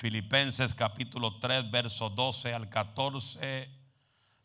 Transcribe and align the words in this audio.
Filipenses 0.00 0.74
capítulo 0.74 1.36
3, 1.40 1.70
verso 1.70 2.08
12 2.08 2.54
al 2.54 2.70
14. 2.70 3.68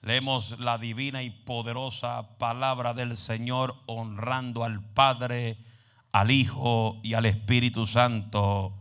Leemos 0.01 0.59
la 0.59 0.78
divina 0.78 1.24
y 1.24 1.29
poderosa 1.29 2.38
palabra 2.38 2.94
del 2.94 3.15
Señor 3.15 3.73
honrando 3.86 4.65
al 4.65 4.83
Padre, 4.83 5.57
al 6.12 6.29
Hijo 6.29 6.99
y 7.04 7.13
al 7.13 7.26
Espíritu 7.26 7.88
Santo. 7.88 8.73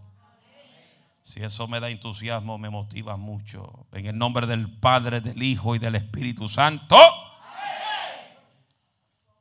Si 1.23 1.45
eso 1.45 1.69
me 1.69 1.79
da 1.79 1.91
entusiasmo, 1.91 2.59
me 2.59 2.71
motiva 2.71 3.17
mucho. 3.17 3.87
En 3.93 4.07
el 4.07 4.19
nombre 4.19 4.49
del 4.49 4.69
Padre, 4.69 5.21
del 5.21 5.41
Hijo 5.45 5.77
y 5.77 5.79
del 5.79 5.95
Espíritu 5.95 6.49
Santo. 6.49 6.97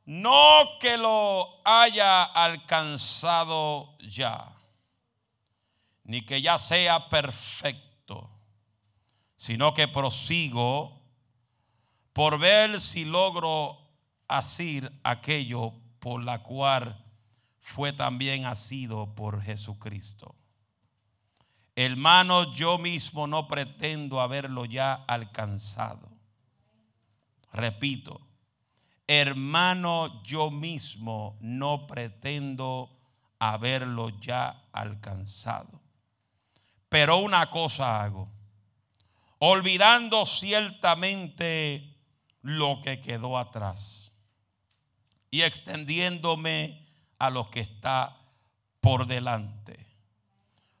No 0.04 0.78
que 0.78 0.96
lo 0.96 1.48
haya 1.64 2.22
alcanzado 2.22 3.98
ya 3.98 4.53
ni 6.04 6.22
que 6.22 6.40
ya 6.40 6.58
sea 6.58 7.08
perfecto, 7.08 8.30
sino 9.36 9.74
que 9.74 9.88
prosigo 9.88 11.02
por 12.12 12.38
ver 12.38 12.80
si 12.80 13.04
logro 13.04 13.78
asir 14.28 14.92
aquello 15.02 15.72
por 15.98 16.22
la 16.22 16.42
cual 16.42 17.04
fue 17.60 17.92
también 17.92 18.44
asido 18.44 19.14
por 19.14 19.42
Jesucristo. 19.42 20.34
Hermano, 21.76 22.54
yo 22.54 22.78
mismo 22.78 23.26
no 23.26 23.48
pretendo 23.48 24.20
haberlo 24.20 24.64
ya 24.64 24.92
alcanzado. 24.94 26.08
Repito, 27.52 28.20
hermano, 29.06 30.22
yo 30.22 30.50
mismo 30.50 31.36
no 31.40 31.86
pretendo 31.86 32.90
haberlo 33.38 34.10
ya 34.20 34.68
alcanzado. 34.72 35.83
Pero 36.94 37.16
una 37.16 37.50
cosa 37.50 38.04
hago, 38.04 38.28
olvidando 39.40 40.24
ciertamente 40.26 41.92
lo 42.40 42.80
que 42.80 43.00
quedó 43.00 43.36
atrás 43.36 44.14
y 45.28 45.42
extendiéndome 45.42 46.86
a 47.18 47.30
lo 47.30 47.50
que 47.50 47.58
está 47.58 48.16
por 48.80 49.08
delante. 49.08 49.84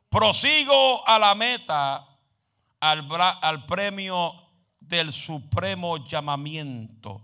Prosigo 0.08 1.04
a 1.04 1.18
la 1.18 1.34
meta, 1.34 2.06
al, 2.78 3.08
al 3.42 3.66
premio 3.66 4.36
del 4.78 5.12
supremo 5.12 5.96
llamamiento 6.06 7.22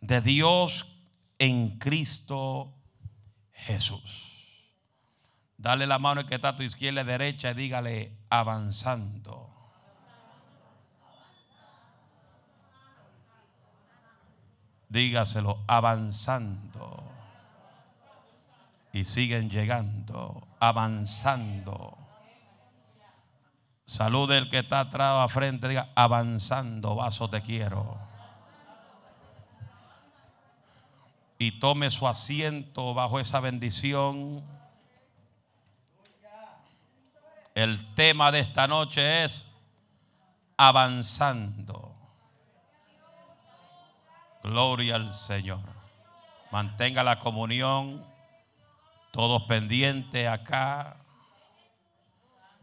de 0.00 0.20
Dios 0.20 0.86
en 1.36 1.80
Cristo 1.80 2.72
Jesús. 3.50 4.27
Dale 5.58 5.88
la 5.88 5.98
mano 5.98 6.24
que 6.24 6.36
está 6.36 6.50
a 6.50 6.56
tu 6.56 6.62
izquierda 6.62 7.00
y 7.00 7.04
derecha 7.04 7.50
y 7.50 7.54
dígale 7.54 8.12
avanzando. 8.30 9.50
Dígaselo 14.88 15.64
avanzando. 15.66 17.02
Y 18.92 19.04
siguen 19.04 19.50
llegando, 19.50 20.46
avanzando. 20.60 21.98
Salude 23.84 24.38
el 24.38 24.48
que 24.48 24.60
está 24.60 24.80
atrás 24.80 25.24
a 25.24 25.28
frente, 25.28 25.66
diga 25.66 25.88
avanzando, 25.96 26.94
vaso 26.94 27.28
te 27.28 27.42
quiero. 27.42 27.98
Y 31.36 31.58
tome 31.58 31.90
su 31.90 32.06
asiento 32.06 32.94
bajo 32.94 33.18
esa 33.18 33.40
bendición. 33.40 34.57
El 37.58 37.92
tema 37.96 38.30
de 38.30 38.38
esta 38.38 38.68
noche 38.68 39.24
es 39.24 39.44
avanzando. 40.56 41.92
Gloria 44.44 44.94
al 44.94 45.12
Señor. 45.12 45.64
Mantenga 46.52 47.02
la 47.02 47.18
comunión. 47.18 48.06
Todos 49.10 49.42
pendientes 49.48 50.28
acá. 50.28 50.98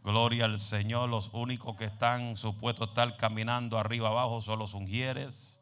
Gloria 0.02 0.46
al 0.46 0.62
Señor. 0.62 1.10
Los 1.10 1.30
únicos 1.34 1.76
que 1.76 1.84
están 1.84 2.38
supuestos 2.38 2.88
a 2.88 2.92
estar 2.92 3.18
caminando 3.18 3.78
arriba 3.78 4.08
abajo 4.08 4.40
son 4.40 4.60
los 4.60 4.74
ungieres. 4.74 5.62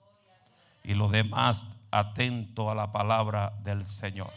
Y 0.84 0.94
los 0.94 1.12
demás 1.12 1.66
atentos 1.90 2.70
a 2.70 2.76
la 2.76 2.92
palabra 2.92 3.52
del 3.64 3.84
Señor. 3.84 4.32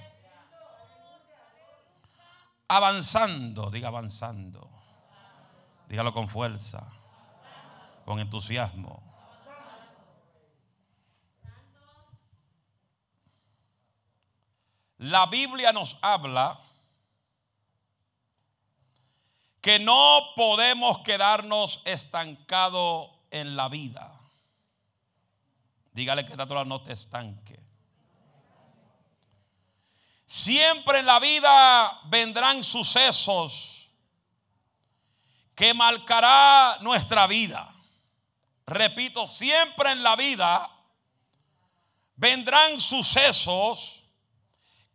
Avanzando, 2.66 3.68
diga 3.70 3.88
avanzando. 3.88 4.75
Dígalo 5.88 6.12
con 6.12 6.28
fuerza, 6.28 6.86
con 8.04 8.18
entusiasmo. 8.18 9.02
La 14.98 15.26
Biblia 15.26 15.72
nos 15.72 15.98
habla 16.02 16.60
que 19.60 19.78
no 19.78 20.20
podemos 20.34 21.00
quedarnos 21.00 21.82
estancados 21.84 23.10
en 23.30 23.56
la 23.56 23.68
vida. 23.68 24.12
Dígale 25.92 26.24
que 26.24 26.32
esta 26.32 26.46
no 26.64 26.82
te 26.82 26.92
estanque. 26.92 27.58
Siempre 30.24 31.00
en 31.00 31.06
la 31.06 31.20
vida 31.20 32.00
vendrán 32.04 32.64
sucesos 32.64 33.75
que 35.56 35.72
marcará 35.72 36.76
nuestra 36.82 37.26
vida. 37.26 37.74
Repito, 38.66 39.26
siempre 39.26 39.90
en 39.90 40.02
la 40.02 40.14
vida 40.14 40.70
vendrán 42.14 42.78
sucesos 42.78 44.04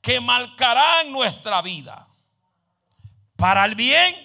que 0.01 0.21
marcarán 0.21 1.11
nuestra 1.11 1.61
vida. 1.63 2.07
Para 3.35 3.65
el 3.65 3.73
bien 3.73 4.15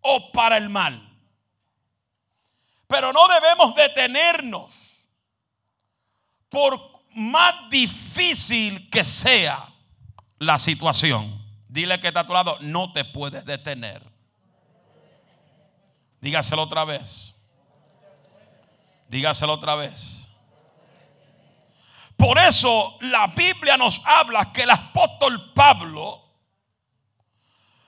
o 0.00 0.32
para 0.32 0.56
el 0.56 0.70
mal. 0.70 1.06
Pero 2.86 3.12
no 3.12 3.28
debemos 3.28 3.74
detenernos 3.74 5.06
por 6.48 6.92
más 7.14 7.68
difícil 7.68 8.88
que 8.88 9.04
sea 9.04 9.68
la 10.38 10.58
situación. 10.58 11.42
Dile 11.68 12.00
que 12.00 12.08
está 12.08 12.20
a 12.20 12.26
tu 12.26 12.32
lado, 12.32 12.56
no 12.60 12.92
te 12.92 13.04
puedes 13.04 13.44
detener. 13.44 14.11
Dígaselo 16.22 16.62
otra 16.62 16.84
vez. 16.84 17.34
Dígaselo 19.08 19.54
otra 19.54 19.74
vez. 19.74 20.30
Por 22.16 22.38
eso 22.38 22.96
la 23.00 23.26
Biblia 23.26 23.76
nos 23.76 24.00
habla 24.04 24.52
que 24.52 24.62
el 24.62 24.70
apóstol 24.70 25.52
Pablo 25.52 26.22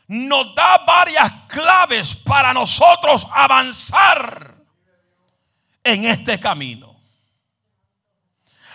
nos 0.08 0.52
da 0.56 0.78
varias 0.78 1.32
claves 1.46 2.16
para 2.16 2.52
nosotros 2.52 3.24
avanzar 3.32 4.56
en 5.84 6.04
este 6.04 6.40
camino. 6.40 6.96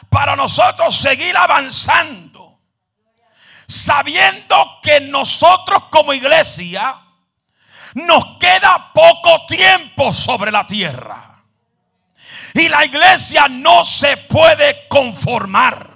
Para 0.09 0.38
nosotros 0.38 0.96
seguir 0.96 1.36
avanzando. 1.36 2.62
Sabiendo 3.68 4.80
que 4.81 5.02
nosotros 5.02 5.84
como 5.91 6.14
iglesia 6.14 7.09
nos 7.96 8.38
queda 8.38 8.92
poco 8.94 9.46
tiempo 9.48 10.14
sobre 10.14 10.52
la 10.52 10.66
tierra. 10.66 11.26
Y 12.54 12.68
la 12.70 12.86
iglesia 12.86 13.48
no 13.50 13.86
se 13.86 14.18
puede 14.18 14.88
conformar. 14.88 15.89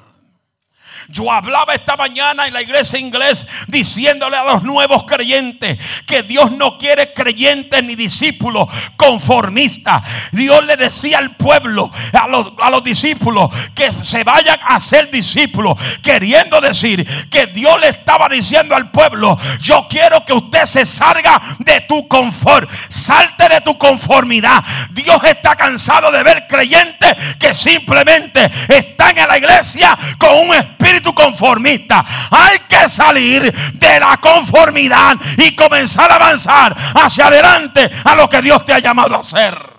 Yo 1.14 1.32
hablaba 1.32 1.76
esta 1.76 1.96
mañana 1.96 2.48
en 2.48 2.54
la 2.54 2.64
iglesia 2.64 2.98
inglés 2.98 3.46
diciéndole 3.68 4.36
a 4.36 4.44
los 4.46 4.64
nuevos 4.64 5.04
creyentes 5.04 5.78
que 6.08 6.24
Dios 6.24 6.52
no 6.54 6.80
quiere 6.80 7.14
creyentes 7.14 7.84
ni 7.84 7.94
discípulos 7.94 8.68
conformistas. 8.96 10.02
Dios 10.32 10.66
le 10.66 10.76
decía 10.76 11.20
al 11.20 11.36
pueblo, 11.36 11.92
a 12.14 12.28
los, 12.28 12.54
a 12.60 12.72
los 12.72 12.84
discípulos, 12.84 13.52
que 13.76 13.92
se 14.02 14.24
vayan 14.24 14.60
a 14.66 14.80
ser 14.80 15.12
discípulos. 15.12 15.78
Queriendo 16.02 16.60
decir 16.60 17.06
que 17.30 17.46
Dios 17.46 17.80
le 17.80 17.90
estaba 17.90 18.28
diciendo 18.28 18.76
al 18.76 18.90
pueblo, 18.90 19.38
yo 19.60 19.86
quiero 19.88 20.26
que 20.26 20.34
usted 20.34 20.66
se 20.66 20.84
salga 20.84 21.40
de 21.60 21.82
tu 21.82 22.08
confort. 22.08 22.68
Salte 22.90 23.50
de 23.50 23.62
tu 23.62 23.78
conformidad. 23.78 24.64
Dios 24.90 25.24
está 25.26 25.56
cansado 25.56 26.10
de 26.10 26.24
ver 26.24 26.48
creyentes 26.48 27.16
que 27.38 27.54
simplemente 27.54 28.52
están 28.68 29.16
en 29.16 29.28
la 29.28 29.38
iglesia 29.38 29.96
con 30.18 30.34
un 30.40 30.56
espíritu 30.56 31.03
espíritu 31.04 31.14
conformista. 31.14 32.04
Hay 32.32 32.60
que 32.60 32.88
salir 32.88 33.52
de 33.74 34.00
la 34.00 34.18
conformidad 34.18 35.16
y 35.38 35.56
comenzar 35.56 36.12
a 36.12 36.16
avanzar 36.16 36.76
hacia 36.96 37.28
adelante 37.28 37.90
a 38.06 38.16
lo 38.16 38.30
que 38.30 38.42
Dios 38.42 38.66
te 38.66 38.74
ha 38.74 38.80
llamado 38.80 39.16
a 39.16 39.20
hacer. 39.20 39.74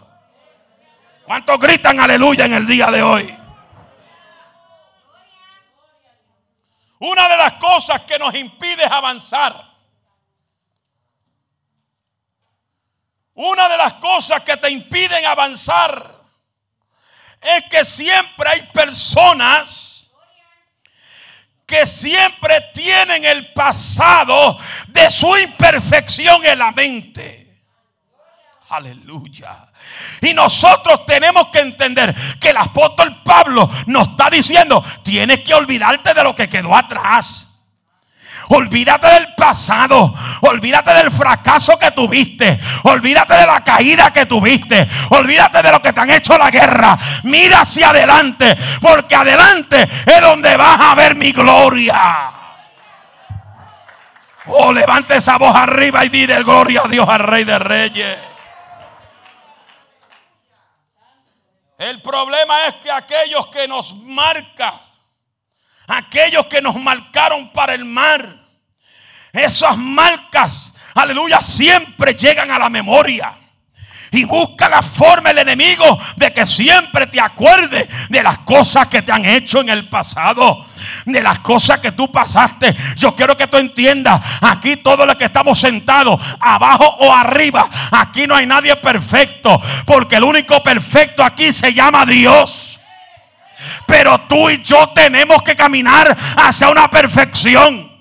¿Cuántos 1.25 1.59
gritan 1.59 2.01
aleluya 2.01 2.45
en 2.45 2.55
el 2.55 2.67
día 2.67 2.91
de 2.91 3.03
hoy? 3.03 3.37
Una 6.99 7.29
de 7.29 7.37
las 7.37 7.55
cosas 7.55 8.03
que 8.03 8.19
nos 8.19 8.35
impide 8.35 8.85
avanzar 8.85 9.73
Una 13.37 13.69
de 13.69 13.77
las 13.77 13.95
cosas 13.95 14.43
que 14.43 14.57
te 14.57 14.71
impiden 14.71 15.27
avanzar 15.27 16.21
es 17.41 17.65
que 17.65 17.85
siempre 17.85 18.49
hay 18.49 18.63
personas 18.73 19.94
que 21.67 21.87
siempre 21.87 22.61
tienen 22.73 23.25
el 23.25 23.53
pasado 23.53 24.59
de 24.89 25.11
su 25.11 25.37
imperfección 25.37 26.45
en 26.45 26.59
la 26.59 26.73
mente. 26.73 27.45
Aleluya. 28.69 29.69
Y 30.21 30.33
nosotros 30.35 31.07
tenemos 31.07 31.49
que 31.49 31.61
entender 31.61 32.15
que 32.41 32.51
el 32.51 32.57
apóstol 32.57 33.23
Pablo 33.23 33.71
nos 33.87 34.09
está 34.09 34.31
diciendo, 34.31 34.85
tienes 35.03 35.41
que 35.41 35.55
olvidarte 35.55 36.13
de 36.13 36.25
lo 36.25 36.35
que 36.35 36.49
quedó 36.49 36.75
atrás. 36.75 37.54
Olvídate 38.49 39.09
del 39.09 39.35
pasado. 39.35 40.15
Olvídate 40.43 40.93
del 40.95 41.11
fracaso 41.11 41.79
que 41.79 41.91
tuviste. 41.91 42.59
Olvídate 42.85 43.35
de 43.35 43.47
la 43.47 43.63
caída 43.63 44.13
que 44.13 44.27
tuviste. 44.27 44.89
Olvídate 45.11 45.63
de 45.63 45.71
lo 45.71 45.81
que 45.81 45.93
te 45.93 46.01
han 46.01 46.11
hecho 46.11 46.37
la 46.37 46.51
guerra. 46.51 46.97
Mira 47.25 47.63
hacia 47.63 47.91
adelante. 47.91 48.57
Porque 48.81 49.15
adelante 49.15 49.83
es 49.83 50.21
donde 50.21 50.57
vas 50.57 50.81
a 50.81 50.95
ver 50.95 51.15
mi 51.15 51.33
gloria. 51.33 52.31
Oh, 54.47 54.73
levante 54.73 55.17
esa 55.17 55.39
voz 55.39 55.55
arriba 55.55 56.05
y 56.05 56.11
dile 56.11 56.43
gloria 56.43 56.83
a 56.85 56.89
Dios 56.89 57.09
al 57.09 57.21
Rey 57.21 57.45
de 57.45 57.59
Reyes. 57.59 58.19
El 61.79 62.03
problema 62.03 62.67
es 62.69 62.75
que 62.77 62.91
aquellos 62.91 63.47
que 63.49 63.67
nos 63.67 63.95
marcan 63.97 64.75
aquellos 65.87 66.47
que 66.47 66.63
nos 66.63 66.77
marcaron 66.77 67.51
para 67.51 67.75
el 67.75 67.85
mar. 67.85 68.45
Esas 69.33 69.77
marcas, 69.77 70.75
aleluya, 70.95 71.41
siempre 71.41 72.15
llegan 72.15 72.51
a 72.51 72.59
la 72.59 72.69
memoria. 72.69 73.35
Y 74.13 74.23
busca 74.23 74.69
la 74.69 74.81
forma 74.81 75.31
el 75.31 75.39
enemigo 75.39 75.99
de 76.15 76.33
que 76.33 76.47
siempre 76.47 77.09
te 77.09 77.21
acuerdes 77.21 77.89
de 78.09 78.23
las 78.23 78.39
cosas 78.39 78.87
que 78.87 79.03
te 79.03 79.11
han 79.11 79.25
hecho 79.25 79.61
en 79.61 79.71
el 79.71 79.89
pasado. 79.89 80.67
De 81.05 81.21
las 81.21 81.41
cosas 81.41 81.81
que 81.81 81.91
tú 81.91 82.13
pasaste. 82.13 82.77
Yo 82.95 83.17
quiero 83.17 83.37
que 83.37 83.49
tú 83.49 83.57
entiendas. 83.57 84.21
Aquí 84.41 84.77
todos 84.77 85.05
los 85.05 85.17
que 85.17 85.25
estamos 85.25 85.59
sentados, 85.59 86.21
abajo 86.39 86.85
o 87.01 87.13
arriba. 87.13 87.69
Aquí 87.91 88.29
no 88.29 88.37
hay 88.37 88.47
nadie 88.47 88.77
perfecto. 88.77 89.61
Porque 89.85 90.15
el 90.15 90.23
único 90.23 90.63
perfecto 90.63 91.25
aquí 91.25 91.53
se 91.53 91.75
llama 91.75 92.07
Dios. 92.07 92.74
Pero 93.87 94.21
tú 94.23 94.51
y 94.51 94.63
yo 94.63 94.91
tenemos 94.91 95.43
que 95.43 95.57
caminar 95.57 96.17
hacia 96.37 96.69
una 96.69 96.89
perfección. 96.91 97.93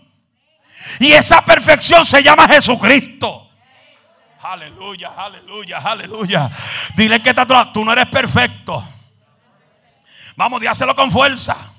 Y 0.99 1.11
esa 1.11 1.43
perfección 1.43 2.05
se 2.05 2.21
llama 2.21 2.47
Jesucristo. 2.47 3.49
Aleluya, 4.41 5.13
aleluya, 5.15 5.77
aleluya. 5.77 6.51
Dile 6.95 7.21
que 7.21 7.33
tú 7.73 7.85
no 7.85 7.93
eres 7.93 8.07
perfecto. 8.07 8.83
Vamos, 10.35 10.59
díaselo 10.59 10.95
con 10.95 11.11
fuerza. 11.11 11.72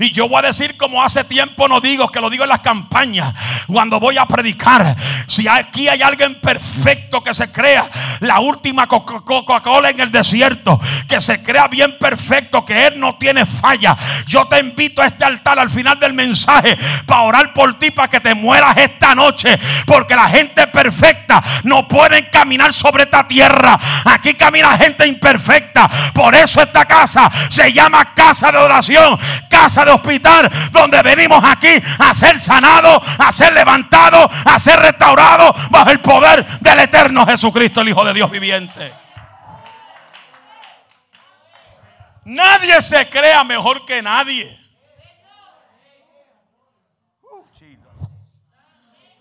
Y 0.00 0.12
yo 0.12 0.28
voy 0.28 0.38
a 0.38 0.48
decir 0.48 0.78
como 0.78 1.02
hace 1.02 1.24
tiempo 1.24 1.68
no 1.68 1.78
digo, 1.78 2.08
que 2.08 2.22
lo 2.22 2.30
digo 2.30 2.44
en 2.44 2.48
las 2.48 2.60
campañas, 2.60 3.34
cuando 3.66 4.00
voy 4.00 4.16
a 4.16 4.24
predicar. 4.24 4.96
Si 5.26 5.46
aquí 5.46 5.88
hay 5.88 6.00
alguien 6.00 6.36
perfecto 6.36 7.22
que 7.22 7.34
se 7.34 7.52
crea 7.52 7.88
la 8.20 8.40
última 8.40 8.86
Coca-Cola 8.86 9.90
en 9.90 10.00
el 10.00 10.10
desierto, 10.10 10.80
que 11.06 11.20
se 11.20 11.42
crea 11.42 11.68
bien 11.68 11.98
perfecto, 11.98 12.64
que 12.64 12.86
Él 12.86 12.98
no 12.98 13.16
tiene 13.16 13.44
falla. 13.44 13.94
Yo 14.26 14.46
te 14.46 14.58
invito 14.58 15.02
a 15.02 15.06
este 15.06 15.24
altar 15.24 15.58
al 15.58 15.68
final 15.68 16.00
del 16.00 16.14
mensaje 16.14 16.78
para 17.04 17.20
orar 17.20 17.52
por 17.52 17.78
ti, 17.78 17.90
para 17.90 18.08
que 18.08 18.20
te 18.20 18.34
mueras 18.34 18.78
esta 18.78 19.14
noche. 19.14 19.58
Porque 19.84 20.16
la 20.16 20.30
gente 20.30 20.66
perfecta 20.68 21.42
no 21.64 21.86
puede 21.86 22.30
caminar 22.30 22.72
sobre 22.72 23.04
esta 23.04 23.28
tierra. 23.28 23.78
Aquí 24.06 24.32
camina 24.32 24.78
gente 24.78 25.06
imperfecta. 25.06 25.90
Por 26.14 26.34
eso 26.34 26.62
esta 26.62 26.86
casa 26.86 27.30
se 27.50 27.70
llama 27.70 28.14
casa 28.14 28.50
de 28.50 28.58
oración, 28.58 29.18
casa 29.48 29.84
de 29.84 29.89
hospital 29.90 30.50
donde 30.72 31.02
venimos 31.02 31.42
aquí 31.44 31.74
a 31.98 32.14
ser 32.14 32.40
sanados, 32.40 33.02
a 33.18 33.32
ser 33.32 33.52
levantados, 33.52 34.30
a 34.44 34.58
ser 34.58 34.78
restaurados 34.80 35.54
bajo 35.70 35.90
el 35.90 36.00
poder 36.00 36.46
del 36.60 36.80
eterno 36.80 37.26
Jesucristo, 37.26 37.80
el 37.80 37.88
Hijo 37.90 38.04
de 38.04 38.14
Dios 38.14 38.30
viviente. 38.30 38.94
Nadie 42.24 42.80
se 42.82 43.08
crea 43.08 43.42
mejor 43.44 43.84
que 43.84 44.02
nadie. 44.02 44.58
Uh, 47.22 47.42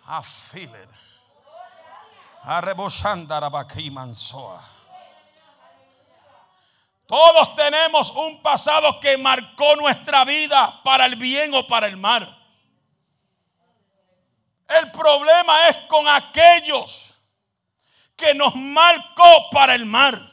I 0.08 0.22
feel 0.24 0.70
it. 0.76 0.90
Todos 7.10 7.56
tenemos 7.56 8.12
un 8.12 8.40
pasado 8.40 9.00
que 9.00 9.18
marcó 9.18 9.76
nuestra 9.76 10.24
vida 10.26 10.80
para 10.84 11.08
el 11.08 11.16
bien 11.16 11.52
o 11.56 11.66
para 11.66 11.88
el 11.88 11.98
mal. 11.98 12.38
El 14.68 14.92
problema 14.92 15.70
es 15.70 15.78
con 15.88 16.08
aquellos 16.08 17.16
que 18.16 18.36
nos 18.36 18.54
marcó 18.54 19.50
para 19.52 19.74
el 19.74 19.88
mal, 19.88 20.32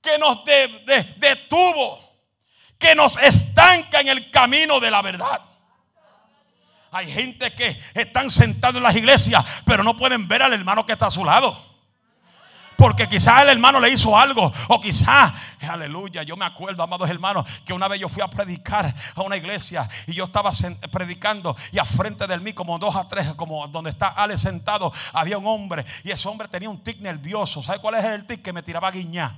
que 0.00 0.16
nos 0.16 0.42
detuvo, 1.18 2.00
que 2.78 2.94
nos 2.94 3.14
estanca 3.18 4.00
en 4.00 4.08
el 4.08 4.30
camino 4.30 4.80
de 4.80 4.90
la 4.90 5.02
verdad. 5.02 5.42
Hay 6.92 7.12
gente 7.12 7.54
que 7.54 7.78
están 7.92 8.30
sentados 8.30 8.76
en 8.78 8.84
las 8.84 8.96
iglesias, 8.96 9.44
pero 9.66 9.84
no 9.84 9.98
pueden 9.98 10.26
ver 10.26 10.42
al 10.42 10.54
hermano 10.54 10.86
que 10.86 10.94
está 10.94 11.08
a 11.08 11.10
su 11.10 11.26
lado. 11.26 11.75
Porque 12.76 13.08
quizás 13.08 13.42
el 13.42 13.48
hermano 13.48 13.80
le 13.80 13.90
hizo 13.90 14.16
algo. 14.16 14.52
O 14.68 14.80
quizás, 14.80 15.32
aleluya, 15.66 16.22
yo 16.22 16.36
me 16.36 16.44
acuerdo, 16.44 16.82
amados 16.82 17.08
hermanos, 17.08 17.48
que 17.64 17.72
una 17.72 17.88
vez 17.88 18.00
yo 18.00 18.08
fui 18.08 18.22
a 18.22 18.28
predicar 18.28 18.94
a 19.14 19.22
una 19.22 19.36
iglesia 19.36 19.88
y 20.06 20.14
yo 20.14 20.24
estaba 20.24 20.50
predicando 20.92 21.56
y 21.72 21.78
a 21.78 21.84
frente 21.84 22.26
de 22.26 22.36
mí, 22.38 22.52
como 22.52 22.78
dos 22.78 22.94
a 22.94 23.08
tres, 23.08 23.32
como 23.34 23.66
donde 23.68 23.90
está 23.90 24.08
Ale 24.08 24.36
sentado, 24.36 24.92
había 25.12 25.38
un 25.38 25.46
hombre 25.46 25.84
y 26.04 26.10
ese 26.10 26.28
hombre 26.28 26.48
tenía 26.48 26.68
un 26.68 26.82
tic 26.82 27.00
nervioso. 27.00 27.62
¿Sabe 27.62 27.78
cuál 27.78 27.94
es 27.94 28.04
el 28.04 28.26
tic? 28.26 28.42
Que 28.42 28.52
me 28.52 28.62
tiraba 28.62 28.88
a 28.88 28.90
guiñar. 28.92 29.34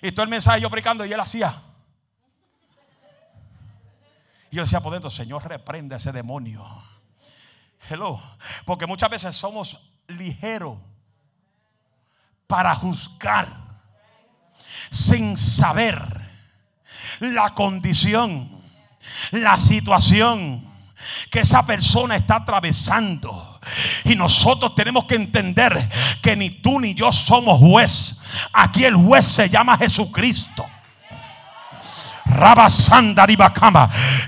Y 0.00 0.12
todo 0.12 0.22
el 0.22 0.30
mensaje 0.30 0.60
yo 0.60 0.70
predicando 0.70 1.04
y 1.04 1.12
él 1.12 1.18
hacía. 1.18 1.60
Y 4.50 4.56
yo 4.56 4.62
decía 4.62 4.80
por 4.80 4.92
dentro, 4.92 5.10
Señor, 5.10 5.46
reprende 5.46 5.96
a 5.96 5.98
ese 5.98 6.12
demonio. 6.12 6.64
Hello. 7.90 8.20
Porque 8.64 8.86
muchas 8.86 9.10
veces 9.10 9.36
somos 9.36 9.78
ligeros 10.06 10.78
para 12.48 12.74
juzgar 12.74 13.46
sin 14.90 15.36
saber 15.36 16.02
la 17.20 17.50
condición, 17.50 18.50
la 19.30 19.60
situación 19.60 20.66
que 21.30 21.40
esa 21.40 21.64
persona 21.66 22.16
está 22.16 22.36
atravesando. 22.36 23.60
Y 24.04 24.14
nosotros 24.14 24.74
tenemos 24.74 25.04
que 25.04 25.14
entender 25.14 25.88
que 26.22 26.36
ni 26.36 26.50
tú 26.50 26.80
ni 26.80 26.94
yo 26.94 27.12
somos 27.12 27.58
juez. 27.58 28.20
Aquí 28.52 28.84
el 28.84 28.96
juez 28.96 29.26
se 29.26 29.48
llama 29.48 29.76
Jesucristo. 29.76 30.66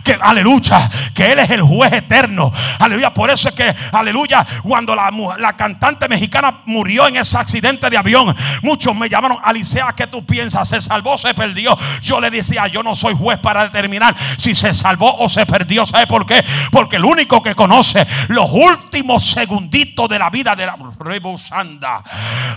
Que 0.02 0.18
aleluya, 0.20 0.90
que 1.14 1.32
Él 1.32 1.38
es 1.38 1.50
el 1.50 1.62
juez 1.62 1.92
eterno. 1.92 2.52
Aleluya. 2.78 3.12
Por 3.12 3.30
eso 3.30 3.48
es 3.48 3.54
que, 3.54 3.74
aleluya, 3.92 4.46
cuando 4.62 4.94
la, 4.94 5.10
la 5.38 5.56
cantante 5.56 6.08
mexicana 6.08 6.60
murió 6.66 7.06
en 7.06 7.16
ese 7.16 7.36
accidente 7.36 7.90
de 7.90 7.96
avión, 7.96 8.34
muchos 8.62 8.94
me 8.94 9.08
llamaron, 9.08 9.38
Alicia, 9.42 9.86
¿qué 9.96 10.06
tú 10.06 10.24
piensas? 10.24 10.68
¿Se 10.68 10.80
salvó 10.80 11.14
o 11.14 11.18
se 11.18 11.34
perdió? 11.34 11.76
Yo 12.02 12.20
le 12.20 12.30
decía, 12.30 12.66
yo 12.66 12.82
no 12.82 12.94
soy 12.96 13.14
juez 13.14 13.38
para 13.38 13.64
determinar 13.64 14.16
si 14.38 14.54
se 14.54 14.74
salvó 14.74 15.16
o 15.18 15.28
se 15.28 15.46
perdió. 15.46 15.84
¿Sabe 15.86 16.06
por 16.06 16.26
qué? 16.26 16.44
Porque 16.70 16.96
el 16.96 17.04
único 17.04 17.42
que 17.42 17.54
conoce 17.54 18.06
los 18.28 18.50
últimos 18.50 19.30
segunditos 19.30 20.08
de 20.08 20.18
la 20.18 20.30
vida 20.30 20.56
de 20.56 20.66
la 20.66 20.76
rebusanda 20.98 22.02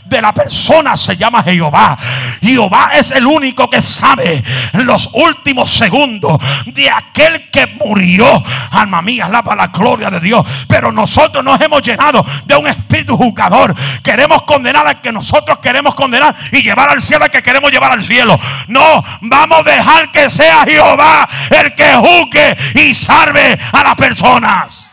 de 0.06 0.22
la 0.22 0.34
persona 0.34 0.96
se 0.98 1.18
llama 1.18 1.44
Jehová. 1.44 1.98
Jehová 2.42 2.92
es 2.96 3.12
el 3.12 3.26
único 3.26 3.70
que 3.70 3.82
sabe 3.82 4.44
los 4.74 5.10
últimos 5.14 5.33
último 5.34 5.68
segundo 5.68 6.40
de 6.66 6.90
aquel 6.90 7.50
que 7.50 7.68
murió. 7.68 8.44
Alma 8.72 9.02
mía, 9.02 9.26
alaba 9.26 9.56
la 9.56 9.68
gloria 9.68 10.10
de 10.10 10.20
Dios. 10.20 10.46
Pero 10.68 10.92
nosotros 10.92 11.44
nos 11.44 11.60
hemos 11.62 11.82
llenado 11.82 12.26
de 12.46 12.56
un 12.56 12.68
espíritu 12.68 13.18
juzgador. 13.18 13.76
Queremos 14.02 14.44
condenar 14.44 14.88
al 14.88 15.02
que 15.02 15.12
nosotros 15.12 15.58
queremos 15.60 15.96
condenar 15.96 16.36
y 16.52 16.62
llevar 16.62 16.90
al 16.90 17.02
cielo 17.02 17.26
al 17.26 17.32
que 17.32 17.44
queremos 17.44 17.72
llevar 17.72 17.92
al 17.92 18.04
cielo. 18.04 18.40
No, 18.68 19.04
vamos 19.22 19.60
a 19.60 19.64
dejar 19.64 20.12
que 20.12 20.30
sea 20.30 20.64
Jehová 20.66 21.28
el 21.50 21.74
que 21.76 21.94
juzgue 21.96 22.58
y 22.76 22.94
salve 22.94 23.60
a 23.72 23.84
las 23.84 23.96
personas. 23.96 24.88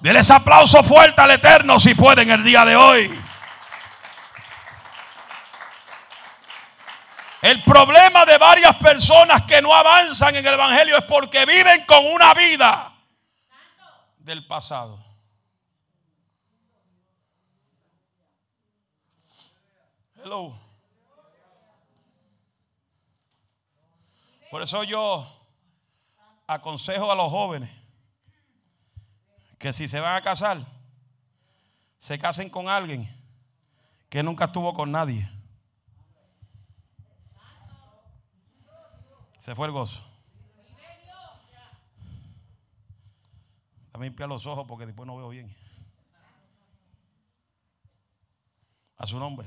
Denles 0.00 0.30
aplauso 0.30 0.82
fuerte 0.82 1.20
al 1.22 1.30
Eterno 1.30 1.80
si 1.80 1.94
pueden 1.94 2.30
el 2.30 2.44
día 2.44 2.64
de 2.64 2.76
hoy. 2.76 3.23
El 7.44 7.62
problema 7.62 8.24
de 8.24 8.38
varias 8.38 8.74
personas 8.76 9.42
que 9.42 9.60
no 9.60 9.74
avanzan 9.74 10.34
en 10.34 10.46
el 10.46 10.54
Evangelio 10.54 10.96
es 10.96 11.04
porque 11.04 11.44
viven 11.44 11.84
con 11.84 12.06
una 12.06 12.32
vida 12.32 12.90
del 14.16 14.46
pasado. 14.46 14.98
Hello. 20.16 20.58
Por 24.50 24.62
eso 24.62 24.82
yo 24.84 25.30
aconsejo 26.46 27.12
a 27.12 27.14
los 27.14 27.28
jóvenes 27.28 27.68
que 29.58 29.74
si 29.74 29.86
se 29.86 30.00
van 30.00 30.16
a 30.16 30.22
casar, 30.22 30.60
se 31.98 32.18
casen 32.18 32.48
con 32.48 32.70
alguien 32.70 33.06
que 34.08 34.22
nunca 34.22 34.46
estuvo 34.46 34.72
con 34.72 34.90
nadie. 34.90 35.33
Se 39.44 39.54
fue 39.54 39.66
el 39.66 39.74
gozo. 39.74 40.02
Dame 43.92 44.06
limpiar 44.06 44.26
los 44.26 44.46
ojos 44.46 44.64
porque 44.66 44.86
después 44.86 45.06
no 45.06 45.18
veo 45.18 45.28
bien. 45.28 45.54
A 48.96 49.06
su 49.06 49.18
nombre. 49.18 49.46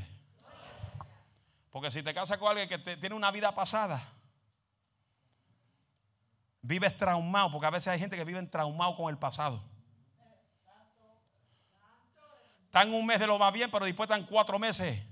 Porque 1.71 1.89
si 1.89 2.03
te 2.03 2.13
casas 2.13 2.37
con 2.37 2.47
alguien 2.47 2.69
que 2.69 2.77
tiene 2.77 3.15
una 3.15 3.31
vida 3.31 3.55
pasada, 3.55 4.07
vives 6.61 6.95
traumado, 6.95 7.49
porque 7.49 7.65
a 7.65 7.71
veces 7.71 7.87
hay 7.87 7.97
gente 7.97 8.15
que 8.15 8.23
vive 8.23 8.43
traumado 8.43 8.95
con 8.95 9.09
el 9.09 9.17
pasado. 9.17 9.59
Están 12.65 12.93
un 12.93 13.03
mes 13.03 13.17
de 13.17 13.25
lo 13.25 13.39
más 13.39 13.51
bien, 13.51 13.71
pero 13.71 13.85
después 13.85 14.07
están 14.07 14.27
cuatro 14.27 14.59
meses 14.59 15.03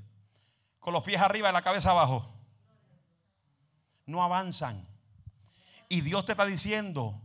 con 0.80 0.94
los 0.94 1.02
pies 1.02 1.20
arriba 1.20 1.50
y 1.50 1.54
la 1.54 1.64
cabeza 1.64 1.90
abajo. 1.90 2.35
No 4.06 4.24
avanzan. 4.24 4.88
Y 5.90 6.02
Dios 6.02 6.26
te 6.26 6.34
está 6.34 6.46
diciendo, 6.46 7.22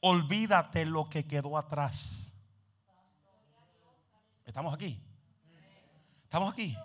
olvídate 0.00 0.86
lo 0.86 1.08
que 1.08 1.26
quedó 1.26 1.58
atrás. 1.58 2.32
¿Estamos 4.44 4.74
aquí? 4.74 5.00
¿Estamos 6.24 6.52
aquí? 6.52 6.76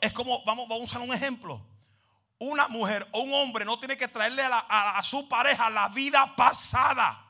Es 0.00 0.12
como, 0.12 0.44
vamos, 0.44 0.68
vamos 0.68 0.82
a 0.82 0.86
usar 0.86 1.00
un 1.02 1.14
ejemplo. 1.14 1.60
Una 2.38 2.68
mujer 2.68 3.06
o 3.12 3.20
un 3.20 3.34
hombre 3.34 3.64
no 3.64 3.78
tiene 3.78 3.96
que 3.96 4.06
traerle 4.06 4.42
a, 4.42 4.98
a 4.98 5.02
su 5.02 5.28
pareja 5.28 5.68
la 5.70 5.88
vida 5.88 6.34
pasada. 6.36 7.24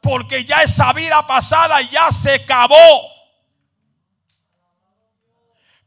Porque 0.00 0.44
ya 0.44 0.62
esa 0.62 0.92
vida 0.92 1.26
pasada 1.26 1.80
ya 1.80 2.12
se 2.12 2.34
acabó. 2.34 3.13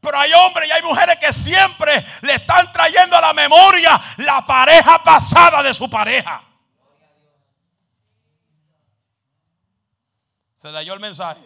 Pero 0.00 0.18
hay 0.18 0.32
hombres 0.32 0.68
y 0.68 0.72
hay 0.72 0.82
mujeres 0.82 1.16
que 1.16 1.32
siempre 1.32 2.04
le 2.22 2.34
están 2.34 2.72
trayendo 2.72 3.16
a 3.16 3.20
la 3.20 3.32
memoria 3.32 4.00
la 4.18 4.46
pareja 4.46 5.02
pasada 5.02 5.62
de 5.62 5.74
su 5.74 5.90
pareja. 5.90 6.42
Se 10.54 10.70
dañó 10.70 10.94
el 10.94 11.00
mensaje. 11.00 11.40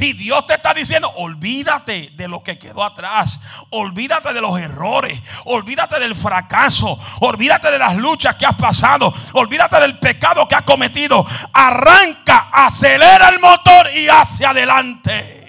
Y 0.00 0.14
Dios 0.14 0.46
te 0.46 0.54
está 0.54 0.72
diciendo, 0.72 1.12
olvídate 1.16 2.10
de 2.14 2.26
lo 2.26 2.42
que 2.42 2.58
quedó 2.58 2.82
atrás. 2.82 3.38
Olvídate 3.68 4.32
de 4.32 4.40
los 4.40 4.58
errores. 4.58 5.20
Olvídate 5.44 6.00
del 6.00 6.14
fracaso. 6.14 6.98
Olvídate 7.20 7.70
de 7.70 7.78
las 7.78 7.94
luchas 7.96 8.34
que 8.36 8.46
has 8.46 8.54
pasado. 8.54 9.12
Olvídate 9.34 9.78
del 9.78 9.98
pecado 9.98 10.48
que 10.48 10.54
has 10.54 10.62
cometido. 10.62 11.26
Arranca, 11.52 12.48
acelera 12.50 13.28
el 13.28 13.40
motor 13.40 13.90
y 13.94 14.08
hacia 14.08 14.50
adelante. 14.50 15.39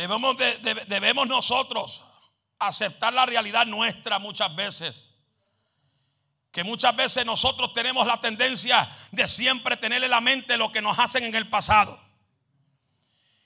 Debemos, 0.00 0.34
debemos 0.86 1.28
nosotros 1.28 2.00
aceptar 2.58 3.12
la 3.12 3.26
realidad 3.26 3.66
nuestra 3.66 4.18
muchas 4.18 4.56
veces. 4.56 5.10
Que 6.50 6.64
muchas 6.64 6.96
veces 6.96 7.26
nosotros 7.26 7.74
tenemos 7.74 8.06
la 8.06 8.18
tendencia 8.18 8.88
de 9.12 9.28
siempre 9.28 9.76
tener 9.76 10.02
en 10.02 10.10
la 10.10 10.22
mente 10.22 10.56
lo 10.56 10.72
que 10.72 10.80
nos 10.80 10.98
hacen 10.98 11.24
en 11.24 11.34
el 11.34 11.50
pasado. 11.50 12.00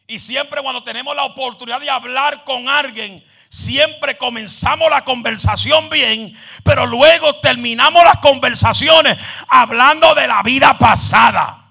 Y 0.07 0.21
siempre 0.21 0.63
cuando 0.63 0.85
tenemos 0.85 1.17
la 1.17 1.25
oportunidad 1.25 1.81
de 1.81 1.91
hablar 1.91 2.45
con 2.45 2.69
alguien, 2.69 3.25
siempre 3.49 4.17
comenzamos 4.17 4.89
la 4.91 5.03
conversación 5.03 5.91
bien, 5.91 6.39
pero 6.63 6.87
luego 6.87 7.35
terminamos 7.41 8.05
las 8.05 8.19
conversaciones 8.19 9.19
hablando 9.49 10.15
de 10.15 10.29
la 10.29 10.41
vida 10.45 10.79
pasada. 10.79 11.64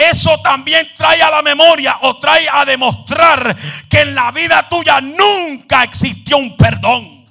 Eso 0.00 0.40
también 0.40 0.88
trae 0.96 1.20
a 1.20 1.30
la 1.30 1.42
memoria 1.42 1.98
o 2.02 2.18
trae 2.18 2.48
a 2.48 2.64
demostrar 2.64 3.54
que 3.86 4.00
en 4.00 4.14
la 4.14 4.32
vida 4.32 4.66
tuya 4.66 4.98
nunca 5.02 5.82
existió 5.82 6.38
un 6.38 6.56
perdón. 6.56 7.28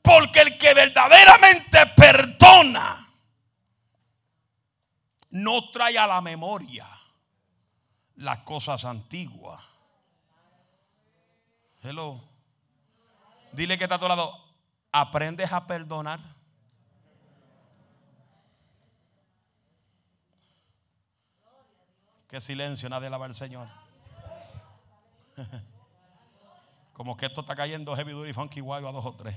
Porque 0.00 0.40
el 0.40 0.56
que 0.56 0.72
verdaderamente 0.72 1.84
perdona 1.96 3.06
no 5.30 5.70
trae 5.70 5.98
a 5.98 6.06
la 6.06 6.22
memoria 6.22 6.88
las 8.14 8.38
cosas 8.38 8.86
antiguas. 8.86 9.62
Hello. 11.82 12.24
Dile 13.52 13.76
que 13.76 13.84
está 13.84 13.96
a 13.96 13.98
tu 13.98 14.08
lado. 14.08 14.32
Aprendes 14.92 15.52
a 15.52 15.66
perdonar. 15.66 16.35
Qué 22.28 22.40
silencio, 22.40 22.88
nadie 22.88 23.06
alaba 23.06 23.26
al 23.26 23.34
Señor. 23.34 23.68
Como 26.92 27.16
que 27.16 27.26
esto 27.26 27.42
está 27.42 27.54
cayendo 27.54 27.94
heavy 27.94 28.12
duty 28.12 28.32
funky 28.32 28.58
igual 28.58 28.86
a 28.86 28.92
dos 28.92 29.04
o 29.04 29.14
tres. 29.14 29.36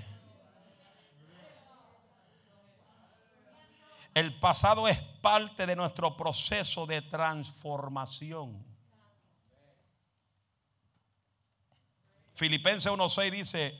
El 4.13 4.39
pasado 4.39 4.87
es 4.87 4.97
parte 4.97 5.65
de 5.65 5.75
nuestro 5.75 6.17
proceso 6.17 6.85
de 6.87 7.01
transformación. 7.01 8.65
Filipenses 12.33 12.91
1.6 12.91 13.31
dice, 13.31 13.79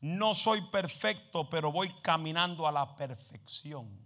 no 0.00 0.34
soy 0.34 0.60
perfecto, 0.60 1.50
pero 1.50 1.72
voy 1.72 1.90
caminando 2.02 2.68
a 2.68 2.72
la 2.72 2.94
perfección. 2.94 4.05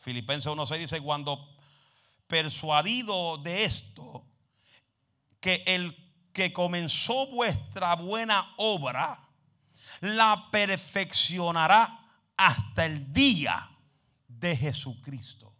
Filipenses 0.00 0.50
1.6 0.50 0.78
dice, 0.78 1.00
cuando 1.02 1.46
persuadido 2.26 3.36
de 3.36 3.64
esto, 3.64 4.24
que 5.40 5.62
el 5.66 5.94
que 6.32 6.52
comenzó 6.52 7.26
vuestra 7.26 7.94
buena 7.96 8.54
obra, 8.56 9.28
la 10.00 10.48
perfeccionará 10.50 11.98
hasta 12.36 12.86
el 12.86 13.12
día 13.12 13.68
de 14.26 14.56
Jesucristo. 14.56 15.52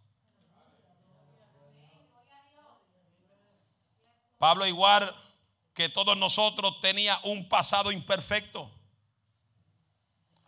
Pablo 4.39 4.65
igual 4.65 5.15
que 5.75 5.87
todos 5.87 6.17
nosotros 6.17 6.81
tenía 6.81 7.19
un 7.25 7.47
pasado 7.47 7.91
imperfecto. 7.91 8.71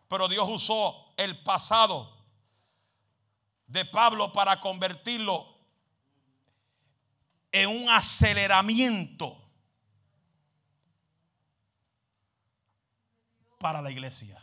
Pero 0.08 0.28
Dios 0.28 0.50
usó 0.50 1.14
el 1.16 1.38
pasado 1.44 2.13
de 3.74 3.86
Pablo 3.86 4.32
para 4.32 4.60
convertirlo 4.60 5.52
en 7.52 7.70
un 7.70 7.90
aceleramiento 7.90 9.36
para 13.58 13.82
la 13.82 13.90
iglesia. 13.90 14.40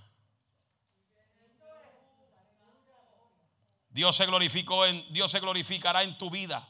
Dios 3.90 4.16
se 4.16 4.26
glorificó 4.26 4.84
en 4.84 5.04
Dios 5.12 5.30
se 5.30 5.38
glorificará 5.38 6.02
en 6.02 6.18
tu 6.18 6.28
vida 6.28 6.68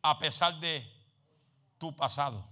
a 0.00 0.18
pesar 0.18 0.58
de 0.58 0.90
tu 1.76 1.94
pasado. 1.94 2.48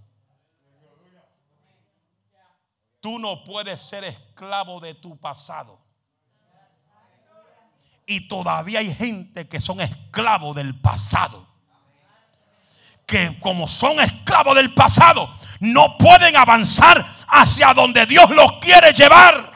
Tú 3.01 3.19
no 3.19 3.43
puedes 3.43 3.81
ser 3.81 4.05
esclavo 4.05 4.81
de 4.81 4.95
tu 4.95 5.17
pasado. 5.19 5.84
Y 8.06 8.28
todavía 8.28 8.80
hay 8.80 8.94
gente 8.94 9.49
que 9.49 9.61
son 9.61 9.80
esclavos 9.80 10.54
del 10.56 10.78
pasado. 10.78 11.46
Que 13.06 13.38
como 13.40 13.68
son 13.68 14.00
esclavos 14.00 14.56
del 14.56 14.75
pasado, 14.75 15.32
no 15.61 15.96
pueden 15.99 16.37
avanzar 16.37 17.06
hacia 17.28 17.73
donde 17.75 18.06
Dios 18.06 18.30
los 18.30 18.54
quiere 18.61 18.92
llevar. 18.92 19.53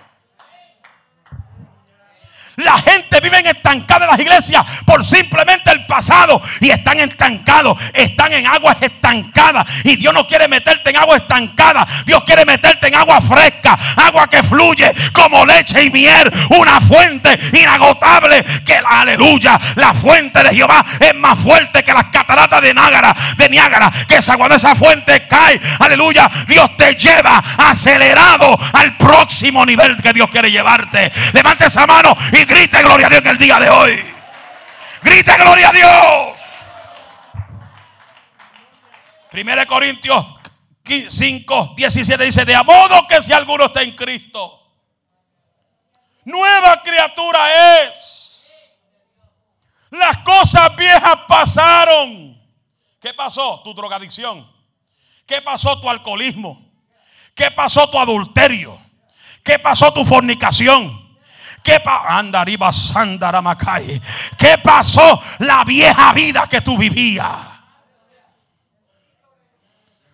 La 2.59 2.77
gente 2.79 3.21
vive 3.21 3.39
estancada 3.49 4.05
en 4.05 4.11
las 4.11 4.19
iglesias 4.19 4.65
por 4.85 5.05
simplemente 5.05 5.71
el 5.71 5.87
pasado 5.87 6.41
y 6.61 6.71
están 6.71 6.99
estancados. 6.99 7.79
Están 7.93 8.33
en 8.33 8.47
aguas 8.47 8.77
estancadas. 8.81 9.65
Y 9.85 9.95
Dios 9.95 10.13
no 10.13 10.27
quiere 10.27 10.49
meterte 10.49 10.91
en 10.91 10.97
agua 10.97 11.17
estancada. 11.19 11.87
Dios 12.05 12.25
quiere 12.25 12.45
meterte 12.45 12.89
en 12.89 12.97
agua 12.97 13.21
fresca. 13.21 13.79
Agua 13.97 14.29
que 14.29 14.43
fluye 14.43 14.93
como 15.13 15.47
leche 15.47 15.85
y 15.85 15.91
miel. 15.91 16.31
Una 16.51 16.81
fuente 16.81 17.39
inagotable 17.53 18.45
que 18.65 18.81
la 18.83 19.03
aleluya. 19.03 19.59
La 19.77 19.95
fuente 19.95 20.43
de 20.43 20.55
Jehová 20.57 20.85
es 20.99 21.15
más 21.15 21.39
fuerte 21.39 21.85
que 21.85 21.93
las 21.93 22.07
cataratas 22.07 22.61
de 22.61 22.75
Niágara. 22.75 23.15
De 23.37 23.49
Niágara. 23.49 23.93
Que 24.09 24.19
cuando 24.37 24.57
esa 24.57 24.75
fuente 24.75 25.29
cae. 25.29 25.61
Aleluya. 25.79 26.29
Dios 26.49 26.77
te 26.77 26.95
lleva 26.97 27.39
acelerado 27.57 28.59
al 28.73 28.97
próximo 28.97 29.65
nivel 29.65 29.97
que 30.03 30.13
Dios 30.13 30.29
quiere 30.29 30.51
llevarte. 30.51 31.13
Levante 31.33 31.67
esa 31.67 31.87
mano 31.87 32.17
y 32.33 32.48
grite 32.49 32.83
gloria 32.83 33.07
a 33.07 33.11
Dios 33.11 33.23
en 33.23 33.29
el 33.29 33.39
día 33.39 33.59
de 33.61 33.71
hoy. 33.71 34.05
Grite 35.03 35.37
gloria 35.37 35.69
a 35.69 35.73
Dios. 35.73 36.39
1 39.33 39.67
Corintios 39.67 40.27
5, 41.11 41.75
17 41.77 42.25
dice, 42.25 42.45
de 42.47 42.57
modo 42.65 43.07
que 43.07 43.21
si 43.21 43.33
alguno 43.33 43.67
está 43.67 43.83
en 43.83 43.95
Cristo, 43.95 44.59
nueva 46.25 46.83
criatura 46.83 47.83
es. 47.85 48.47
Las 49.91 50.19
cosas 50.19 50.75
viejas 50.77 51.21
pasaron. 51.29 52.39
¿Qué 53.01 53.13
pasó? 53.15 53.61
Tu 53.63 53.75
drogadicción. 53.75 54.51
¿Qué 55.27 55.43
pasó 55.43 55.79
tu 55.81 55.89
alcoholismo? 55.91 56.73
¿Qué 57.35 57.51
pasó 57.51 57.89
tu 57.91 57.99
adulterio? 57.99 58.79
¿Qué 59.45 59.59
pasó 59.59 59.93
tu 59.93 60.05
fornicación? 60.05 61.08
¿Qué, 61.69 61.83
¿Qué 64.39 64.59
pasó 64.59 65.23
la 65.41 65.65
vieja 65.65 66.13
vida 66.15 66.47
que 66.49 66.63
tú 66.63 66.79
vivías? 66.79 67.37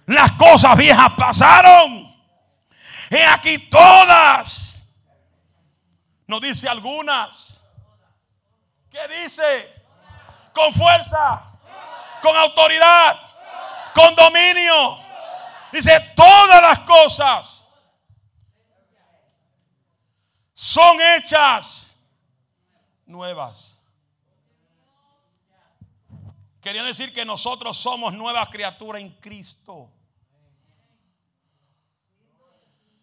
Las 0.06 0.32
cosas 0.32 0.76
viejas 0.76 1.12
pasaron. 1.14 2.12
Y 3.08 3.16
aquí 3.16 3.58
todas. 3.70 4.82
No 6.26 6.40
dice 6.40 6.68
algunas. 6.68 7.62
¿Qué 8.90 9.22
dice? 9.22 9.84
Con 10.52 10.74
fuerza. 10.74 11.44
Con 12.20 12.36
autoridad. 12.36 13.16
Con 13.94 14.14
dominio. 14.16 14.98
Dice 15.72 16.00
todas 16.16 16.60
las 16.60 16.80
cosas 16.80 17.63
son 20.54 20.98
hechas 21.00 21.96
nuevas. 23.06 23.82
Quería 26.60 26.82
decir 26.82 27.12
que 27.12 27.24
nosotros 27.26 27.76
somos 27.76 28.14
nuevas 28.14 28.48
criaturas 28.48 29.02
en 29.02 29.10
Cristo. 29.20 29.90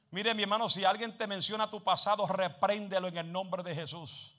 Mire 0.10 0.34
mi 0.34 0.44
hermano, 0.44 0.68
si 0.68 0.84
alguien 0.84 1.16
te 1.18 1.28
menciona 1.28 1.70
tu 1.70 1.84
pasado, 1.84 2.26
repréndelo 2.26 3.08
en 3.08 3.18
el 3.18 3.32
nombre 3.32 3.64
de 3.64 3.76
Jesús. 3.76 4.34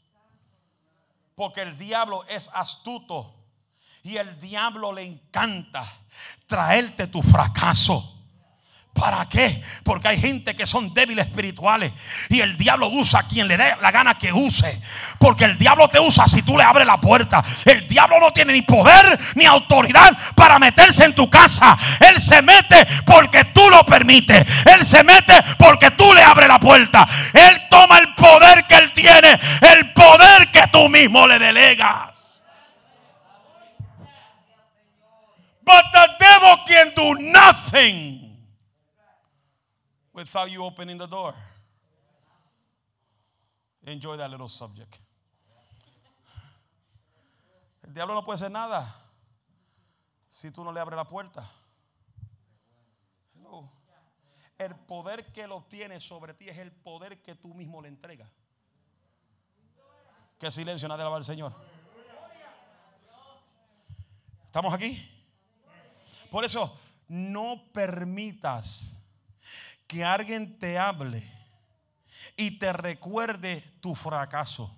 Porque 1.35 1.63
el 1.63 1.79
diablo 1.79 2.25
es 2.29 2.51
astuto 2.53 3.35
y 4.03 4.17
el 4.17 4.39
diablo 4.41 4.93
le 4.93 5.03
encanta 5.03 5.85
traerte 6.47 7.07
tu 7.07 7.23
fracaso. 7.23 8.22
¿Para 8.93 9.27
qué? 9.27 9.63
Porque 9.85 10.09
hay 10.09 10.21
gente 10.21 10.55
que 10.55 10.67
son 10.67 10.93
débiles 10.93 11.27
espirituales 11.27 11.93
y 12.29 12.41
el 12.41 12.59
diablo 12.59 12.89
usa 12.89 13.21
a 13.21 13.23
quien 13.27 13.49
le 13.49 13.57
dé 13.57 13.75
la 13.81 13.91
gana 13.91 14.19
que 14.19 14.33
use. 14.33 14.81
Porque 15.19 15.45
el 15.45 15.57
diablo 15.57 15.89
te 15.89 15.99
usa 15.99 16.29
si 16.29 16.43
tú 16.43 16.59
le 16.59 16.63
abres 16.63 16.87
la 16.87 17.01
puerta. 17.01 17.43
El 17.65 17.89
diablo 17.89 18.21
no 18.21 18.33
tiene 18.33 18.53
ni 18.53 18.63
poder 18.63 19.19
ni 19.35 19.47
autoridad 19.47 20.17
para 20.35 20.59
meterse 20.59 21.05
en 21.05 21.15
tu 21.15 21.29
casa. 21.31 21.77
Él 22.01 22.21
se 22.21 22.43
mete 22.43 22.87
porque 23.07 23.47
tú 23.47 23.69
lo 23.71 23.85
permites. 23.85 24.47
Él 24.67 24.85
se 24.85 25.03
mete 25.03 25.43
porque 25.59 25.91
tú 25.93 26.13
le 26.13 26.23
abres 26.23 26.49
la 26.49 26.61
puerta. 26.61 27.09
Él 27.33 27.63
toma 27.71 27.99
el 27.99 28.15
poder 28.15 28.67
que 28.67 28.75
él 28.77 28.93
tiene, 28.93 29.41
el 29.73 29.91
poder 29.95 30.51
que 30.53 30.67
tú 30.71 30.89
mismo 30.91 31.27
le 31.27 31.39
delegas. 31.39 32.43
But 35.65 35.85
the 35.93 36.09
devil 36.19 36.57
can 36.67 36.93
do 36.95 37.15
nothing 37.23 38.22
without 40.13 40.51
you 40.51 40.65
opening 40.65 40.99
the 40.99 41.07
door. 41.07 41.35
Enjoy 43.85 44.17
that 44.17 44.31
little 44.31 44.49
subject. 44.49 44.99
El 47.83 47.93
diablo 47.93 48.15
no 48.15 48.23
puede 48.23 48.37
hacer 48.37 48.51
nada 48.51 48.87
si 50.29 50.51
tú 50.51 50.65
no 50.65 50.73
le 50.73 50.81
abres 50.81 50.97
la 50.97 51.05
puerta. 51.05 51.45
El 54.59 54.77
poder 54.77 55.33
que 55.33 55.49
lo 55.49 55.65
tiene 55.69 55.99
sobre 55.99 56.35
ti 56.35 56.49
es 56.49 56.57
el 56.59 56.71
poder 56.71 57.21
que 57.21 57.35
tú 57.35 57.53
mismo 57.53 57.83
le 57.83 57.89
entregas. 57.89 58.31
Qué 60.39 60.53
silencio, 60.53 60.87
nadie 60.87 61.03
alabar 61.03 61.19
al 61.19 61.25
Señor. 61.25 61.53
¿Estamos 64.47 64.73
aquí? 64.73 65.09
Por 66.31 66.45
eso, 66.45 66.79
no 67.09 67.73
permitas 67.73 69.02
que 69.93 70.03
alguien 70.03 70.59
te 70.59 70.79
hable 70.79 71.23
y 72.35 72.59
te 72.59 72.73
recuerde 72.73 73.63
tu 73.83 73.95
fracaso. 73.95 74.75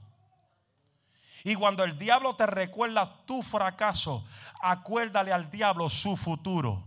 Y 1.45 1.55
cuando 1.55 1.85
el 1.85 1.97
diablo 1.97 2.35
te 2.35 2.47
recuerda 2.47 3.25
tu 3.25 3.41
fracaso, 3.41 4.27
acuérdale 4.61 5.33
al 5.33 5.49
diablo 5.51 5.89
su 5.89 6.17
futuro. 6.17 6.83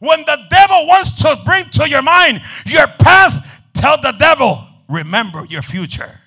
When 0.00 0.24
the 0.24 0.36
devil 0.48 0.86
wants 0.86 1.14
to 1.16 1.36
bring 1.44 1.68
to 1.70 1.86
your 1.86 2.02
mind 2.02 2.40
your 2.64 2.86
past, 2.98 3.42
tell 3.74 4.00
the 4.00 4.12
devil, 4.12 4.66
remember 4.88 5.44
your 5.44 5.62
future. 5.62 6.20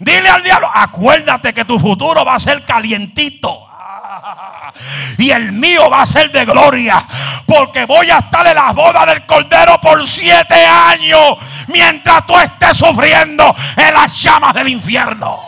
Dile 0.00 0.28
al 0.28 0.42
diablo, 0.42 0.68
acuérdate 0.72 1.54
que 1.54 1.64
tu 1.64 1.78
futuro 1.78 2.24
va 2.24 2.34
a 2.34 2.40
ser 2.40 2.64
calientito. 2.64 3.66
Y 5.18 5.30
el 5.30 5.52
mío 5.52 5.90
va 5.90 6.02
a 6.02 6.06
ser 6.06 6.30
de 6.30 6.44
gloria. 6.44 7.04
Porque 7.46 7.84
voy 7.86 8.10
a 8.10 8.18
estar 8.18 8.46
en 8.46 8.54
las 8.54 8.74
bodas 8.74 9.06
del 9.06 9.26
Cordero 9.26 9.80
por 9.80 10.06
siete 10.06 10.64
años. 10.66 11.36
Mientras 11.68 12.26
tú 12.26 12.38
estés 12.38 12.76
sufriendo 12.76 13.54
en 13.76 13.94
las 13.94 14.20
llamas 14.22 14.54
del 14.54 14.68
infierno. 14.68 15.47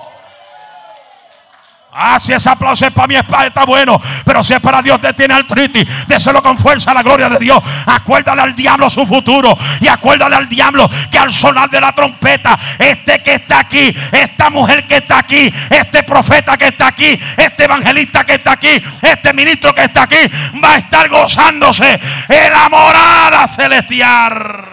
Ah, 1.92 2.20
si 2.20 2.32
ese 2.32 2.48
aplauso 2.48 2.86
es 2.86 2.92
para 2.92 3.08
mi 3.08 3.16
espada, 3.16 3.46
está 3.46 3.64
bueno. 3.64 4.00
Pero 4.24 4.44
si 4.44 4.52
es 4.52 4.60
para 4.60 4.80
Dios, 4.80 5.02
detiene 5.02 5.34
artritis. 5.34 5.84
Déselo 6.06 6.40
con 6.40 6.56
fuerza 6.56 6.92
a 6.92 6.94
la 6.94 7.02
gloria 7.02 7.28
de 7.28 7.38
Dios. 7.38 7.58
Acuérdale 7.86 8.42
al 8.42 8.54
diablo 8.54 8.88
su 8.88 9.04
futuro. 9.06 9.58
Y 9.80 9.88
acuérdale 9.88 10.36
al 10.36 10.48
diablo 10.48 10.88
que 11.10 11.18
al 11.18 11.32
sonar 11.32 11.68
de 11.68 11.80
la 11.80 11.92
trompeta, 11.92 12.56
este 12.78 13.20
que 13.22 13.34
está 13.34 13.60
aquí, 13.60 13.92
esta 14.12 14.50
mujer 14.50 14.86
que 14.86 14.98
está 14.98 15.18
aquí, 15.18 15.52
este 15.68 16.04
profeta 16.04 16.56
que 16.56 16.68
está 16.68 16.88
aquí, 16.88 17.18
este 17.36 17.64
evangelista 17.64 18.24
que 18.24 18.34
está 18.34 18.52
aquí, 18.52 18.80
este 19.02 19.32
ministro 19.32 19.74
que 19.74 19.84
está 19.84 20.04
aquí, 20.04 20.30
va 20.62 20.74
a 20.74 20.76
estar 20.76 21.08
gozándose 21.08 22.00
en 22.28 22.52
la 22.52 22.68
morada 22.68 23.48
celestial. 23.48 24.64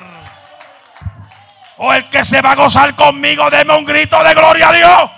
O 1.78 1.94
el 1.94 2.06
que 2.06 2.24
se 2.24 2.42
va 2.42 2.52
a 2.52 2.56
gozar 2.56 2.96
conmigo, 2.96 3.50
deme 3.50 3.76
un 3.76 3.86
grito 3.86 4.24
de 4.24 4.34
gloria 4.36 4.70
a 4.70 4.74
Dios. 4.74 5.17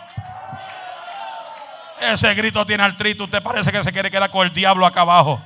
Ese 2.02 2.34
grito 2.34 2.66
tiene 2.66 2.84
artritis. 2.84 3.22
Usted 3.22 3.44
parece 3.44 3.72
que 3.72 3.84
se 3.84 3.92
quiere 3.92 4.10
quedar 4.10 4.32
con 4.32 4.48
el 4.48 4.54
diablo 4.54 4.86
acá 4.86 5.02
abajo. 5.02 5.42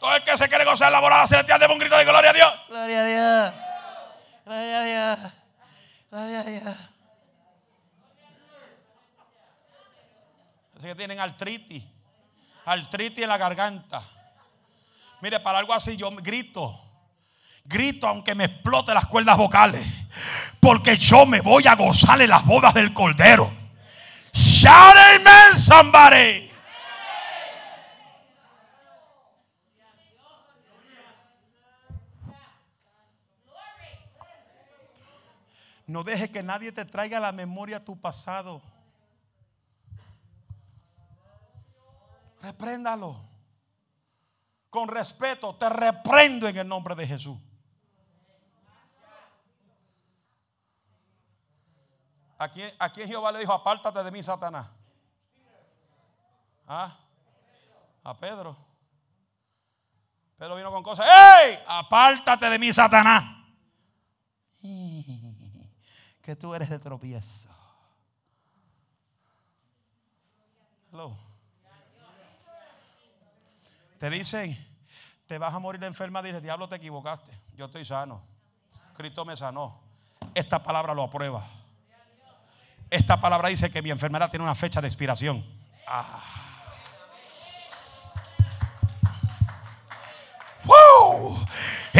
Todo 0.00 0.16
el 0.16 0.24
que 0.24 0.36
se 0.36 0.48
quiere 0.48 0.64
gozar 0.64 0.90
la 0.90 1.00
morada 1.00 1.26
celestial, 1.28 1.60
debe 1.60 1.72
un 1.72 1.78
grito 1.78 1.96
de 1.96 2.04
gloria 2.04 2.30
a 2.30 2.32
Dios. 2.32 2.54
Gloria 2.68 3.00
a 3.00 3.04
Dios. 3.04 3.52
Gloria 4.44 4.80
a 4.80 4.82
Dios. 4.82 5.32
Gloria 6.10 6.40
a 6.40 6.42
Dios. 6.42 6.76
Así 10.76 10.86
que 10.88 10.94
tienen 10.96 11.20
artritis. 11.20 11.84
Artritis 12.64 13.22
en 13.22 13.28
la 13.28 13.38
garganta. 13.38 14.02
Mire, 15.20 15.38
para 15.38 15.58
algo 15.58 15.72
así 15.72 15.96
yo 15.96 16.10
grito. 16.16 16.91
Grito 17.64 18.06
aunque 18.06 18.34
me 18.34 18.44
explote 18.44 18.92
las 18.92 19.06
cuerdas 19.06 19.36
vocales. 19.36 19.86
Porque 20.60 20.96
yo 20.96 21.26
me 21.26 21.40
voy 21.40 21.66
a 21.66 21.74
gozar 21.74 22.20
en 22.20 22.30
las 22.30 22.44
bodas 22.44 22.74
del 22.74 22.92
Cordero. 22.92 23.52
Shout 24.32 24.96
amen, 24.96 25.58
somebody. 25.58 26.50
No 35.86 36.02
deje 36.04 36.30
que 36.30 36.42
nadie 36.42 36.72
te 36.72 36.86
traiga 36.86 37.18
a 37.18 37.20
la 37.20 37.32
memoria 37.32 37.84
tu 37.84 38.00
pasado. 38.00 38.62
Repréndalo. 42.40 43.16
con 44.70 44.88
respeto, 44.88 45.54
te 45.56 45.68
reprendo 45.68 46.48
en 46.48 46.56
el 46.56 46.66
nombre 46.66 46.94
de 46.94 47.06
Jesús. 47.06 47.36
Aquí, 52.42 52.60
aquí 52.76 53.06
Jehová 53.06 53.30
le 53.30 53.38
dijo, 53.38 53.52
apártate 53.52 54.02
de 54.02 54.10
mí, 54.10 54.20
Satanás. 54.20 54.66
¿Ah? 56.66 56.98
A 58.02 58.18
Pedro. 58.18 58.56
Pedro 60.36 60.56
vino 60.56 60.72
con 60.72 60.82
cosas. 60.82 61.06
¡Ey! 61.06 61.56
Apártate 61.68 62.50
de 62.50 62.58
mí, 62.58 62.72
Satanás. 62.72 63.22
Que 66.20 66.36
tú 66.36 66.54
eres 66.54 66.70
de 66.70 66.78
tropiezo. 66.78 67.48
Te 73.98 74.08
dicen, 74.08 74.56
te 75.26 75.36
vas 75.36 75.52
a 75.52 75.58
morir 75.58 75.80
de 75.80 75.88
enferma. 75.88 76.22
Dice, 76.22 76.40
diablo, 76.40 76.68
te 76.68 76.76
equivocaste. 76.76 77.36
Yo 77.56 77.66
estoy 77.66 77.84
sano. 77.84 78.22
Cristo 78.94 79.24
me 79.24 79.36
sanó. 79.36 79.80
Esta 80.32 80.62
palabra 80.62 80.94
lo 80.94 81.02
aprueba. 81.02 81.61
Esta 82.92 83.18
palabra 83.18 83.48
dice 83.48 83.70
que 83.70 83.80
mi 83.80 83.90
enfermedad 83.90 84.28
tiene 84.28 84.44
una 84.44 84.54
fecha 84.54 84.82
de 84.82 84.86
expiración. 84.86 85.42
Ah. 85.86 86.22
¡Wow! 90.62 91.38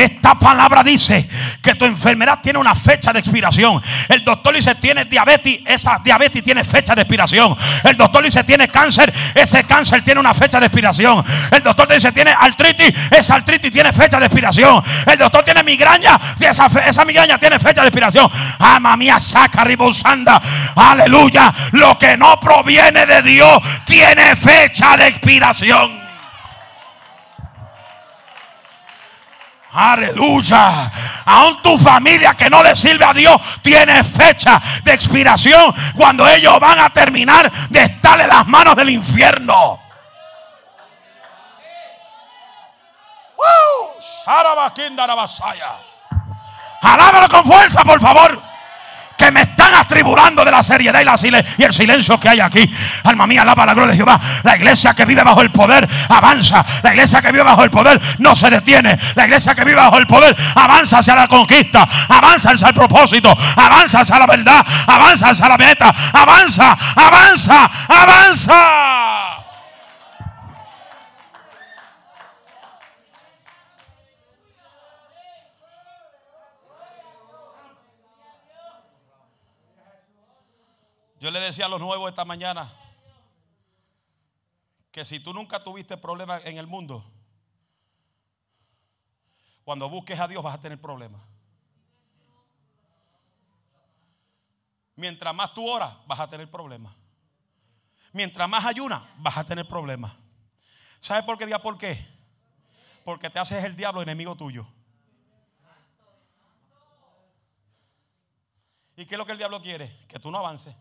Esta 0.03 0.35
palabra 0.37 0.83
dice 0.83 1.29
que 1.62 1.77
tu 1.77 1.85
enfermedad 1.85 2.41
tiene 2.43 2.59
una 2.59 2.75
fecha 2.75 3.12
de 3.12 3.21
expiración. 3.21 3.81
El 4.09 4.25
doctor 4.25 4.53
dice 4.53 4.75
tiene 4.75 5.05
diabetes, 5.05 5.61
esa 5.65 6.01
diabetes 6.03 6.43
tiene 6.43 6.65
fecha 6.65 6.97
de 6.97 7.03
expiración. 7.03 7.57
El 7.85 7.97
doctor 7.97 8.25
dice 8.25 8.43
tiene 8.43 8.67
cáncer, 8.67 9.15
ese 9.33 9.62
cáncer 9.62 10.03
tiene 10.03 10.19
una 10.19 10.35
fecha 10.35 10.59
de 10.59 10.67
expiración. 10.67 11.25
El 11.53 11.62
doctor 11.62 11.87
dice 11.87 12.11
tiene 12.11 12.33
artritis, 12.33 12.93
esa 13.12 13.37
artritis 13.37 13.71
tiene 13.71 13.93
fecha 13.93 14.19
de 14.19 14.27
expiración. 14.27 14.83
El 15.07 15.19
doctor 15.19 15.45
tiene 15.45 15.62
migraña, 15.62 16.19
esa, 16.41 16.67
esa 16.85 17.05
migraña 17.05 17.38
tiene 17.38 17.61
fecha 17.61 17.83
de 17.83 17.88
expiración. 17.88 18.29
Ama 18.59 18.97
mía, 18.97 19.21
saca 19.21 19.62
ribosanda. 19.62 20.43
Aleluya. 20.75 21.55
Lo 21.73 21.97
que 21.97 22.17
no 22.17 22.41
proviene 22.41 23.07
de 23.07 23.23
Dios 23.23 23.61
tiene 23.87 24.35
fecha 24.35 24.97
de 24.97 25.07
expiración. 25.07 26.02
Aleluya. 29.73 30.91
Aún 31.25 31.63
tu 31.63 31.79
familia 31.79 32.35
que 32.35 32.51
no 32.51 32.63
le 32.63 32.77
sirve 32.77 33.05
a 33.05 33.15
Dios 33.15 33.41
tiene 33.63 34.05
fecha 34.05 34.61
de 34.85 34.93
expiración 34.93 35.75
cuando 35.95 36.29
ellos 36.29 36.59
van 36.61 36.79
a 36.79 36.91
terminar 36.91 37.51
de 37.71 37.83
estar 37.83 38.21
en 38.21 38.29
las 38.29 38.47
manos 38.47 38.77
del 38.77 38.91
infierno. 38.91 39.81
Alábalo 46.83 47.29
con 47.29 47.45
fuerza, 47.45 47.83
por 47.85 48.01
favor 48.01 48.52
que 49.23 49.31
me 49.31 49.43
están 49.43 49.73
atribulando 49.75 50.45
de 50.45 50.51
la 50.51 50.63
seriedad 50.65 51.01
y, 51.01 51.05
la 51.05 51.45
y 51.57 51.63
el 51.63 51.73
silencio 51.73 52.19
que 52.19 52.29
hay 52.29 52.41
aquí. 52.41 52.69
Alma 53.05 53.25
mía, 53.27 53.43
alaba 53.43 53.65
la 53.65 53.75
gloria 53.75 53.93
de 53.93 53.97
Jehová. 53.97 54.19
La 54.43 54.57
iglesia 54.57 54.95
que 54.95 55.05
vive 55.05 55.23
bajo 55.23 55.43
el 55.43 55.51
poder 55.51 55.89
avanza. 56.09 56.65
La 56.83 56.91
iglesia 56.91 57.23
que 57.23 57.31
vive 57.31 57.45
bajo 57.45 57.63
el 57.63 57.71
poder 57.71 58.01
no 58.19 58.35
se 58.35 58.51
detiene. 58.51 58.99
La 59.15 59.25
iglesia 59.25 59.55
que 59.55 59.65
vive 59.65 59.77
bajo 59.77 59.99
el 59.99 60.09
poder 60.09 60.37
avanza 60.57 60.99
hacia 60.99 61.15
la 61.15 61.29
conquista, 61.29 61.87
avanza 62.09 62.51
hacia 62.51 62.69
el 62.69 62.75
propósito, 62.75 63.33
avanza 63.57 64.01
hacia 64.01 64.19
la 64.19 64.27
verdad, 64.27 64.67
avanza 64.89 65.31
hacia 65.31 65.49
la 65.49 65.57
meta, 65.57 65.95
avanza, 66.13 66.77
avanza, 66.97 67.71
avanza. 67.89 69.02
Yo 81.23 81.31
le 81.31 81.39
decía 81.39 81.67
a 81.67 81.69
los 81.69 81.79
nuevos 81.79 82.09
esta 82.09 82.25
mañana 82.25 82.69
que 84.91 85.05
si 85.05 85.21
tú 85.21 85.33
nunca 85.33 85.63
tuviste 85.63 85.97
problemas 85.97 86.45
en 86.45 86.59
el 86.59 86.67
mundo, 86.67 87.09
cuando 89.63 89.89
busques 89.89 90.19
a 90.19 90.27
Dios 90.27 90.43
vas 90.43 90.57
a 90.57 90.61
tener 90.61 90.81
problemas. 90.81 91.23
Mientras 94.97 95.33
más 95.33 95.55
tú 95.55 95.65
oras, 95.65 95.95
vas 96.09 96.19
a 96.19 96.29
tener 96.29 96.51
problemas. 96.51 96.93
Mientras 98.13 98.49
más 98.49 98.65
ayunas, 98.65 99.05
vas 99.19 99.37
a 99.37 99.45
tener 99.45 99.69
problemas. 99.69 100.13
¿Sabes 100.99 101.23
por 101.23 101.39
qué? 101.39 101.47
Diga 101.47 101.61
por 101.61 101.79
qué. 101.79 102.05
Porque 103.05 103.31
te 103.31 103.39
haces 103.39 103.63
el 103.63 103.77
diablo 103.77 104.03
enemigo 104.03 104.35
tuyo. 104.35 104.67
¿Y 108.97 109.07
qué 109.07 109.15
es 109.15 109.19
lo 109.19 109.25
que 109.25 109.33
el 109.33 109.39
diablo 109.39 109.63
quiere? 109.63 110.05
Que 110.09 110.19
tú 110.19 110.29
no 110.29 110.39
avances 110.39 110.75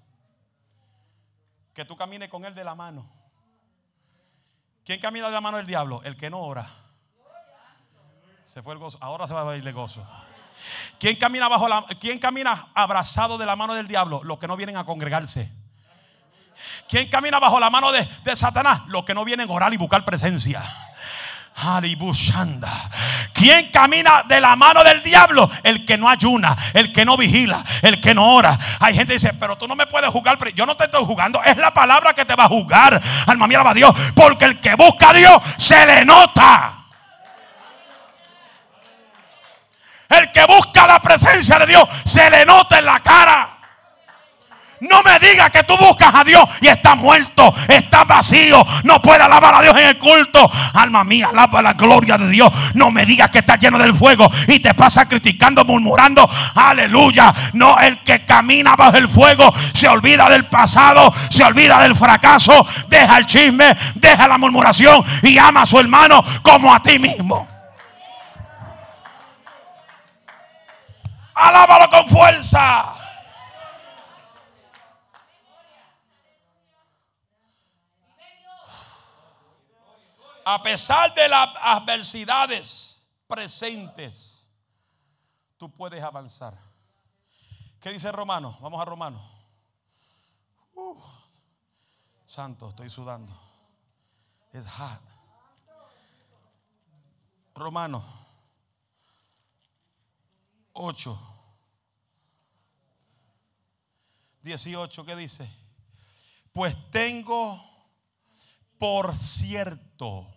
que 1.73 1.86
tú 1.86 1.95
camines 1.95 2.29
con 2.29 2.45
él 2.45 2.53
de 2.53 2.63
la 2.63 2.75
mano. 2.75 3.10
¿Quién 4.84 4.99
camina 4.99 5.27
de 5.27 5.34
la 5.34 5.41
mano 5.41 5.57
del 5.57 5.65
diablo? 5.65 6.01
El 6.03 6.17
que 6.17 6.29
no 6.29 6.39
ora. 6.39 6.67
Se 8.43 8.62
fue 8.62 8.73
el 8.73 8.79
gozo. 8.79 8.97
Ahora 9.01 9.27
se 9.27 9.34
va 9.34 9.49
a 9.49 9.55
ir 9.55 9.65
el 9.65 9.73
gozo. 9.73 10.05
¿Quién 10.99 11.15
camina, 11.15 11.47
bajo 11.47 11.67
la, 11.67 11.86
¿Quién 11.99 12.19
camina 12.19 12.69
abrazado 12.73 13.38
de 13.38 13.45
la 13.45 13.55
mano 13.55 13.73
del 13.73 13.88
diablo? 13.88 14.23
Los 14.23 14.38
que 14.38 14.47
no 14.47 14.57
vienen 14.57 14.77
a 14.77 14.86
congregarse. 14.86 15.51
¿Quién 16.88 17.10
camina 17.10 17.39
bajo 17.39 17.60
la 17.60 17.69
mano 17.69 17.91
de, 17.91 18.07
de 18.23 18.36
Satanás? 18.36 18.81
Los 18.88 19.05
que 19.05 19.13
no 19.13 19.23
vienen 19.23 19.49
a 19.49 19.53
orar 19.53 19.73
y 19.73 19.77
buscar 19.77 20.03
presencia. 20.03 20.62
¿Quién 23.33 23.69
camina 23.71 24.23
de 24.27 24.41
la 24.41 24.55
mano 24.55 24.83
del 24.83 25.03
diablo? 25.03 25.49
El 25.63 25.85
que 25.85 25.97
no 25.97 26.09
ayuna, 26.09 26.57
el 26.73 26.91
que 26.91 27.05
no 27.05 27.17
vigila, 27.17 27.63
el 27.81 28.01
que 28.01 28.15
no 28.15 28.33
ora. 28.33 28.57
Hay 28.79 28.95
gente 28.95 29.13
que 29.13 29.19
dice, 29.19 29.33
pero 29.39 29.57
tú 29.57 29.67
no 29.67 29.75
me 29.75 29.85
puedes 29.85 30.09
jugar. 30.09 30.37
Yo 30.53 30.65
no 30.65 30.75
te 30.75 30.85
estoy 30.85 31.05
jugando. 31.05 31.41
Es 31.43 31.57
la 31.57 31.73
palabra 31.73 32.13
que 32.13 32.25
te 32.25 32.35
va 32.35 32.45
a 32.45 32.47
jugar. 32.47 33.01
Alma 33.27 33.47
mía, 33.47 33.61
a 33.63 33.73
Dios. 33.73 33.93
Porque 34.15 34.45
el 34.45 34.59
que 34.59 34.75
busca 34.75 35.09
a 35.09 35.13
Dios 35.13 35.41
se 35.57 35.85
le 35.85 36.03
nota. 36.05 36.77
El 40.09 40.31
que 40.31 40.45
busca 40.45 40.87
la 40.87 40.99
presencia 40.99 41.57
de 41.59 41.67
Dios 41.67 41.87
se 42.05 42.29
le 42.29 42.45
nota 42.45 42.79
en 42.79 42.85
la 42.85 42.99
cara. 42.99 43.50
No 44.81 45.03
me 45.03 45.19
digas 45.19 45.51
que 45.51 45.63
tú 45.63 45.77
buscas 45.77 46.11
a 46.13 46.23
Dios 46.23 46.43
y 46.59 46.67
estás 46.67 46.97
muerto, 46.97 47.53
estás 47.67 48.07
vacío, 48.07 48.65
no 48.83 48.99
puedes 48.99 49.21
alabar 49.21 49.53
a 49.53 49.61
Dios 49.61 49.77
en 49.77 49.89
el 49.89 49.97
culto. 49.99 50.49
Alma 50.73 51.03
mía, 51.03 51.27
alaba 51.31 51.61
la 51.61 51.73
gloria 51.73 52.17
de 52.17 52.27
Dios. 52.29 52.51
No 52.73 52.89
me 52.89 53.05
digas 53.05 53.29
que 53.29 53.39
estás 53.39 53.59
lleno 53.59 53.77
del 53.77 53.93
fuego 53.93 54.27
y 54.47 54.59
te 54.59 54.73
pasa 54.73 55.07
criticando, 55.07 55.63
murmurando. 55.65 56.27
Aleluya. 56.55 57.31
No, 57.53 57.77
el 57.77 57.99
que 57.99 58.25
camina 58.25 58.75
bajo 58.75 58.97
el 58.97 59.07
fuego 59.07 59.53
se 59.75 59.87
olvida 59.87 60.27
del 60.29 60.45
pasado, 60.45 61.13
se 61.29 61.43
olvida 61.43 61.79
del 61.79 61.95
fracaso, 61.95 62.65
deja 62.87 63.17
el 63.17 63.27
chisme, 63.27 63.77
deja 63.93 64.27
la 64.27 64.39
murmuración 64.39 65.03
y 65.21 65.37
ama 65.37 65.61
a 65.61 65.65
su 65.67 65.79
hermano 65.79 66.23
como 66.41 66.73
a 66.73 66.81
ti 66.81 66.97
mismo. 66.97 67.47
Alábalo 71.35 71.87
con 71.87 72.07
fuerza. 72.07 73.00
A 80.45 80.62
pesar 80.62 81.13
de 81.13 81.27
las 81.27 81.49
adversidades 81.62 83.08
presentes, 83.27 84.49
tú 85.58 85.71
puedes 85.71 86.04
avanzar. 86.04 86.58
¿Qué 87.80 87.91
dice 87.91 88.12
Romano? 88.12 88.58
Vamos 88.62 88.82
a 88.82 88.86
Romano. 88.86 89.21
Uh, 90.75 90.97
santo, 92.25 92.69
estoy 92.69 92.89
sudando. 92.89 93.34
Es 94.51 94.67
hot. 94.67 95.01
Romano 97.56 98.04
8, 100.73 101.19
18, 104.41 105.06
¿qué 105.06 105.15
dice? 105.15 105.54
Pues 106.54 106.75
tengo 106.91 107.71
por 108.82 109.15
cierto, 109.15 110.30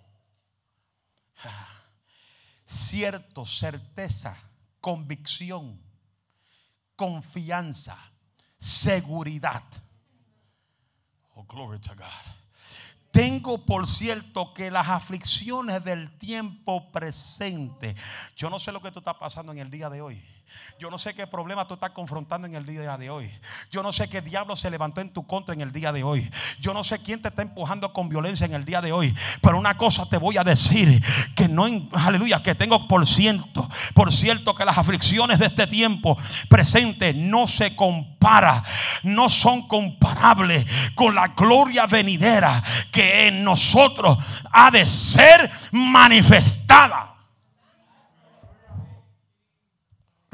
cierto, 2.75 3.47
certeza, 3.47 4.37
convicción, 4.81 5.81
confianza, 6.97 7.97
seguridad. 8.59 9.63
Oh, 11.35 11.45
glory 11.45 11.79
to 11.81 11.95
God. 11.95 12.35
Tengo 13.11 13.65
por 13.65 13.87
cierto 13.87 14.53
que 14.53 14.71
las 14.71 14.89
aflicciones 14.89 15.85
del 15.85 16.19
tiempo 16.19 16.91
presente, 16.91 17.95
yo 18.37 18.51
no 18.51 18.59
sé 18.59 18.73
lo 18.73 18.83
que 18.83 18.91
tú 18.91 18.99
estás 18.99 19.17
pasando 19.17 19.53
en 19.53 19.59
el 19.59 19.71
día 19.71 19.89
de 19.89 20.01
hoy. 20.01 20.34
Yo 20.79 20.91
no 20.91 20.99
sé 20.99 21.15
qué 21.15 21.27
problema 21.27 21.67
tú 21.67 21.75
estás 21.75 21.91
confrontando 21.91 22.47
en 22.47 22.55
el 22.55 22.67
día 22.67 22.97
de 22.97 23.11
hoy. 23.11 23.31
Yo 23.71 23.83
no 23.83 23.93
sé 23.93 24.09
qué 24.09 24.21
diablo 24.21 24.57
se 24.57 24.71
levantó 24.71 25.01
en 25.01 25.13
tu 25.13 25.27
contra 25.27 25.55
en 25.55 25.61
el 25.61 25.71
día 25.71 25.93
de 25.93 26.03
hoy. 26.03 26.31
Yo 26.61 26.75
no 26.75 26.85
sé 26.85 27.01
quién 27.01 27.23
te 27.23 27.29
está 27.29 27.43
empujando 27.43 27.93
con 27.93 28.09
violencia 28.09 28.45
en 28.47 28.55
el 28.55 28.65
día 28.65 28.81
de 28.81 28.93
hoy. 28.93 29.15
Pero 29.41 29.59
una 29.59 29.77
cosa 29.77 30.07
te 30.07 30.19
voy 30.19 30.37
a 30.37 30.45
decir: 30.45 31.03
que 31.35 31.49
no, 31.49 31.67
aleluya, 31.93 32.43
que 32.43 32.55
tengo 32.55 32.89
por 32.89 33.07
ciento, 33.07 33.69
por 33.95 34.13
cierto, 34.13 34.55
que 34.55 34.65
las 34.65 34.79
aflicciones 34.79 35.39
de 35.39 35.47
este 35.47 35.67
tiempo 35.67 36.19
presente 36.49 37.15
no 37.15 37.49
se 37.49 37.77
compara, 37.77 38.63
no 39.03 39.29
son 39.31 39.67
comparables 39.69 40.67
con 40.95 41.15
la 41.15 41.29
gloria 41.29 41.87
venidera 41.87 42.63
que 42.91 43.29
en 43.29 43.45
nosotros 43.45 44.19
ha 44.51 44.71
de 44.71 44.87
ser 44.87 45.51
manifestada. 45.73 47.14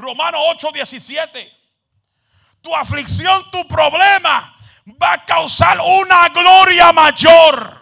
Romano 0.01 0.39
8:17. 0.55 1.51
Tu 2.61 2.75
aflicción, 2.75 3.49
tu 3.51 3.67
problema 3.67 4.55
va 5.01 5.13
a 5.13 5.25
causar 5.25 5.79
una 5.79 6.29
gloria 6.29 6.91
mayor 6.91 7.81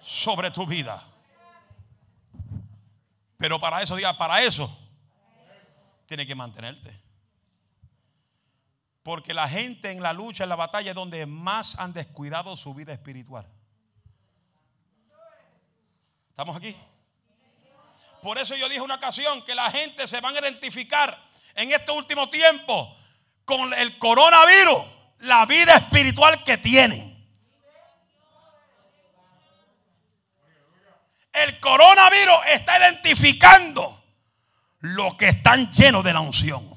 sobre 0.00 0.50
tu 0.50 0.66
vida. 0.66 1.02
Pero 3.38 3.60
para 3.60 3.82
eso, 3.82 3.96
diga, 3.96 4.16
para 4.16 4.42
eso, 4.42 4.74
tiene 6.06 6.26
que 6.26 6.34
mantenerte. 6.34 6.98
Porque 9.02 9.34
la 9.34 9.48
gente 9.48 9.90
en 9.90 10.02
la 10.02 10.12
lucha, 10.12 10.44
en 10.44 10.48
la 10.48 10.56
batalla, 10.56 10.90
es 10.90 10.94
donde 10.96 11.26
más 11.26 11.78
han 11.78 11.92
descuidado 11.92 12.56
su 12.56 12.74
vida 12.74 12.92
espiritual. 12.92 13.46
¿Estamos 16.30 16.56
aquí? 16.56 16.76
Por 18.26 18.38
eso 18.38 18.56
yo 18.56 18.68
dije 18.68 18.80
una 18.80 18.96
ocasión 18.96 19.40
que 19.42 19.54
la 19.54 19.70
gente 19.70 20.08
se 20.08 20.20
van 20.20 20.34
a 20.34 20.40
identificar 20.40 21.16
en 21.54 21.70
este 21.70 21.92
último 21.92 22.28
tiempo 22.28 22.96
con 23.44 23.72
el 23.72 23.98
coronavirus, 23.98 24.78
la 25.20 25.46
vida 25.46 25.76
espiritual 25.76 26.42
que 26.42 26.58
tienen. 26.58 27.24
El 31.32 31.60
coronavirus 31.60 32.34
está 32.48 32.76
identificando 32.80 34.02
lo 34.80 35.16
que 35.16 35.28
están 35.28 35.70
llenos 35.70 36.02
de 36.02 36.12
la 36.12 36.18
unción. 36.18 36.68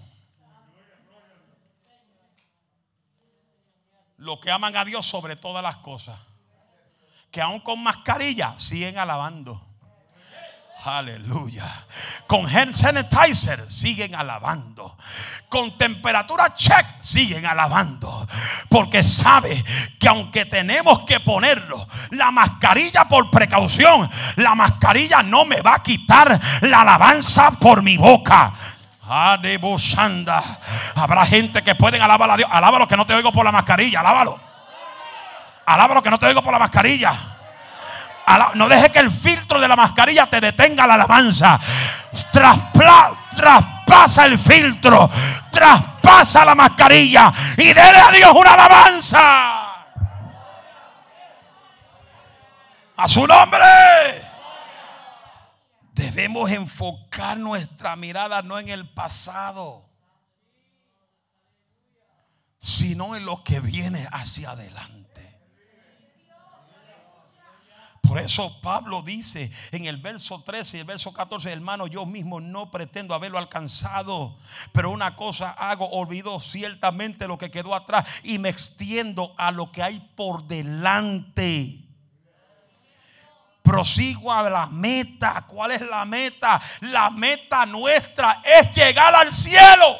Los 4.18 4.40
que 4.40 4.52
aman 4.52 4.78
a 4.78 4.86
Dios 4.86 5.04
sobre 5.04 5.36
todas 5.36 5.64
las 5.64 5.78
cosas. 5.78 6.20
Que 7.32 7.42
aún 7.42 7.60
con 7.62 7.82
mascarilla 7.82 8.54
siguen 8.60 9.00
alabando. 9.00 9.69
Aleluya. 10.86 11.66
Con 12.26 12.48
hand 12.48 12.74
sanitizer 12.74 13.70
siguen 13.70 14.16
alabando. 14.16 14.96
Con 15.50 15.78
temperatura 15.78 16.54
check 16.56 17.02
siguen 17.02 17.46
alabando. 17.46 18.28
Porque 18.70 19.04
sabe 19.04 19.64
que 20.00 20.08
aunque 20.08 20.46
tenemos 20.46 21.00
que 21.02 21.20
ponerlo, 21.20 21.86
la 22.12 22.32
mascarilla 22.32 23.06
por 23.06 23.30
precaución, 23.30 24.10
la 24.38 24.56
mascarilla 24.56 25.22
no 25.22 25.44
me 25.44 25.62
va 25.62 25.76
a 25.76 25.84
quitar 25.84 26.40
la 26.62 26.82
alabanza 26.82 27.52
por 27.52 27.82
mi 27.82 27.98
boca. 27.98 28.54
Habrá 30.96 31.26
gente 31.26 31.62
que 31.64 31.76
pueden 31.76 32.02
alabar 32.02 32.32
a 32.32 32.38
Dios. 32.38 32.50
Alábalo 32.52 32.88
que 32.88 32.96
no 32.96 33.06
te 33.06 33.16
oigo 33.16 33.32
por 33.34 33.44
la 33.44 33.52
mascarilla. 33.52 34.00
Alábalo. 34.00 34.40
Alábalo 35.66 36.02
que 36.02 36.10
no 36.10 36.20
te 36.20 36.28
oigo 36.28 36.42
por 36.42 36.54
la 36.54 36.60
mascarilla. 36.60 37.39
No 38.56 38.70
deje 38.70 38.92
que 38.92 39.00
el 39.00 39.12
filtro 39.12 39.60
de 39.60 39.68
la 39.68 39.76
mascarilla 39.76 40.28
te 40.28 40.40
detenga 40.40 40.86
la 40.86 40.94
alabanza. 40.94 41.60
traspasa 43.36 44.26
el 44.26 44.38
filtro. 44.38 45.10
Traspasa 45.52 46.46
la 46.46 46.54
mascarilla. 46.54 47.34
Y 47.58 47.74
dele 47.74 48.00
a 48.00 48.12
Dios 48.12 48.32
una 48.36 48.54
alabanza. 48.54 49.56
A 52.98 53.08
su 53.08 53.26
nombre. 53.26 54.30
Debemos 55.94 56.52
enfocar 56.52 57.38
nuestra 57.38 57.96
mirada 57.96 58.42
no 58.42 58.60
en 58.60 58.70
el 58.70 58.88
pasado, 58.88 59.90
sino 62.58 63.16
en 63.16 63.26
lo 63.26 63.44
que 63.44 63.60
viene 63.60 64.08
hacia 64.12 64.52
adelante. 64.52 64.99
Por 68.10 68.18
eso 68.18 68.60
Pablo 68.62 69.04
dice 69.04 69.52
en 69.72 69.86
el 69.86 69.98
verso 69.98 70.42
13 70.42 70.78
y 70.78 70.80
el 70.80 70.86
verso 70.88 71.14
14, 71.14 71.54
hermano, 71.54 71.86
yo 71.86 72.08
mismo 72.08 72.42
no 72.42 72.72
pretendo 72.72 73.14
haberlo 73.14 73.38
alcanzado, 73.38 74.36
pero 74.72 74.90
una 74.90 75.16
cosa 75.16 75.52
hago, 75.52 75.88
olvido 75.88 76.40
ciertamente 76.40 77.28
lo 77.28 77.38
que 77.38 77.52
quedó 77.52 77.76
atrás 77.76 78.08
y 78.24 78.40
me 78.40 78.50
extiendo 78.50 79.36
a 79.38 79.52
lo 79.52 79.72
que 79.72 79.84
hay 79.84 80.00
por 80.16 80.44
delante. 80.46 81.82
Prosigo 83.62 84.34
a 84.34 84.50
la 84.50 84.66
meta. 84.66 85.46
¿Cuál 85.46 85.70
es 85.70 85.82
la 85.82 86.04
meta? 86.04 86.60
La 86.82 87.12
meta 87.12 87.64
nuestra 87.68 88.42
es 88.44 88.76
llegar 88.76 89.14
al 89.14 89.32
cielo. 89.32 90.00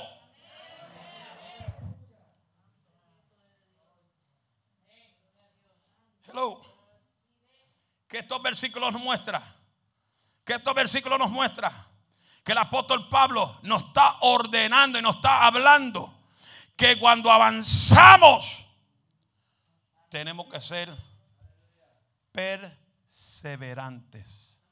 Hello 6.28 6.69
que 8.10 8.18
estos 8.18 8.42
versículos 8.42 8.92
nos 8.92 9.02
muestran? 9.02 9.42
Que 10.44 10.56
estos 10.56 10.76
versículos 10.76 11.18
nos 11.18 11.32
muestran 11.32 11.72
que 12.44 12.52
el 12.54 12.58
apóstol 12.58 13.08
Pablo 13.10 13.60
nos 13.62 13.84
está 13.84 14.18
ordenando 14.22 14.98
y 14.98 15.04
nos 15.04 15.18
está 15.18 15.46
hablando 15.46 16.12
que 16.76 16.98
cuando 16.98 17.32
avanzamos 17.32 18.66
tenemos 20.10 20.48
que 20.48 20.60
ser 20.60 20.92
perseverantes. 22.32 24.64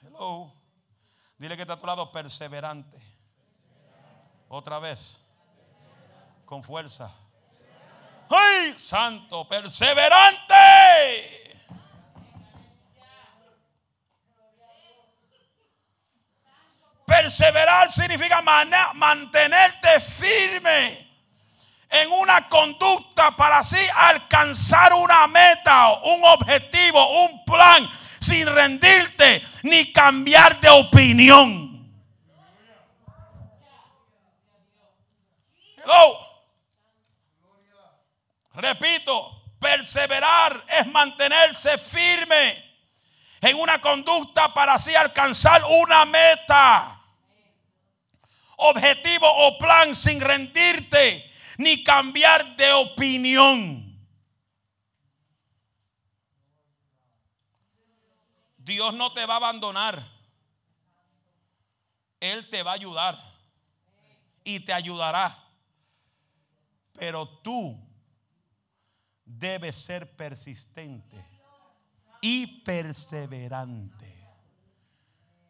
Hello. 0.00 0.52
Dile 1.38 1.54
que 1.54 1.62
está 1.62 1.74
a 1.74 1.78
tu 1.78 1.86
lado 1.86 2.10
perseverante. 2.10 3.00
Otra 4.48 4.80
vez. 4.80 5.20
Con 6.44 6.64
fuerza. 6.64 7.14
¡Ay, 8.30 8.74
santo, 8.76 9.46
perseverante! 9.48 11.44
Perseverar 17.06 17.92
significa 17.92 18.40
mantenerte 18.94 20.00
firme 20.00 21.04
en 21.90 22.10
una 22.12 22.48
conducta 22.48 23.30
para 23.32 23.58
así 23.58 23.78
alcanzar 23.94 24.94
una 24.94 25.26
meta, 25.26 26.00
un 26.02 26.24
objetivo, 26.24 27.26
un 27.26 27.44
plan, 27.44 27.88
sin 28.20 28.46
rendirte 28.46 29.46
ni 29.62 29.92
cambiar 29.92 30.58
de 30.60 30.70
opinión. 30.70 31.94
Hello. 35.76 36.33
Repito, 38.54 39.42
perseverar 39.58 40.64
es 40.68 40.86
mantenerse 40.86 41.76
firme 41.78 42.62
en 43.40 43.56
una 43.56 43.80
conducta 43.80 44.52
para 44.54 44.74
así 44.74 44.94
alcanzar 44.94 45.62
una 45.82 46.04
meta, 46.04 47.02
objetivo 48.56 49.26
o 49.26 49.58
plan 49.58 49.94
sin 49.94 50.20
rendirte 50.20 51.30
ni 51.58 51.82
cambiar 51.82 52.56
de 52.56 52.72
opinión. 52.72 53.84
Dios 58.56 58.94
no 58.94 59.12
te 59.12 59.26
va 59.26 59.34
a 59.34 59.38
abandonar. 59.38 60.10
Él 62.18 62.48
te 62.48 62.62
va 62.62 62.70
a 62.70 62.74
ayudar 62.74 63.22
y 64.42 64.60
te 64.60 64.72
ayudará. 64.72 65.38
Pero 66.94 67.28
tú 67.28 67.83
debe 69.24 69.72
ser 69.72 70.16
persistente 70.16 71.24
y 72.20 72.62
perseverante. 72.62 74.12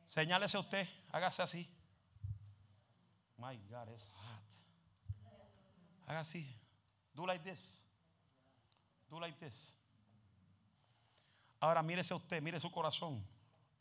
Señálese 0.05 0.59
usted, 0.59 0.89
hágase 1.13 1.43
así. 1.43 1.69
My 3.37 3.57
God, 3.69 3.89
it's 3.93 4.09
hot. 4.15 4.43
Haga 6.07 6.21
así. 6.21 6.47
Do 7.15 7.27
like 7.27 7.49
this. 7.49 7.87
Do 9.09 9.21
like 9.21 9.39
this. 9.39 9.77
Ahora 11.61 11.83
mírese 11.83 12.15
usted, 12.15 12.43
mire 12.43 12.61
su 12.61 12.71
corazón. 12.71 13.25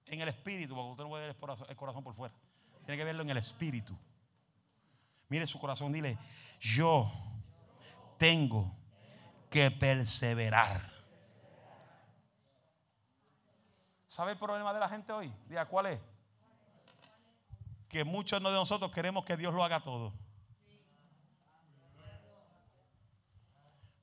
En 0.05 0.21
el 0.21 0.27
espíritu, 0.27 0.75
porque 0.75 0.91
usted 0.91 1.03
no 1.03 1.09
puede 1.09 1.27
ver 1.27 1.35
el 1.69 1.75
corazón 1.75 2.03
por 2.03 2.13
fuera. 2.13 2.33
Tiene 2.85 2.97
que 2.97 3.03
verlo 3.03 3.23
en 3.23 3.29
el 3.29 3.37
espíritu. 3.37 3.97
Mire 5.29 5.47
su 5.47 5.59
corazón, 5.59 5.91
dile, 5.91 6.17
yo 6.59 7.11
tengo 8.17 8.82
que 9.53 9.69
perseverar. 9.69 10.81
¿Sabe 14.07 14.31
el 14.31 14.39
problema 14.39 14.73
de 14.73 14.79
la 14.79 14.89
gente 14.89 15.13
hoy? 15.13 15.31
Diga, 15.47 15.67
¿cuál 15.67 15.85
es? 15.85 15.99
Que 17.87 18.03
muchos 18.03 18.41
de 18.41 18.49
nosotros 18.49 18.89
queremos 18.89 19.23
que 19.23 19.37
Dios 19.37 19.53
lo 19.53 19.63
haga 19.63 19.83
todo. 19.83 20.11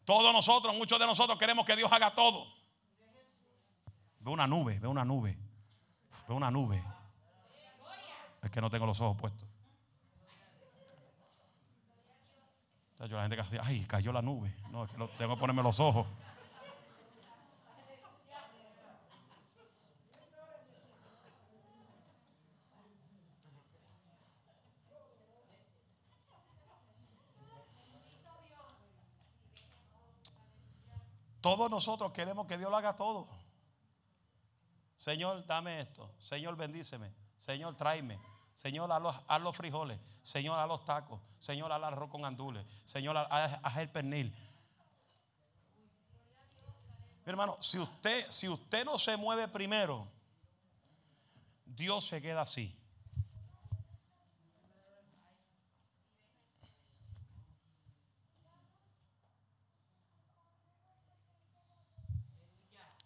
Todos 0.04 0.32
nosotros, 0.32 0.72
muchos 0.76 1.00
de 1.00 1.06
nosotros 1.06 1.36
queremos 1.36 1.66
que 1.66 1.74
Dios 1.74 1.90
haga 1.90 2.14
todo. 2.14 2.46
Ve 4.20 4.30
una 4.30 4.46
nube, 4.46 4.78
ve 4.78 4.86
una 4.86 5.04
nube. 5.04 5.36
Ve 6.28 6.34
una 6.34 6.52
nube. 6.52 6.80
Es 8.40 8.52
que 8.52 8.60
no 8.60 8.70
tengo 8.70 8.86
los 8.86 9.00
ojos 9.00 9.16
puestos. 9.20 9.49
Yo 13.08 13.16
la 13.16 13.22
gente 13.22 13.36
que 13.36 13.42
dice, 13.42 13.58
ay, 13.62 13.86
cayó 13.86 14.12
la 14.12 14.20
nube. 14.20 14.54
No, 14.70 14.86
tengo 14.86 15.34
que 15.34 15.40
ponerme 15.40 15.62
los 15.62 15.80
ojos. 15.80 16.06
Todos 31.40 31.70
nosotros 31.70 32.12
queremos 32.12 32.46
que 32.46 32.58
Dios 32.58 32.70
lo 32.70 32.76
haga 32.76 32.96
todo. 32.96 33.26
Señor, 34.98 35.46
dame 35.46 35.80
esto. 35.80 36.12
Señor, 36.18 36.54
bendíceme. 36.54 37.14
Señor, 37.38 37.76
tráeme. 37.78 38.18
Señor, 38.60 38.92
haz 38.92 39.40
los, 39.40 39.56
frijoles. 39.56 39.98
Señor, 40.20 40.58
haz 40.58 40.68
los 40.68 40.84
tacos. 40.84 41.18
Señor, 41.38 41.72
haz 41.72 41.78
el 41.78 41.84
arroz 41.84 42.10
con 42.10 42.26
andules. 42.26 42.66
Señor, 42.84 43.16
haz, 43.16 43.76
el 43.78 43.88
pernil. 43.88 44.36
Mi 47.24 47.30
hermano, 47.30 47.56
si 47.62 47.78
usted, 47.78 48.30
si 48.30 48.50
usted 48.50 48.84
no 48.84 48.98
se 48.98 49.16
mueve 49.16 49.48
primero, 49.48 50.06
Dios 51.64 52.06
se 52.06 52.20
queda 52.20 52.42
así. 52.42 52.76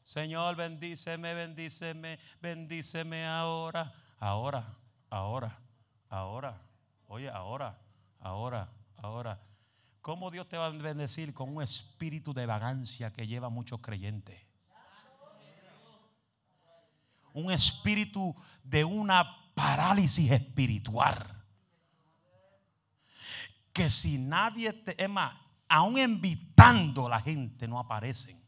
Señor, 0.03 0.57
bendíceme, 0.57 1.33
bendíceme, 1.33 2.19
bendíceme 2.41 3.25
ahora, 3.25 3.95
ahora, 4.19 4.77
ahora, 5.15 5.57
ahora. 6.11 6.61
Oye, 7.07 7.31
ahora, 7.31 7.79
ahora, 8.21 8.69
ahora. 8.97 9.41
¿Cómo 10.03 10.31
Dios 10.31 10.49
te 10.49 10.57
va 10.57 10.67
a 10.67 10.71
bendecir 10.71 11.33
con 11.33 11.57
un 11.57 11.63
espíritu 11.63 12.35
de 12.35 12.45
vagancia 12.47 13.13
que 13.13 13.27
lleva 13.27 13.47
a 13.47 13.51
muchos 13.51 13.81
creyentes? 13.81 14.39
Un 17.33 17.51
espíritu 17.51 18.35
de 18.63 18.85
una 18.85 19.25
parálisis 19.55 20.31
espiritual. 20.31 21.25
Que 23.73 23.89
si 23.91 24.19
nadie 24.19 24.73
te, 24.73 25.03
es 25.03 25.09
más, 25.09 25.35
aún 25.69 25.99
invitando 25.99 27.07
a 27.07 27.11
la 27.11 27.21
gente 27.21 27.67
no 27.67 27.79
aparecen. 27.79 28.44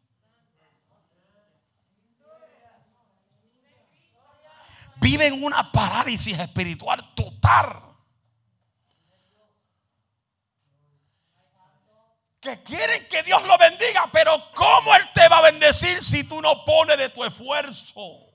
Viven 4.97 5.43
una 5.45 5.71
parálisis 5.73 6.39
espiritual 6.39 7.15
total. 7.15 7.83
Que 12.41 12.63
quieren 12.63 13.09
que 13.09 13.23
Dios 13.23 13.43
lo 13.45 13.59
bendiga, 13.59 14.09
pero 14.13 14.33
¿cómo 14.55 14.95
Él 14.95 15.03
te 15.15 15.29
va 15.29 15.39
a 15.39 15.51
bendecir 15.51 16.03
si 16.03 16.29
tú 16.29 16.41
no 16.41 16.65
pones 16.65 16.97
de 16.97 17.09
tu 17.11 17.25
esfuerzo? 17.25 18.27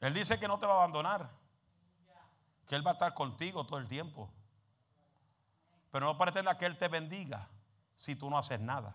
Él 0.00 0.14
dice 0.14 0.38
que 0.38 0.46
no 0.46 0.58
te 0.58 0.66
va 0.66 0.74
a 0.74 0.76
abandonar, 0.76 1.28
que 2.66 2.76
Él 2.76 2.86
va 2.86 2.92
a 2.92 2.94
estar 2.94 3.14
contigo 3.14 3.64
todo 3.64 3.78
el 3.78 3.88
tiempo. 3.88 4.30
Pero 5.90 6.06
no 6.06 6.18
pretenda 6.18 6.56
que 6.56 6.66
Él 6.66 6.76
te 6.76 6.88
bendiga 6.88 7.48
si 7.94 8.14
tú 8.14 8.30
no 8.30 8.38
haces 8.38 8.60
nada. 8.60 8.94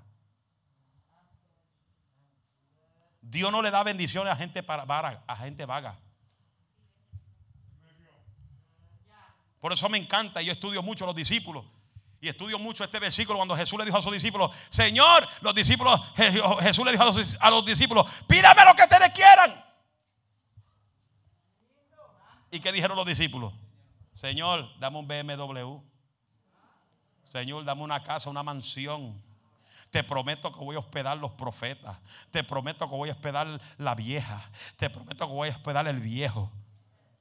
Dios 3.23 3.51
no 3.51 3.61
le 3.61 3.71
da 3.71 3.81
bendiciones 3.83 4.31
a 4.31 4.35
gente, 4.35 4.61
para, 4.61 5.23
a 5.25 5.35
gente 5.37 5.65
vaga. 5.65 5.97
Por 9.61 9.71
eso 9.71 9.87
me 9.87 9.97
encanta, 9.97 10.41
yo 10.41 10.51
estudio 10.51 10.83
mucho 10.83 11.05
a 11.05 11.07
los 11.07 11.15
discípulos. 11.15 11.65
Y 12.19 12.27
estudio 12.27 12.59
mucho 12.59 12.83
este 12.83 12.99
versículo 12.99 13.37
cuando 13.37 13.55
Jesús 13.55 13.79
le 13.79 13.85
dijo 13.85 13.97
a 13.97 14.01
sus 14.01 14.11
discípulos, 14.11 14.51
Señor, 14.69 15.27
los 15.41 15.55
discípulos, 15.55 15.99
Jesús 16.15 16.85
le 16.85 16.91
dijo 16.91 17.03
a 17.39 17.49
los 17.49 17.65
discípulos, 17.65 18.05
pídame 18.27 18.63
lo 18.65 18.73
que 18.75 18.83
ustedes 18.83 19.09
quieran. 19.11 19.63
¿Y 22.51 22.59
qué 22.59 22.71
dijeron 22.71 22.97
los 22.97 23.05
discípulos? 23.05 23.53
Señor, 24.11 24.69
dame 24.79 24.99
un 24.99 25.07
BMW. 25.07 25.81
Señor, 27.25 27.63
dame 27.65 27.81
una 27.83 28.03
casa, 28.03 28.29
una 28.29 28.43
mansión. 28.43 29.21
Te 29.93 30.03
prometo 30.03 30.51
que 30.51 30.57
voy 30.57 30.75
a 30.75 30.79
hospedar 30.79 31.15
los 31.19 31.33
profetas. 31.33 31.95
Te 32.31 32.43
prometo 32.43 32.89
que 32.89 32.95
voy 32.95 33.09
a 33.09 33.11
hospedar 33.11 33.61
la 33.77 33.93
vieja. 33.93 34.49
Te 34.75 34.89
prometo 34.89 35.27
que 35.27 35.33
voy 35.33 35.49
a 35.49 35.51
hospedar 35.51 35.87
el 35.87 35.99
viejo. 35.99 36.51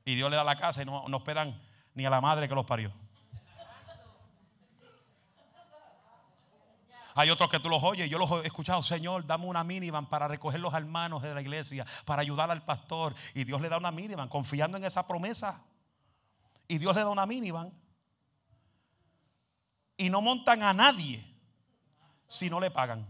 Y 0.06 0.14
Dios 0.14 0.30
le 0.30 0.36
da 0.36 0.42
la 0.42 0.56
casa 0.56 0.80
y 0.80 0.86
no, 0.86 1.06
no 1.06 1.18
hospedan 1.18 1.60
ni 1.92 2.06
a 2.06 2.08
la 2.08 2.22
madre 2.22 2.48
que 2.48 2.54
los 2.54 2.64
parió. 2.64 2.90
Hay 7.14 7.28
otros 7.28 7.50
que 7.50 7.60
tú 7.60 7.68
los 7.68 7.82
oyes, 7.82 8.08
yo 8.08 8.18
los 8.18 8.30
he 8.42 8.46
escuchado, 8.46 8.82
Señor, 8.82 9.26
dame 9.26 9.44
una 9.44 9.64
minivan 9.64 10.08
para 10.08 10.26
recoger 10.26 10.58
los 10.58 10.72
hermanos 10.72 11.20
de 11.20 11.34
la 11.34 11.42
iglesia, 11.42 11.84
para 12.06 12.22
ayudar 12.22 12.50
al 12.50 12.64
pastor. 12.64 13.14
Y 13.34 13.44
Dios 13.44 13.60
le 13.60 13.68
da 13.68 13.76
una 13.76 13.90
minivan, 13.90 14.30
confiando 14.30 14.78
en 14.78 14.84
esa 14.84 15.06
promesa. 15.06 15.62
Y 16.68 16.78
Dios 16.78 16.94
le 16.94 17.02
da 17.02 17.10
una 17.10 17.26
minivan. 17.26 17.70
Y 19.98 20.08
no 20.08 20.22
montan 20.22 20.62
a 20.62 20.72
nadie 20.72 21.31
si 22.32 22.48
no 22.48 22.58
le 22.58 22.70
pagan. 22.70 23.06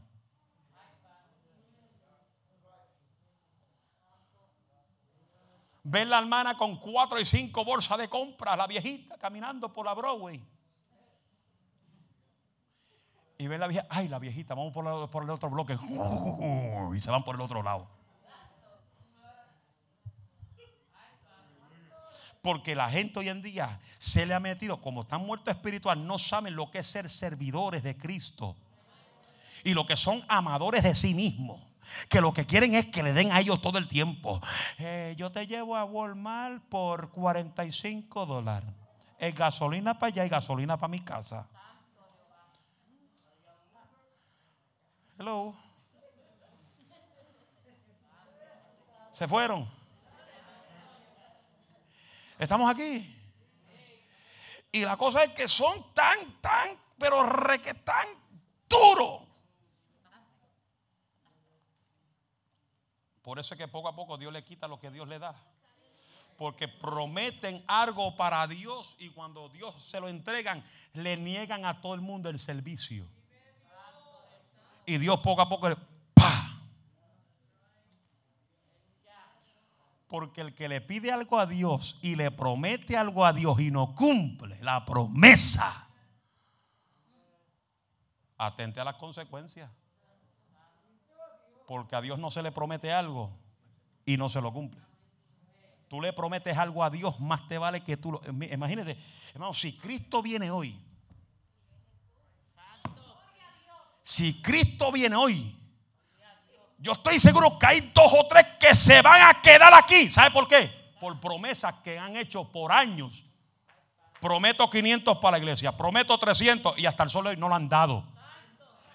Ven 5.84 6.10
la 6.10 6.18
hermana 6.18 6.56
con 6.56 6.76
cuatro 6.76 7.20
y 7.20 7.24
cinco 7.24 7.64
bolsas 7.64 7.98
de 7.98 8.08
compra, 8.08 8.56
la 8.56 8.66
viejita 8.66 9.16
caminando 9.18 9.72
por 9.72 9.86
la 9.86 9.94
Broadway. 9.94 10.44
Y 13.38 13.46
ven 13.46 13.60
la 13.60 13.68
viejita, 13.68 13.94
ay, 13.94 14.08
la 14.08 14.18
viejita, 14.18 14.54
vamos 14.54 14.72
por, 14.72 15.08
por 15.08 15.22
el 15.22 15.30
otro 15.30 15.50
bloque. 15.50 15.78
Y 16.96 17.00
se 17.00 17.10
van 17.12 17.22
por 17.22 17.36
el 17.36 17.42
otro 17.42 17.62
lado. 17.62 17.88
Porque 22.42 22.74
la 22.74 22.90
gente 22.90 23.20
hoy 23.20 23.28
en 23.28 23.40
día 23.40 23.80
se 23.98 24.26
le 24.26 24.34
ha 24.34 24.40
metido, 24.40 24.80
como 24.80 25.02
están 25.02 25.24
muertos 25.24 25.54
espiritual, 25.54 26.04
no 26.04 26.18
saben 26.18 26.56
lo 26.56 26.72
que 26.72 26.78
es 26.78 26.88
ser 26.88 27.08
servidores 27.08 27.84
de 27.84 27.96
Cristo 27.96 28.56
y 29.64 29.74
lo 29.74 29.86
que 29.86 29.96
son 29.96 30.24
amadores 30.28 30.82
de 30.82 30.94
sí 30.94 31.14
mismos. 31.14 31.60
Que 32.08 32.20
lo 32.20 32.32
que 32.32 32.46
quieren 32.46 32.74
es 32.74 32.86
que 32.86 33.02
le 33.02 33.12
den 33.12 33.32
a 33.32 33.40
ellos 33.40 33.60
todo 33.60 33.78
el 33.78 33.88
tiempo. 33.88 34.40
Eh, 34.78 35.14
yo 35.16 35.30
te 35.32 35.46
llevo 35.46 35.76
a 35.76 35.84
Walmart 35.84 36.62
por 36.68 37.10
45 37.10 38.24
dólares. 38.24 38.70
Es 39.18 39.34
gasolina 39.34 39.98
para 39.98 40.08
allá 40.08 40.26
y 40.26 40.28
gasolina 40.28 40.76
para 40.76 40.90
mi 40.90 41.00
casa. 41.00 41.48
Hello. 45.18 45.54
Se 49.12 49.28
fueron. 49.28 49.68
Estamos 52.38 52.70
aquí. 52.70 53.18
Y 54.72 54.84
la 54.84 54.96
cosa 54.96 55.22
es 55.24 55.32
que 55.32 55.46
son 55.46 55.92
tan, 55.92 56.40
tan, 56.40 56.68
pero 56.98 57.22
re 57.24 57.60
que 57.60 57.74
tan 57.74 58.06
duros 58.68 59.21
Por 63.22 63.38
eso 63.38 63.54
es 63.54 63.58
que 63.58 63.68
poco 63.68 63.88
a 63.88 63.94
poco 63.94 64.18
Dios 64.18 64.32
le 64.32 64.44
quita 64.44 64.66
lo 64.68 64.78
que 64.78 64.90
Dios 64.90 65.08
le 65.08 65.18
da. 65.18 65.34
Porque 66.36 66.66
prometen 66.66 67.62
algo 67.68 68.16
para 68.16 68.46
Dios 68.48 68.96
y 68.98 69.10
cuando 69.10 69.48
Dios 69.48 69.80
se 69.80 70.00
lo 70.00 70.08
entregan, 70.08 70.64
le 70.94 71.16
niegan 71.16 71.64
a 71.64 71.80
todo 71.80 71.94
el 71.94 72.00
mundo 72.00 72.28
el 72.28 72.38
servicio. 72.38 73.06
Y 74.84 74.98
Dios 74.98 75.20
poco 75.20 75.42
a 75.42 75.48
poco, 75.48 75.68
¡pa! 76.14 76.58
Porque 80.08 80.40
el 80.40 80.52
que 80.52 80.68
le 80.68 80.80
pide 80.80 81.12
algo 81.12 81.38
a 81.38 81.46
Dios 81.46 81.98
y 82.02 82.16
le 82.16 82.32
promete 82.32 82.96
algo 82.96 83.24
a 83.24 83.32
Dios 83.32 83.60
y 83.60 83.70
no 83.70 83.94
cumple 83.94 84.60
la 84.62 84.84
promesa, 84.84 85.88
atente 88.36 88.80
a 88.80 88.84
las 88.84 88.96
consecuencias. 88.96 89.70
Porque 91.66 91.96
a 91.96 92.00
Dios 92.00 92.18
no 92.18 92.30
se 92.30 92.42
le 92.42 92.52
promete 92.52 92.92
algo 92.92 93.30
y 94.04 94.16
no 94.16 94.28
se 94.28 94.40
lo 94.40 94.52
cumple. 94.52 94.80
Tú 95.88 96.00
le 96.00 96.12
prometes 96.12 96.56
algo 96.56 96.82
a 96.82 96.90
Dios, 96.90 97.20
más 97.20 97.46
te 97.48 97.58
vale 97.58 97.82
que 97.82 97.96
tú 97.96 98.12
lo. 98.12 98.22
Imagínate, 98.26 98.96
hermano, 99.34 99.52
si 99.52 99.76
Cristo 99.76 100.22
viene 100.22 100.50
hoy 100.50 100.78
Si 104.02 104.42
Cristo 104.42 104.90
viene 104.90 105.14
hoy, 105.14 105.56
yo 106.78 106.92
estoy 106.92 107.20
seguro 107.20 107.56
que 107.58 107.66
hay 107.66 107.92
dos 107.94 108.12
o 108.12 108.26
tres 108.26 108.44
que 108.58 108.74
se 108.74 109.00
van 109.00 109.30
a 109.30 109.40
quedar 109.40 109.72
aquí. 109.74 110.10
¿Sabe 110.10 110.32
por 110.32 110.48
qué? 110.48 110.70
Por 111.00 111.20
promesas 111.20 111.74
que 111.84 111.98
han 111.98 112.16
hecho 112.16 112.44
por 112.44 112.72
años. 112.72 113.24
Prometo 114.20 114.68
500 114.68 115.18
para 115.18 115.32
la 115.32 115.38
iglesia, 115.38 115.76
prometo 115.76 116.16
300 116.18 116.78
y 116.78 116.86
hasta 116.86 117.04
el 117.04 117.10
sol 117.10 117.28
hoy 117.28 117.36
no 117.36 117.48
lo 117.48 117.54
han 117.54 117.68
dado. 117.68 118.04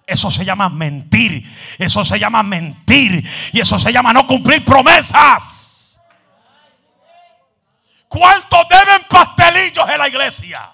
Eso 0.07 0.31
se 0.31 0.45
llama 0.45 0.69
mentir. 0.69 1.43
Eso 1.77 2.05
se 2.05 2.17
llama 2.17 2.41
mentir. 2.41 3.29
Y 3.51 3.59
eso 3.59 3.77
se 3.77 3.91
llama 3.91 4.13
no 4.13 4.25
cumplir 4.25 4.63
promesas. 4.63 6.01
¿Cuántos 8.07 8.69
deben 8.69 9.03
pastelillos 9.09 9.89
en 9.89 9.97
la 9.97 10.07
iglesia? 10.07 10.71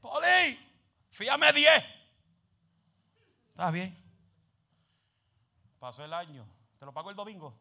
Poli, 0.00 0.58
fíjame 1.10 1.52
10. 1.52 1.84
Está 3.50 3.70
bien. 3.70 3.94
Pasó 5.78 6.02
el 6.02 6.14
año. 6.14 6.46
¿Te 6.78 6.86
lo 6.86 6.94
pago 6.94 7.10
el 7.10 7.16
domingo? 7.16 7.54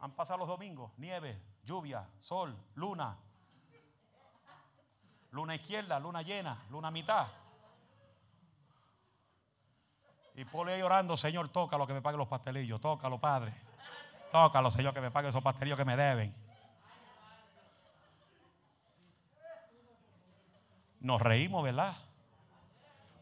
Han 0.00 0.12
pasado 0.12 0.38
los 0.38 0.48
domingos. 0.48 0.92
Nieve, 0.96 1.38
lluvia, 1.68 2.08
sol, 2.18 2.56
luna. 2.76 3.14
Luna 5.32 5.54
izquierda, 5.54 6.00
luna 6.00 6.22
llena, 6.22 6.64
luna 6.70 6.90
mitad. 6.90 7.26
Y 10.34 10.44
Poli 10.46 10.72
ahí 10.72 10.80
orando, 10.80 11.16
Señor, 11.16 11.50
toca 11.50 11.76
lo 11.76 11.86
que 11.86 11.92
me 11.92 12.00
pague 12.00 12.16
los 12.16 12.28
pastelillos. 12.28 12.80
Tócalo, 12.80 13.18
Padre. 13.20 13.52
Tócalo, 14.32 14.70
Señor, 14.70 14.94
que 14.94 15.02
me 15.02 15.10
pague 15.10 15.28
esos 15.28 15.42
pastelillos 15.42 15.78
que 15.78 15.84
me 15.84 15.96
deben. 15.96 16.34
Nos 21.00 21.20
reímos, 21.20 21.62
¿verdad? 21.62 21.94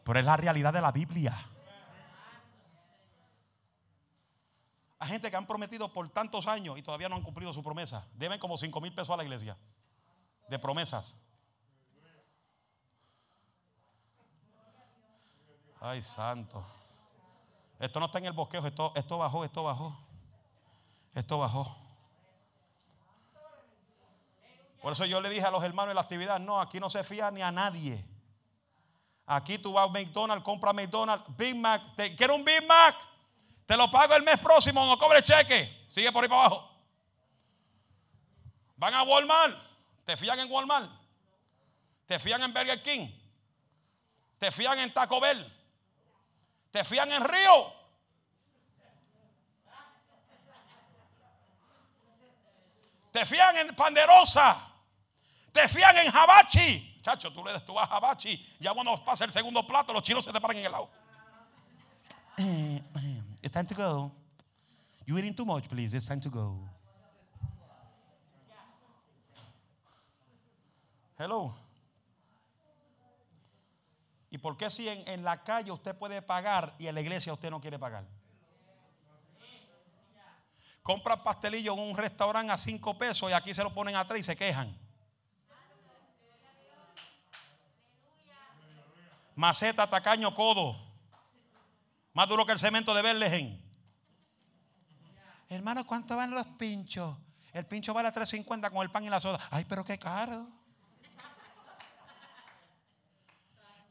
Pero 0.05 0.19
es 0.19 0.25
la 0.25 0.37
realidad 0.37 0.71
de 0.71 0.81
la 0.81 0.91
Biblia. 0.91 1.35
Hay 4.99 5.09
gente 5.09 5.29
que 5.29 5.37
han 5.37 5.45
prometido 5.45 5.91
por 5.93 6.09
tantos 6.09 6.47
años 6.47 6.77
y 6.77 6.81
todavía 6.81 7.07
no 7.07 7.15
han 7.15 7.21
cumplido 7.21 7.53
su 7.53 7.63
promesa. 7.63 8.07
Deben 8.13 8.39
como 8.39 8.57
5 8.57 8.81
mil 8.81 8.93
pesos 8.93 9.11
a 9.11 9.17
la 9.17 9.23
iglesia 9.23 9.57
de 10.49 10.57
promesas. 10.59 11.15
Ay, 15.79 16.01
santo. 16.01 16.65
Esto 17.79 17.99
no 17.99 18.07
está 18.07 18.17
en 18.17 18.25
el 18.25 18.33
bosquejo, 18.33 18.65
esto, 18.65 18.91
esto 18.95 19.17
bajó, 19.19 19.45
esto 19.45 19.63
bajó. 19.63 19.97
Esto 21.13 21.37
bajó. 21.37 21.75
Por 24.81 24.93
eso 24.93 25.05
yo 25.05 25.21
le 25.21 25.29
dije 25.29 25.45
a 25.45 25.51
los 25.51 25.63
hermanos 25.63 25.91
en 25.91 25.95
la 25.95 26.01
actividad, 26.01 26.39
no, 26.39 26.59
aquí 26.59 26.79
no 26.79 26.89
se 26.89 27.03
fía 27.03 27.29
ni 27.29 27.41
a 27.41 27.51
nadie. 27.51 28.03
Aquí 29.25 29.57
tú 29.57 29.73
vas 29.73 29.89
a 29.89 29.91
McDonald's, 29.91 30.43
compra 30.43 30.73
McDonald's, 30.73 31.25
Big 31.35 31.55
Mac, 31.55 31.83
¿quieres 31.95 32.35
un 32.35 32.45
Big 32.45 32.65
Mac? 32.65 32.95
Te 33.67 33.77
lo 33.77 33.91
pago 33.91 34.15
el 34.15 34.23
mes 34.23 34.39
próximo, 34.39 34.85
no 34.85 34.97
cobre 34.97 35.21
cheque. 35.21 35.85
Sigue 35.89 36.11
por 36.11 36.23
ahí 36.23 36.29
para 36.29 36.45
abajo. 36.45 36.71
Van 38.77 38.93
a 38.93 39.03
Walmart, 39.03 39.59
te 40.05 40.15
fían 40.15 40.39
en 40.39 40.49
Walmart. 40.49 40.89
Te 42.05 42.17
fían 42.17 42.41
en 42.41 42.53
Burger 42.53 42.81
King. 42.81 43.09
Te 44.39 44.51
fían 44.51 44.79
en 44.79 44.93
Taco 44.93 45.19
Bell. 45.19 45.45
Te 46.71 46.85
fían 46.85 47.11
en 47.11 47.23
Río. 47.23 47.73
Te 53.11 53.25
fían 53.25 53.57
en 53.57 53.75
Panderosa. 53.75 54.65
Te 55.51 55.67
fían 55.67 55.97
en 55.97 56.11
Jabachi. 56.11 57.01
Chacho, 57.01 57.33
tú 57.33 57.43
le 57.43 57.59
tú 57.61 57.73
vas 57.73 57.89
a 57.89 57.93
Jabachi. 57.93 58.57
Ya 58.59 58.73
cuando 58.73 59.03
pasa 59.03 59.25
el 59.25 59.33
segundo 59.33 59.65
plato, 59.67 59.91
los 59.91 60.03
chinos 60.03 60.23
se 60.23 60.31
te 60.31 60.39
paran 60.39 60.57
en 60.57 60.65
el 60.65 60.71
lado. 60.71 60.89
It's 63.47 63.53
time 63.53 63.65
to 63.67 63.75
go. 63.75 64.11
You 65.05 65.17
eating 65.17 65.33
too 65.33 65.45
much, 65.45 65.69
please. 65.69 65.93
It's 65.93 66.05
time 66.05 66.19
to 66.19 66.29
go. 66.29 66.59
Hello. 71.17 71.55
¿Y 74.29 74.37
por 74.37 74.57
qué 74.57 74.69
si 74.69 74.89
en, 74.89 75.07
en, 75.07 75.23
la 75.23 75.41
calle 75.41 75.71
usted 75.71 75.97
puede 75.97 76.21
pagar 76.21 76.75
y 76.77 76.87
en 76.87 76.95
la 76.95 76.99
iglesia 76.99 77.31
usted 77.31 77.49
no 77.49 77.61
quiere 77.61 77.79
pagar? 77.79 78.03
Compra 80.83 81.23
pastelillo 81.23 81.71
en 81.71 81.79
un 81.79 81.95
restaurante 81.95 82.51
a 82.51 82.57
cinco 82.57 82.97
pesos 82.97 83.29
y 83.29 83.33
aquí 83.33 83.53
se 83.53 83.63
lo 83.63 83.73
ponen 83.73 83.95
a 83.95 84.05
tres 84.05 84.19
y 84.19 84.23
se 84.23 84.35
quejan. 84.35 84.77
Maceta, 89.35 89.89
tacaño, 89.89 90.33
codo. 90.35 90.86
Más 92.17 92.27
duro 92.27 92.47
que 92.47 92.51
el 92.51 92.59
cemento 92.59 92.95
de 92.95 93.03
Berlegen. 93.03 93.63
Hermano, 95.49 95.85
¿cuánto 95.85 96.17
van 96.17 96.31
los 96.31 96.47
pinchos? 96.47 97.15
El 97.53 97.67
pincho 97.67 97.93
vale 97.93 98.07
a 98.07 98.11
3.50 98.11 98.71
con 98.71 98.81
el 98.81 98.89
pan 98.89 99.03
y 99.03 99.09
la 99.11 99.19
soda. 99.19 99.39
Ay, 99.51 99.65
pero 99.65 99.85
qué 99.85 99.99
caro. 99.99 100.47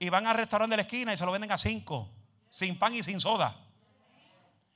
Y 0.01 0.09
van 0.09 0.27
al 0.27 0.37
restaurante 0.37 0.73
de 0.73 0.79
la 0.79 0.83
esquina 0.83 1.15
y 1.15 1.17
se 1.17 1.25
lo 1.25 1.31
venden 1.31 1.53
a 1.53 1.57
5. 1.57 2.11
Sin 2.51 2.77
pan 2.77 2.97
y 2.97 3.05
sin 3.05 3.21
soda. 3.21 3.65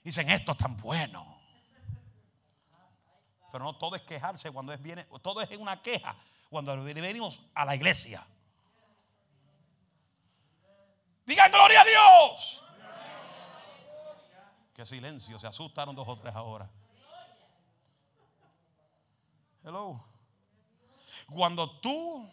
Dicen, 0.05 0.30
esto 0.30 0.53
es 0.53 0.59
tan 0.59 0.76
bueno. 0.76 1.40
Pero 3.51 3.64
no 3.64 3.74
todo 3.74 3.96
es 3.96 4.03
quejarse 4.03 4.53
cuando 4.53 4.72
es 4.72 4.80
viene, 4.80 5.09
todo 5.22 5.40
es 5.40 5.51
una 5.57 5.82
queja 5.82 6.14
cuando 6.51 6.80
venimos 6.84 7.40
a 7.57 7.64
la 7.64 7.74
iglesia. 7.74 8.24
Digan 11.26 11.51
gloria 11.51 11.80
a 11.80 11.84
Dios. 11.84 12.61
Silencio, 14.84 15.38
se 15.38 15.46
asustaron 15.46 15.94
dos 15.94 16.08
o 16.08 16.16
tres 16.16 16.34
ahora. 16.34 16.70
Hello. 19.62 20.04
Cuando 21.28 21.70
tú 21.80 22.28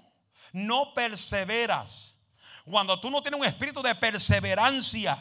no 0.53 0.93
perseveras, 0.93 2.17
cuando 2.65 2.99
tú 2.99 3.09
no 3.09 3.21
tienes 3.21 3.39
un 3.39 3.45
espíritu 3.45 3.81
de 3.81 3.95
perseverancia, 3.95 5.17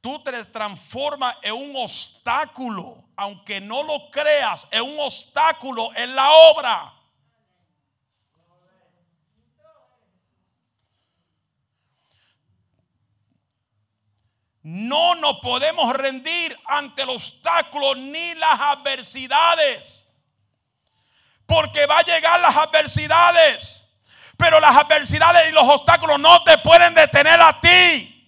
tú 0.00 0.18
te 0.22 0.44
transformas 0.46 1.36
en 1.42 1.54
un 1.54 1.76
obstáculo, 1.76 3.04
aunque 3.16 3.60
no 3.60 3.82
lo 3.82 4.10
creas, 4.10 4.66
en 4.70 4.82
un 4.82 4.98
obstáculo 5.00 5.90
en 5.94 6.14
la 6.14 6.30
obra. 6.30 6.94
No 14.62 14.99
nos 15.30 15.40
podemos 15.40 15.94
rendir 15.94 16.58
ante 16.66 17.02
el 17.02 17.10
obstáculo 17.10 17.94
ni 17.94 18.34
las 18.34 18.58
adversidades. 18.58 20.06
Porque 21.46 21.86
va 21.86 21.98
a 21.98 22.02
llegar 22.02 22.40
las 22.40 22.56
adversidades. 22.56 23.86
Pero 24.36 24.58
las 24.58 24.76
adversidades 24.76 25.48
y 25.48 25.52
los 25.52 25.64
obstáculos 25.64 26.18
no 26.18 26.42
te 26.42 26.58
pueden 26.58 26.94
detener 26.94 27.40
a 27.40 27.60
ti. 27.60 28.19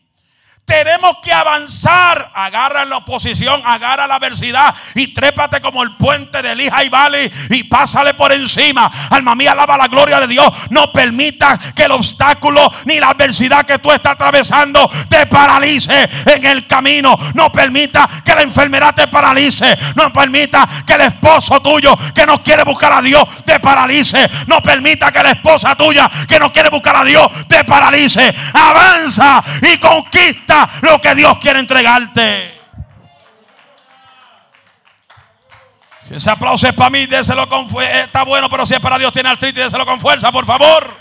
Tenemos 0.73 1.19
que 1.23 1.31
avanzar. 1.31 2.31
Agarra 2.33 2.87
la 2.87 2.97
oposición, 2.97 3.61
agarra 3.63 4.07
la 4.07 4.15
adversidad 4.15 4.75
y 4.95 5.09
trépate 5.09 5.61
como 5.61 5.83
el 5.83 5.97
puente 5.97 6.41
de 6.41 6.57
Lija 6.57 6.83
y 6.83 6.89
Valley 6.89 7.31
y 7.51 7.65
pásale 7.65 8.15
por 8.15 8.33
encima. 8.33 8.91
Alma 9.11 9.35
mía, 9.35 9.53
alaba 9.53 9.77
la 9.77 9.89
gloria 9.89 10.19
de 10.19 10.29
Dios. 10.29 10.51
No 10.71 10.91
permita 10.91 11.61
que 11.77 11.85
el 11.85 11.91
obstáculo 11.91 12.73
ni 12.87 12.99
la 12.99 13.11
adversidad 13.11 13.67
que 13.67 13.81
tú 13.81 13.93
estás 13.93 14.15
atravesando 14.15 14.91
te 15.11 15.27
paralice 15.27 16.09
en 16.25 16.47
el 16.47 16.67
camino. 16.67 17.19
No 17.35 17.53
permita 17.53 18.09
que 18.25 18.35
la 18.35 18.41
enfermedad 18.41 18.95
te 18.95 19.09
paralice. 19.09 19.77
No 19.95 20.11
permita 20.11 20.67
que 20.87 20.95
el 20.95 21.03
esposo 21.03 21.61
tuyo 21.61 21.95
que 22.15 22.25
no 22.25 22.43
quiere 22.43 22.65
buscar 22.65 22.95
a 22.95 23.03
Dios 23.03 23.25
te 23.45 23.61
paralice. 23.61 24.27
No 24.47 24.63
permita 24.63 25.13
que 25.13 25.23
la 25.23 25.33
esposa 25.33 25.75
tuya 25.75 26.11
que 26.27 26.39
no 26.39 26.51
quiere 26.51 26.71
buscar 26.71 26.97
a 26.97 27.05
Dios 27.05 27.29
te 27.47 27.63
paralice. 27.65 28.35
Avanza 28.55 29.45
y 29.61 29.77
conquista 29.77 30.62
lo 30.83 31.01
que 31.01 31.15
Dios 31.15 31.39
quiere 31.39 31.61
entregarte. 31.61 32.61
Si 36.07 36.15
ese 36.15 36.31
aplauso 36.31 36.67
es 36.67 36.75
para 36.75 36.91
mí, 36.91 37.07
déselo 37.07 37.49
con 37.49 37.69
fuerza. 37.69 38.01
Está 38.01 38.25
bueno, 38.25 38.51
pero 38.51 38.67
si 38.67 38.75
es 38.75 38.81
para 38.81 38.99
Dios, 38.99 39.13
tiene 39.13 39.29
artritis, 39.29 39.65
déselo 39.65 39.87
con 39.87 40.01
fuerza, 40.01 40.33
por 40.33 40.45
favor. 40.45 40.93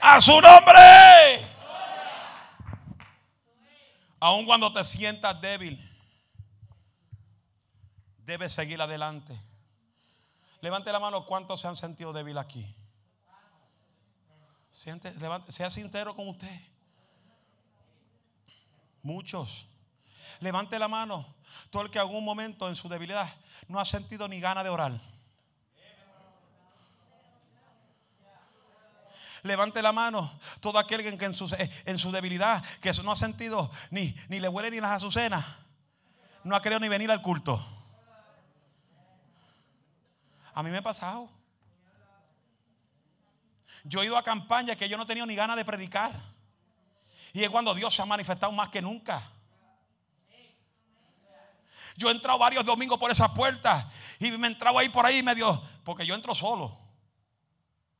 A 0.00 0.20
su 0.20 0.38
nombre. 0.40 1.44
Aun 4.20 4.46
cuando 4.46 4.72
te 4.72 4.84
sientas 4.84 5.38
débil, 5.40 5.78
debes 8.18 8.52
seguir 8.52 8.80
adelante. 8.80 9.38
Levante 10.64 10.90
la 10.90 10.98
mano, 10.98 11.26
¿cuántos 11.26 11.60
se 11.60 11.68
han 11.68 11.76
sentido 11.76 12.10
débil 12.14 12.38
aquí? 12.38 12.74
sea 14.70 15.70
sincero 15.70 16.16
con 16.16 16.26
usted. 16.26 16.58
Muchos. 19.02 19.66
Levante 20.40 20.78
la 20.78 20.88
mano. 20.88 21.34
Todo 21.68 21.82
el 21.82 21.90
que 21.90 21.98
en 21.98 22.06
algún 22.06 22.24
momento 22.24 22.66
en 22.66 22.76
su 22.76 22.88
debilidad 22.88 23.28
no 23.68 23.78
ha 23.78 23.84
sentido 23.84 24.26
ni 24.26 24.40
gana 24.40 24.64
de 24.64 24.70
orar. 24.70 24.98
Levante 29.42 29.82
la 29.82 29.92
mano. 29.92 30.32
Todo 30.60 30.78
aquel 30.78 31.02
que 31.18 31.26
en 31.26 31.34
su, 31.34 31.54
en 31.84 31.98
su 31.98 32.10
debilidad, 32.10 32.64
que 32.80 32.90
no 33.02 33.12
ha 33.12 33.16
sentido 33.16 33.70
ni, 33.90 34.16
ni 34.30 34.40
le 34.40 34.48
huele 34.48 34.70
ni 34.70 34.80
las 34.80 34.92
azucenas, 34.92 35.44
no 36.42 36.56
ha 36.56 36.62
querido 36.62 36.80
ni 36.80 36.88
venir 36.88 37.10
al 37.10 37.20
culto. 37.20 37.73
A 40.54 40.62
mí 40.62 40.70
me 40.70 40.78
ha 40.78 40.82
pasado. 40.82 41.28
Yo 43.84 44.02
he 44.02 44.06
ido 44.06 44.16
a 44.16 44.22
campañas 44.22 44.76
que 44.76 44.88
yo 44.88 44.96
no 44.96 45.06
tenido 45.06 45.26
ni 45.26 45.34
ganas 45.34 45.56
de 45.56 45.64
predicar. 45.64 46.12
Y 47.32 47.42
es 47.42 47.50
cuando 47.50 47.74
Dios 47.74 47.94
se 47.94 48.00
ha 48.00 48.06
manifestado 48.06 48.52
más 48.52 48.68
que 48.68 48.80
nunca. 48.80 49.22
Yo 51.96 52.08
he 52.08 52.12
entrado 52.12 52.38
varios 52.38 52.64
domingos 52.64 52.98
por 52.98 53.10
esa 53.10 53.32
puerta 53.32 53.88
y 54.18 54.30
me 54.32 54.48
he 54.48 54.50
entrado 54.50 54.78
ahí 54.78 54.88
por 54.88 55.04
ahí 55.04 55.22
medio, 55.22 55.62
porque 55.84 56.06
yo 56.06 56.14
entro 56.14 56.34
solo. 56.34 56.78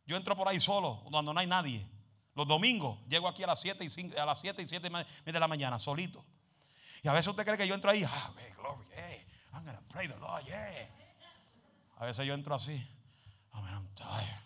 Yo 0.06 0.16
entro 0.16 0.36
por 0.36 0.48
ahí 0.48 0.60
solo, 0.60 1.02
cuando 1.10 1.32
no 1.32 1.40
hay 1.40 1.46
nadie. 1.46 1.86
Los 2.34 2.46
domingos 2.46 2.98
llego 3.08 3.28
aquí 3.28 3.42
a 3.42 3.46
las 3.48 3.60
7 3.60 3.84
y 3.84 4.16
a 4.16 4.26
las 4.26 4.40
7 4.40 4.62
y 4.62 4.68
7 4.68 4.90
de 5.24 5.40
la 5.40 5.48
mañana, 5.48 5.78
solito. 5.78 6.24
Y 7.02 7.08
a 7.08 7.12
veces 7.12 7.28
usted 7.28 7.44
cree 7.44 7.56
que 7.56 7.68
yo 7.68 7.74
entro 7.74 7.90
ahí, 7.90 8.04
ah, 8.04 8.32
glory, 8.56 8.86
yeah, 8.96 9.18
I'm 9.52 9.64
gonna 9.64 9.80
pray 9.88 10.08
the 10.08 10.16
Lord, 10.16 10.44
yeah. 10.46 11.03
A 12.04 12.08
veces 12.08 12.26
yo 12.26 12.34
entro 12.34 12.54
así, 12.54 12.86
oh 13.54 13.62
man, 13.62 13.72
I'm 13.76 13.88
tired. 13.94 14.42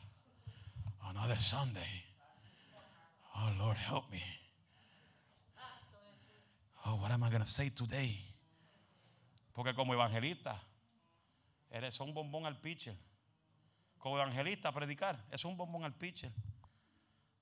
Another 1.03 1.37
Sunday. 1.41 2.05
Oh 3.35 3.53
Lord, 3.59 3.77
help 3.77 4.09
me. 4.13 4.23
Oh, 6.87 6.95
what 7.03 7.11
am 7.11 7.25
I 7.25 7.31
gonna 7.31 7.45
say 7.45 7.71
today? 7.71 8.17
Porque 9.53 9.75
como 9.75 9.93
evangelista, 9.93 10.63
eres 11.69 11.99
un 11.99 12.15
bombón 12.15 12.47
al 12.47 12.61
pitcher. 12.61 12.95
Como 13.99 14.17
evangelista, 14.17 14.71
predicar, 14.71 15.27
es 15.29 15.45
un 15.45 15.57
bombón 15.57 15.83
al 15.83 15.95
pitcher. 15.95 16.31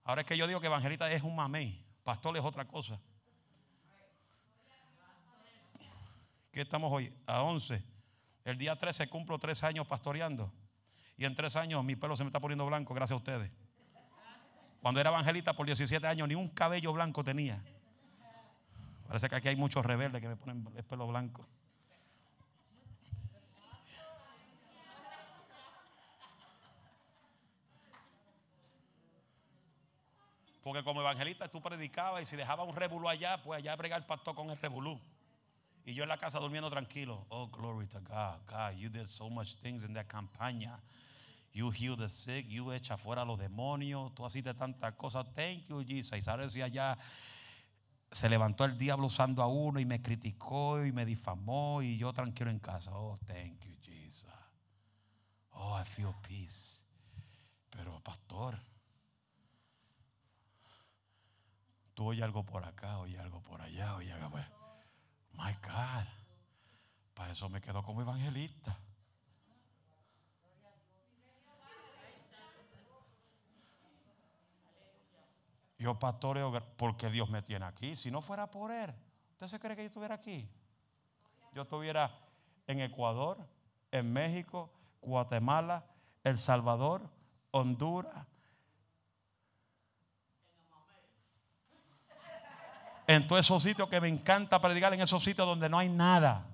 Ahora 0.03 0.23
es 0.23 0.27
que 0.27 0.39
yo 0.39 0.47
digo 0.47 0.63
que 0.63 0.69
evangelista 0.69 1.13
es 1.13 1.23
un 1.23 1.37
mamey, 1.37 1.85
pastor 2.03 2.35
es 2.39 2.43
otra 2.43 2.67
cosa. 2.67 2.99
¿Qué 6.51 6.63
estamos 6.63 6.91
hoy? 6.91 7.13
A 7.27 7.43
11. 7.43 7.96
El 8.47 8.59
día 8.59 8.77
13 8.77 9.09
cumplo 9.09 9.41
tres 9.41 9.65
años 9.65 9.89
pastoreando. 9.89 10.53
Y 11.19 11.25
en 11.25 11.35
tres 11.35 11.57
años 11.57 11.85
mi 11.85 11.97
pelo 11.97 12.15
se 12.15 12.23
me 12.23 12.29
está 12.29 12.39
poniendo 12.39 12.65
blanco 12.65 12.95
gracias 12.95 13.15
a 13.15 13.17
ustedes. 13.17 13.51
Cuando 14.81 15.01
era 15.01 15.11
evangelista 15.11 15.53
por 15.53 15.67
17 15.67 16.07
años 16.07 16.29
ni 16.29 16.37
un 16.37 16.47
cabello 16.47 16.93
blanco 16.93 17.25
tenía. 17.25 17.61
Parece 19.09 19.29
que 19.29 19.35
aquí 19.35 19.49
hay 19.49 19.57
muchos 19.57 19.85
rebeldes 19.85 20.23
que 20.23 20.29
me 20.29 20.37
ponen 20.37 20.65
el 20.77 20.85
pelo 20.85 21.09
blanco. 21.09 21.45
Porque 30.63 30.85
como 30.85 31.01
evangelista 31.01 31.49
tú 31.51 31.61
predicabas 31.61 32.23
y 32.23 32.27
si 32.27 32.37
dejaba 32.37 32.63
un 32.63 32.77
revolú 32.77 33.09
allá, 33.09 33.43
pues 33.43 33.59
allá 33.59 33.75
brega 33.75 33.97
el 33.97 34.07
pastor 34.07 34.37
con 34.37 34.51
el 34.51 34.57
revolú. 34.57 35.01
Y 35.87 35.95
yo 35.95 36.03
en 36.03 36.09
la 36.09 36.19
casa 36.19 36.41
durmiendo 36.41 36.69
tranquilo. 36.69 37.27
Oh, 37.29 37.47
glory 37.47 37.87
to 37.87 38.01
God. 38.01 38.41
God, 38.45 38.77
you 38.77 38.89
did 38.89 39.07
so 39.07 39.31
much 39.31 39.55
things 39.55 39.85
in 39.85 39.95
that 39.95 40.09
campaña. 40.09 40.81
You 41.53 41.71
heal 41.71 41.97
the 41.97 42.09
sick, 42.09 42.47
you 42.49 42.73
echa 42.73 42.99
fuera 42.99 43.25
los 43.25 43.39
demonios, 43.39 44.13
tú 44.13 44.27
hiciste 44.27 44.53
tantas 44.53 44.95
cosas. 44.95 45.25
Thank 45.33 45.69
you, 45.69 45.85
Jesus. 45.85 46.19
Y 46.19 46.23
sabes 46.23 46.53
si 46.53 46.61
allá 46.61 46.99
se 48.11 48.29
levantó 48.29 48.65
el 48.65 48.77
diablo 48.77 49.07
usando 49.07 49.45
a 49.45 49.47
uno 49.47 49.79
y 49.79 49.85
me 49.85 50.03
criticó 50.03 50.85
y 50.85 50.91
me 50.91 51.07
difamó 51.07 51.81
y 51.83 51.97
yo 51.97 52.13
tranquilo 52.13 52.51
en 52.51 52.59
casa. 52.59 52.91
Oh, 52.93 53.17
thank 53.25 53.65
you, 53.65 53.77
Jesus. 53.81 54.27
Oh, 55.53 55.81
I 55.81 55.85
feel 55.85 56.13
peace. 56.21 56.85
Pero, 57.71 58.01
pastor, 58.01 58.59
tú 61.95 62.09
oyes 62.09 62.25
algo 62.25 62.45
por 62.45 62.65
acá, 62.65 62.99
oye 62.99 63.19
algo 63.21 63.41
por 63.41 63.63
allá, 63.63 63.95
oye 63.95 64.13
algo. 64.13 64.31
Pues, 64.31 64.56
my 65.37 65.53
God. 65.63 66.07
Para 67.15 67.33
eso 67.33 67.49
me 67.49 67.61
quedo 67.61 67.83
como 67.83 68.03
evangelista. 68.03 68.77
Yo 75.79 75.99
pastoreo 75.99 76.53
porque 76.77 77.11
Dios 77.11 77.29
me 77.29 77.43
tiene 77.43 77.67
aquí. 77.67 77.97
Si 77.97 78.11
no 78.11 78.23
fuera 78.23 78.51
por 78.51 78.73
Él, 78.73 78.95
¿usted 79.33 79.47
se 79.49 79.61
cree 79.61 79.77
que 79.77 79.83
yo 79.83 79.89
estuviera 79.89 80.15
aquí? 80.15 80.49
Yo 81.53 81.63
estuviera 81.63 82.19
en 82.67 82.81
Ecuador, 82.81 83.39
en 83.91 84.13
México, 84.13 84.71
Guatemala, 85.01 85.85
El 86.25 86.39
Salvador, 86.39 87.09
Honduras. 87.51 88.27
En 93.07 93.27
todos 93.27 93.45
esos 93.45 93.63
sitios 93.63 93.89
que 93.89 94.01
me 94.01 94.09
encanta 94.09 94.61
predicar, 94.61 94.93
en 94.95 95.01
esos 95.01 95.23
sitios 95.23 95.47
donde 95.47 95.69
no 95.69 95.79
hay 95.79 95.89
nada. 95.89 96.45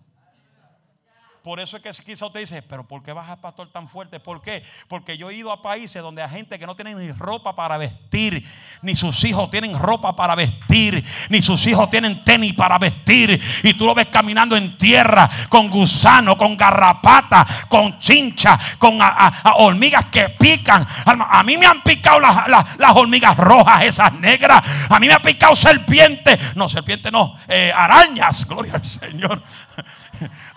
Por 1.43 1.59
eso 1.59 1.77
es 1.77 1.83
que 1.83 2.05
quizá 2.05 2.27
usted 2.27 2.39
dice, 2.39 2.63
pero 2.63 2.87
¿por 2.87 3.03
qué 3.03 3.13
baja 3.13 3.35
pastor 3.35 3.69
tan 3.69 3.89
fuerte? 3.89 4.21
¿Por 4.21 4.41
qué? 4.41 4.63
Porque 4.87 5.19
yo 5.19 5.29
he 5.29 5.35
ido 5.35 5.51
a 5.51 5.61
países 5.61 6.01
donde 6.01 6.23
hay 6.23 6.31
gente 6.31 6.57
que 6.57 6.67
no 6.69 6.77
tiene 6.77 6.95
ni 6.95 7.11
ropa 7.11 7.57
para 7.57 7.77
vestir, 7.79 8.47
ni 8.81 8.95
sus 8.95 9.25
hijos 9.25 9.51
tienen 9.51 9.77
ropa 9.77 10.15
para 10.15 10.37
vestir, 10.37 11.05
ni 11.31 11.43
sus 11.43 11.67
hijos 11.67 11.91
tienen 11.91 12.23
tenis 12.23 12.53
para 12.53 12.79
vestir. 12.79 13.43
Y 13.65 13.75
tú 13.75 13.87
lo 13.87 13.95
ves 13.95 14.07
caminando 14.07 14.57
en 14.57 14.79
tierra 14.79 15.29
con 15.49 15.69
gusano, 15.69 16.37
con 16.37 16.57
garrapata, 16.57 17.45
con 17.69 17.99
chincha, 17.99 18.57
con 18.79 19.01
hormigas 19.57 20.05
que 20.13 20.29
pican. 20.29 20.87
A 21.07 21.43
mí 21.43 21.59
me 21.59 21.67
han 21.67 21.83
picado 21.83 22.21
las, 22.21 22.95
hormigas 22.95 23.37
rojas, 23.37 23.83
esas 23.83 24.13
negras. 24.13 24.63
A 24.89 25.01
mí 25.01 25.09
me 25.09 25.15
ha 25.15 25.21
picado 25.21 25.57
serpiente. 25.57 26.39
No, 26.55 26.69
serpiente 26.69 27.11
no, 27.11 27.37
eh, 27.49 27.73
arañas. 27.75 28.47
Gloria 28.47 28.75
al 28.75 28.83
Señor 28.85 29.43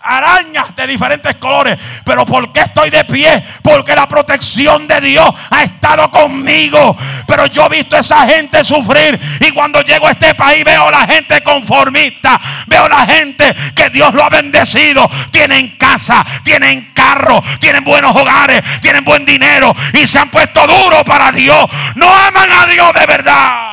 arañas 0.02 0.76
de 0.76 0.88
diferentes 0.88 1.36
colores. 1.36 1.78
Pero 2.04 2.26
¿por 2.26 2.52
qué 2.52 2.62
estoy 2.62 2.90
de 2.90 3.04
pie? 3.06 3.44
Porque 3.62 3.96
la 3.96 4.08
protección 4.08 4.88
de 4.88 5.02
Dios 5.02 5.30
ha 5.50 5.64
estado 5.64 6.10
conmigo. 6.12 6.96
Pero 7.28 7.46
yo 7.48 7.66
he 7.66 7.70
visto 7.70 7.96
a 7.96 8.00
esa 8.00 8.26
gente 8.28 8.64
sufrir. 8.64 9.20
Y 9.40 9.52
cuando 9.52 9.82
llego 9.82 10.08
a 10.08 10.12
este 10.12 10.36
país 10.36 10.64
veo 10.64 10.88
a 10.88 10.92
la 10.92 11.08
gente 11.08 11.42
conformista. 11.42 12.40
Veo 12.68 12.86
a 12.86 12.90
la 12.90 13.06
gente 13.06 13.56
que 13.76 13.90
Dios 13.90 14.14
lo 14.14 14.24
ha 14.24 14.30
bendecido. 14.30 15.10
Tienen 15.32 15.78
casa, 15.78 16.26
tienen 16.44 16.92
carro, 16.94 17.42
tienen 17.60 17.84
buenos 17.84 18.16
hogares, 18.16 18.62
tienen 18.82 19.04
buen 19.04 19.26
dinero. 19.26 19.76
Y 19.94 20.08
se 20.08 20.20
han 20.20 20.30
puesto 20.30 20.66
duros 20.68 21.04
para 21.04 21.32
Dios. 21.32 21.66
No 21.96 22.08
aman 22.08 22.52
a 22.52 22.66
Dios 22.68 22.94
de 22.94 23.06
verdad. 23.06 23.66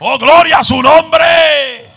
Oh, 0.00 0.16
gloria 0.16 0.58
a 0.58 0.64
su 0.64 0.80
nombre. 0.80 1.87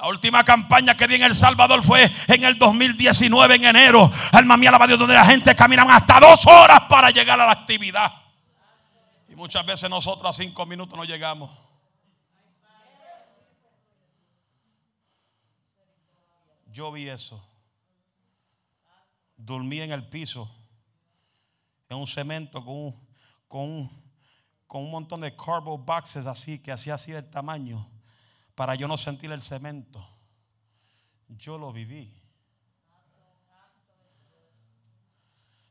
La 0.00 0.08
última 0.08 0.42
campaña 0.42 0.96
que 0.96 1.06
di 1.06 1.16
en 1.16 1.24
El 1.24 1.34
Salvador 1.34 1.82
fue 1.82 2.10
en 2.26 2.42
el 2.44 2.58
2019, 2.58 3.56
en 3.56 3.64
enero. 3.64 4.10
Alma 4.32 4.56
mía, 4.56 4.70
alaba 4.70 4.86
Dios, 4.86 4.98
donde 4.98 5.12
la 5.12 5.26
gente 5.26 5.54
caminaba 5.54 5.94
hasta 5.94 6.18
dos 6.18 6.46
horas 6.46 6.80
para 6.88 7.10
llegar 7.10 7.38
a 7.38 7.44
la 7.44 7.52
actividad. 7.52 8.10
Y 9.28 9.36
muchas 9.36 9.64
veces 9.66 9.90
nosotros 9.90 10.30
a 10.30 10.32
cinco 10.32 10.64
minutos 10.64 10.96
no 10.96 11.04
llegamos. 11.04 11.50
Yo 16.72 16.90
vi 16.92 17.06
eso. 17.06 17.46
Dormí 19.36 19.80
en 19.80 19.92
el 19.92 20.08
piso, 20.08 20.50
en 21.90 21.98
un 21.98 22.06
cemento 22.06 22.64
con 22.64 22.74
un, 22.74 23.08
con 23.48 23.90
con 24.66 24.84
un 24.84 24.90
montón 24.92 25.20
de 25.20 25.34
cardboard 25.34 25.84
boxes 25.84 26.26
así, 26.26 26.62
que 26.62 26.70
hacía 26.70 26.94
así 26.94 27.10
del 27.10 27.28
tamaño 27.28 27.86
para 28.60 28.74
yo 28.74 28.86
no 28.86 28.98
sentir 28.98 29.32
el 29.32 29.40
cemento. 29.40 30.06
Yo 31.28 31.56
lo 31.56 31.72
viví. 31.72 32.14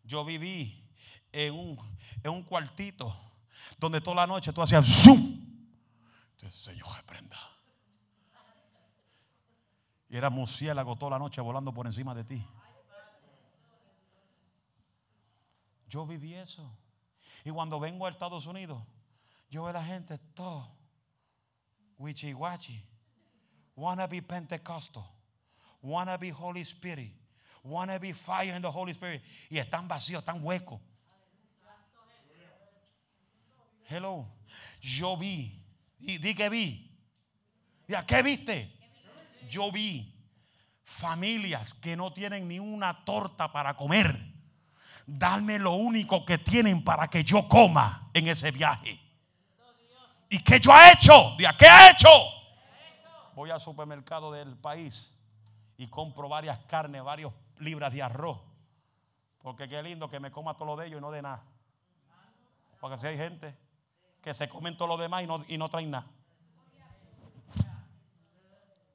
Yo 0.03 0.25
viví 0.25 0.89
en 1.31 1.53
un, 1.53 1.99
en 2.23 2.31
un 2.31 2.41
cuartito 2.41 3.15
donde 3.77 4.01
toda 4.01 4.15
la 4.15 4.25
noche 4.25 4.51
tú 4.51 4.63
hacías 4.63 4.83
zoom. 4.87 5.19
Entonces, 6.31 6.59
Señor, 6.59 6.87
reprenda. 6.95 7.37
Y 10.09 10.17
era 10.17 10.31
murciélago 10.31 10.95
toda 10.95 11.11
la 11.11 11.19
noche 11.19 11.41
volando 11.41 11.71
por 11.71 11.85
encima 11.85 12.15
de 12.15 12.23
ti. 12.23 12.43
Yo 15.87 16.07
viví 16.07 16.33
eso. 16.33 16.67
Y 17.45 17.51
cuando 17.51 17.79
vengo 17.79 18.07
a 18.07 18.09
Estados 18.09 18.47
Unidos, 18.47 18.81
yo 19.51 19.61
veo 19.61 19.69
a 19.69 19.73
la 19.73 19.85
gente 19.85 20.17
todo 20.33 20.78
wichi 21.99 22.33
wachi. 22.33 22.81
Wanna 23.75 24.07
be 24.07 24.21
Pentecostal. 24.21 25.05
Wanna 25.81 26.17
be 26.17 26.29
Holy 26.29 26.63
Spirit. 26.63 27.11
Wanna 27.63 27.99
be 27.99 28.13
fire 28.13 28.53
in 28.55 28.61
the 28.61 28.71
Holy 28.71 28.93
Spirit. 28.93 29.21
Y 29.49 29.57
están 29.57 29.87
vacíos, 29.87 30.23
están 30.23 30.41
huecos. 30.41 30.79
Hello. 33.85 34.27
Yo 34.81 35.15
vi 35.17 35.59
di 35.99 36.33
que 36.35 36.49
vi. 36.49 36.89
¿Ya 37.87 38.05
qué 38.05 38.21
viste? 38.21 38.71
Yo 39.49 39.71
vi 39.71 40.13
familias 40.83 41.73
que 41.73 41.95
no 41.95 42.13
tienen 42.13 42.47
ni 42.47 42.59
una 42.59 43.03
torta 43.03 43.51
para 43.51 43.75
comer. 43.75 44.19
Darme 45.07 45.57
lo 45.57 45.73
único 45.73 46.23
que 46.23 46.37
tienen 46.37 46.83
para 46.83 47.07
que 47.07 47.23
yo 47.23 47.47
coma 47.47 48.11
en 48.13 48.27
ese 48.27 48.51
viaje. 48.51 49.08
¿Y 50.29 50.43
qué 50.43 50.59
yo 50.59 50.71
ha 50.71 50.91
hecho? 50.91 51.35
¿Qué 51.57 51.67
ha 51.67 51.89
hecho? 51.89 52.09
Voy 53.33 53.49
al 53.49 53.59
supermercado 53.59 54.31
del 54.31 54.55
país 54.57 55.11
y 55.77 55.87
compro 55.87 56.29
varias 56.29 56.59
carnes, 56.65 57.03
varias 57.03 57.31
libras 57.57 57.91
de 57.91 58.03
arroz. 58.03 58.39
Porque 59.41 59.67
qué 59.67 59.81
lindo 59.81 60.09
que 60.09 60.19
me 60.19 60.31
coma 60.31 60.55
todo 60.55 60.67
lo 60.67 60.75
de 60.75 60.87
ellos 60.87 60.99
y 60.99 61.01
no 61.01 61.09
de 61.09 61.21
nada. 61.21 61.41
Porque 62.79 62.97
si 62.97 63.07
hay 63.07 63.17
gente 63.17 63.57
que 64.21 64.33
se 64.33 64.47
comen 64.47 64.77
todo 64.77 64.89
lo 64.89 64.97
demás 64.97 65.23
y 65.23 65.27
no, 65.27 65.43
y 65.47 65.57
no 65.57 65.69
traen 65.69 65.91
nada. 65.91 66.05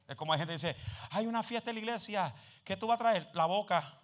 Es 0.06 0.16
como 0.16 0.32
hay 0.32 0.38
gente 0.38 0.52
que 0.52 0.68
dice, 0.68 0.76
hay 1.10 1.26
una 1.26 1.42
fiesta 1.42 1.70
en 1.70 1.76
la 1.76 1.80
iglesia, 1.80 2.34
¿qué 2.62 2.76
tú 2.76 2.86
vas 2.86 2.96
a 2.96 2.98
traer? 2.98 3.30
La 3.32 3.46
boca. 3.46 3.98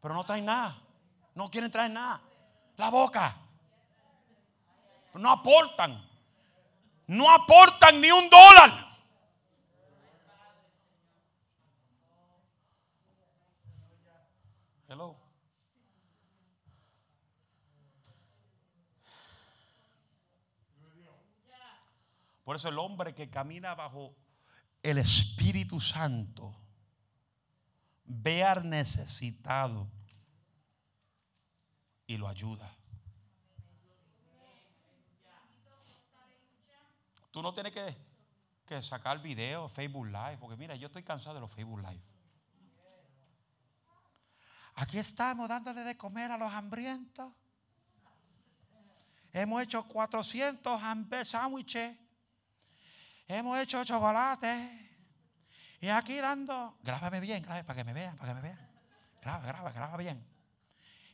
Pero 0.00 0.14
no 0.14 0.24
traen 0.24 0.44
nada. 0.44 0.76
No 1.34 1.50
quieren 1.50 1.70
traer 1.70 1.90
nada. 1.90 2.20
La 2.76 2.90
boca. 2.90 3.36
No 5.14 5.30
aportan. 5.30 6.02
No 7.06 7.30
aportan 7.30 8.00
ni 8.00 8.10
un 8.10 8.30
dólar. 8.30 8.92
Hello. 14.88 15.16
Por 22.44 22.56
eso 22.56 22.68
el 22.68 22.78
hombre 22.78 23.14
que 23.14 23.30
camina 23.30 23.74
bajo 23.74 24.14
el 24.82 24.98
Espíritu 24.98 25.80
Santo 25.80 26.54
ve 28.04 28.44
al 28.44 28.68
necesitado 28.68 29.88
y 32.06 32.16
lo 32.16 32.28
ayuda. 32.28 32.76
Tú 37.32 37.42
no 37.42 37.52
tienes 37.52 37.72
que, 37.72 37.96
que 38.66 38.80
sacar 38.82 39.20
video, 39.20 39.68
Facebook 39.68 40.06
Live, 40.06 40.38
porque 40.38 40.56
mira, 40.56 40.76
yo 40.76 40.86
estoy 40.86 41.02
cansado 41.02 41.34
de 41.34 41.40
los 41.40 41.50
Facebook 41.50 41.80
Live. 41.80 42.02
Aquí 44.74 44.98
estamos 44.98 45.48
dándole 45.48 45.82
de 45.82 45.96
comer 45.96 46.30
a 46.30 46.38
los 46.38 46.52
hambrientos. 46.52 47.32
Hemos 49.32 49.62
hecho 49.62 49.82
400 49.88 50.80
sándwiches. 51.24 51.96
Hemos 53.26 53.58
hecho 53.58 53.82
chocolate. 53.84 54.90
Y 55.80 55.88
aquí 55.88 56.16
dando, 56.18 56.78
grábame 56.82 57.18
bien, 57.18 57.42
grábame 57.42 57.64
para 57.64 57.76
que 57.78 57.84
me 57.84 57.92
vean, 57.92 58.16
para 58.16 58.34
que 58.34 58.40
me 58.40 58.48
vean. 58.48 58.70
Graba, 59.20 59.44
graba, 59.44 59.72
graba 59.72 59.96
bien. 59.96 60.24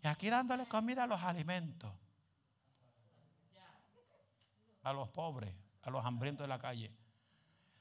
Y 0.03 0.07
aquí 0.09 0.29
dándole 0.29 0.67
comida 0.67 1.05
a 1.05 1.07
los 1.07 1.23
alimentos. 1.23 1.93
A 4.83 4.93
los 4.93 5.09
pobres, 5.09 5.55
a 5.83 5.91
los 5.91 6.05
hambrientos 6.05 6.45
de 6.45 6.49
la 6.49 6.59
calle. 6.59 6.93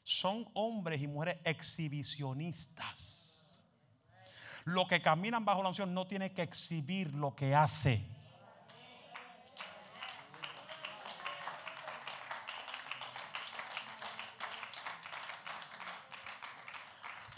Son 0.03 0.47
hombres 0.53 1.01
y 1.01 1.07
mujeres 1.07 1.39
exhibicionistas. 1.43 3.65
Los 4.65 4.87
que 4.87 5.01
caminan 5.01 5.43
bajo 5.45 5.63
la 5.63 5.69
unción 5.69 5.93
no 5.93 6.05
tienen 6.07 6.33
que 6.33 6.41
exhibir 6.41 7.13
lo 7.13 7.35
que 7.35 7.55
hace. 7.55 8.17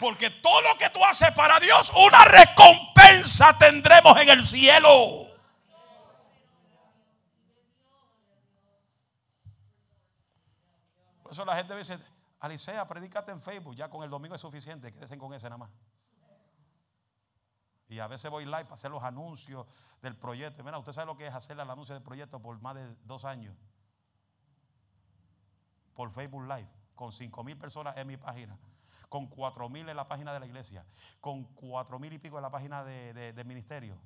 Porque 0.00 0.30
todo 0.30 0.62
lo 0.62 0.78
que 0.78 0.88
tú 0.90 1.04
haces 1.04 1.30
para 1.32 1.60
Dios, 1.60 1.92
una 1.94 2.24
recompensa 2.24 3.56
tendremos 3.58 4.18
en 4.20 4.30
el 4.30 4.46
cielo. 4.46 5.26
Por 11.22 11.29
la 11.44 11.56
gente 11.56 11.76
dice, 11.76 11.98
Alicia, 12.40 12.86
predícate 12.86 13.32
en 13.32 13.40
Facebook, 13.40 13.74
ya 13.74 13.88
con 13.88 14.02
el 14.02 14.10
domingo 14.10 14.34
es 14.34 14.40
suficiente, 14.40 14.92
quédense 14.92 15.18
con 15.18 15.32
ese 15.34 15.48
nada 15.48 15.58
más. 15.58 15.70
Y 17.88 17.98
a 17.98 18.06
veces 18.06 18.30
voy 18.30 18.44
live 18.44 18.64
para 18.64 18.74
hacer 18.74 18.90
los 18.90 19.02
anuncios 19.02 19.66
del 20.00 20.16
proyecto. 20.16 20.62
Mira, 20.62 20.78
usted 20.78 20.92
sabe 20.92 21.06
lo 21.06 21.16
que 21.16 21.26
es 21.26 21.34
hacer 21.34 21.58
el 21.58 21.68
anuncio 21.68 21.94
del 21.94 22.04
proyecto 22.04 22.40
por 22.40 22.60
más 22.60 22.76
de 22.76 22.94
dos 23.04 23.24
años. 23.24 23.56
Por 25.94 26.10
Facebook 26.12 26.44
Live, 26.44 26.70
con 26.94 27.10
cinco 27.10 27.42
mil 27.42 27.58
personas 27.58 27.96
en 27.96 28.06
mi 28.06 28.16
página 28.16 28.56
con 29.10 29.26
cuatro 29.26 29.68
mil 29.68 29.88
en 29.88 29.96
la 29.96 30.06
página 30.06 30.32
de 30.32 30.40
la 30.40 30.46
iglesia, 30.46 30.86
con 31.20 31.44
cuatro 31.44 31.98
mil 31.98 32.12
y 32.12 32.18
pico 32.18 32.36
en 32.36 32.42
la 32.42 32.50
página 32.50 32.84
de, 32.84 33.32
del 33.32 33.44
ministerio, 33.44 33.98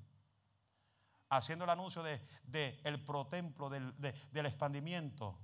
haciendo 1.28 1.64
el 1.64 1.70
anuncio 1.70 2.02
de, 2.02 2.80
el 2.84 3.04
protemplo, 3.04 3.68
del, 3.68 3.94
del 3.98 4.46
expandimiento. 4.46 5.38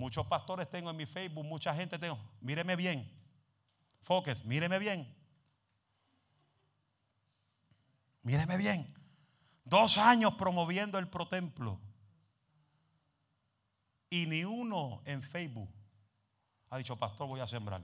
Muchos 0.00 0.26
pastores 0.26 0.68
tengo 0.70 0.90
en 0.90 0.96
mi 0.96 1.04
Facebook, 1.04 1.44
mucha 1.44 1.74
gente 1.74 1.98
tengo. 1.98 2.18
Míreme 2.40 2.74
bien. 2.74 3.06
Focus, 4.00 4.42
míreme 4.44 4.78
bien. 4.78 5.14
Míreme 8.22 8.56
bien. 8.56 8.86
Dos 9.62 9.98
años 9.98 10.34
promoviendo 10.34 10.98
el 10.98 11.06
protemplo. 11.08 11.78
Y 14.08 14.24
ni 14.26 14.42
uno 14.42 15.02
en 15.04 15.22
Facebook 15.22 15.68
ha 16.70 16.78
dicho, 16.78 16.96
pastor, 16.96 17.28
voy 17.28 17.40
a 17.40 17.46
sembrar 17.46 17.82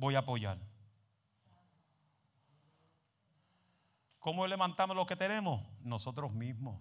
voy 0.00 0.14
a 0.14 0.20
apoyar. 0.20 0.58
¿Cómo 4.18 4.46
levantamos 4.46 4.96
lo 4.96 5.06
que 5.06 5.14
tenemos? 5.14 5.62
Nosotros 5.82 6.32
mismos. 6.32 6.80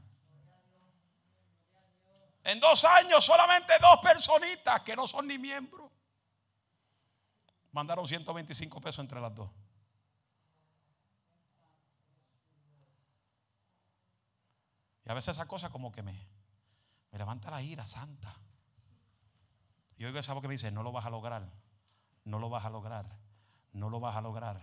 En 2.50 2.60
dos 2.60 2.84
años 2.86 3.26
solamente 3.26 3.74
dos 3.80 4.00
personitas 4.02 4.82
que 4.82 4.95
no 4.95 5.08
son 5.08 5.28
ni 5.28 5.38
miembros. 5.38 5.91
Mandaron 7.72 8.08
125 8.08 8.82
pesos 8.82 9.00
entre 9.00 9.22
las 9.22 9.34
dos. 9.36 9.50
Y 15.06 15.10
a 15.10 15.14
veces 15.14 15.38
esa 15.38 15.47
cosa 15.47 15.70
como 15.70 15.91
que 15.91 16.02
me, 16.02 16.28
me 17.12 17.18
levanta 17.18 17.52
la 17.52 17.62
ira 17.62 17.86
santa. 17.86 18.36
Y 19.97 20.06
oigo 20.06 20.20
esa 20.20 20.34
voz 20.34 20.41
que 20.41 20.47
me 20.47 20.54
dice, 20.56 20.72
no 20.72 20.82
lo 20.82 20.91
vas 20.91 21.06
a 21.06 21.10
lograr 21.10 21.52
no 22.30 22.39
lo 22.39 22.50
vas 22.50 22.66
a 22.66 22.70
lograr, 22.70 23.06
no 23.74 23.89
lo 23.89 24.00
vas 24.00 24.16
a 24.16 24.22
lograr, 24.22 24.62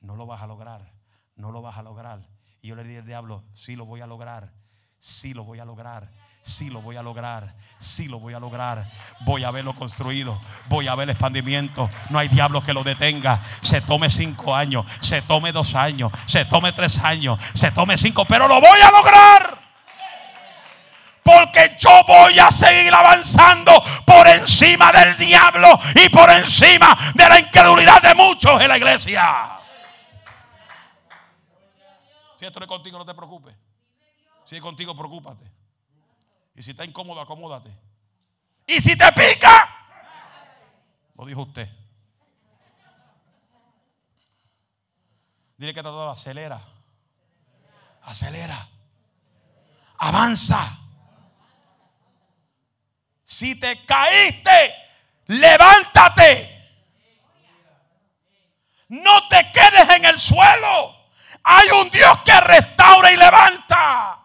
no 0.00 0.16
lo 0.16 0.26
vas 0.26 0.42
a 0.42 0.46
lograr, 0.46 0.92
no 1.34 1.50
lo 1.50 1.60
vas 1.60 1.76
a 1.76 1.82
lograr. 1.82 2.28
Y 2.62 2.68
yo 2.68 2.76
le 2.76 2.84
dije 2.84 2.98
al 2.98 3.06
diablo, 3.06 3.44
sí 3.52 3.76
lo 3.76 3.84
voy 3.84 4.00
a 4.00 4.06
lograr, 4.06 4.52
sí 4.98 5.34
lo 5.34 5.44
voy 5.44 5.58
a 5.58 5.64
lograr, 5.64 6.10
sí 6.42 6.70
lo 6.70 6.80
voy 6.80 6.96
a 6.96 7.02
lograr, 7.02 7.54
sí 7.78 8.08
lo 8.08 8.18
voy 8.18 8.34
a 8.34 8.40
lograr. 8.40 8.90
Voy 9.20 9.44
a 9.44 9.50
verlo 9.50 9.74
construido, 9.74 10.40
voy 10.68 10.88
a 10.88 10.94
ver 10.94 11.04
el 11.04 11.10
expandimiento. 11.10 11.88
No 12.08 12.18
hay 12.18 12.28
diablo 12.28 12.62
que 12.62 12.72
lo 12.72 12.82
detenga. 12.82 13.40
Se 13.60 13.80
tome 13.80 14.10
cinco 14.10 14.54
años, 14.54 14.86
se 15.00 15.22
tome 15.22 15.52
dos 15.52 15.74
años, 15.74 16.12
se 16.26 16.44
tome 16.44 16.72
tres 16.72 16.98
años, 16.98 17.40
se 17.54 17.70
tome 17.70 17.96
cinco, 17.98 18.24
pero 18.24 18.48
lo 18.48 18.60
voy 18.60 18.80
a 18.80 18.90
lograr. 18.90 19.60
Porque 21.22 21.76
yo 21.78 21.90
voy 22.08 22.38
a 22.38 22.50
seguir 22.50 22.92
avanzando 22.92 23.72
por 24.06 24.26
encima 24.26 24.90
del 24.90 25.16
diablo 25.16 25.78
y 25.94 26.08
por 26.08 26.30
encima 26.30 26.96
de 27.14 27.28
la 27.28 27.38
incredulidad 27.38 28.02
de 28.02 28.14
muchos 28.14 28.60
en 28.60 28.68
la 28.68 28.78
iglesia. 28.78 29.60
Si 32.34 32.46
esto 32.46 32.58
no 32.58 32.64
es 32.64 32.70
contigo, 32.70 32.98
no 32.98 33.04
te 33.04 33.14
preocupes. 33.14 33.54
Si 34.46 34.56
es 34.56 34.62
contigo, 34.62 34.96
preocúpate. 34.96 35.44
Y 36.60 36.62
si 36.62 36.72
está 36.72 36.84
incómodo, 36.84 37.22
acomódate. 37.22 37.70
Y 38.66 38.82
si 38.82 38.94
te 38.94 39.10
pica, 39.12 39.66
lo 41.16 41.24
dijo 41.24 41.40
usted. 41.40 41.66
Dile 45.56 45.72
que 45.72 45.82
todo 45.82 46.10
acelera. 46.10 46.60
Acelera. 48.02 48.68
Avanza. 50.00 50.76
Si 53.24 53.58
te 53.58 53.82
caíste, 53.86 54.74
levántate. 55.28 56.74
No 58.88 59.28
te 59.28 59.50
quedes 59.50 59.96
en 59.96 60.04
el 60.04 60.18
suelo. 60.18 61.08
Hay 61.42 61.68
un 61.80 61.90
Dios 61.90 62.20
que 62.22 62.38
restaura 62.38 63.10
y 63.10 63.16
levanta. 63.16 64.19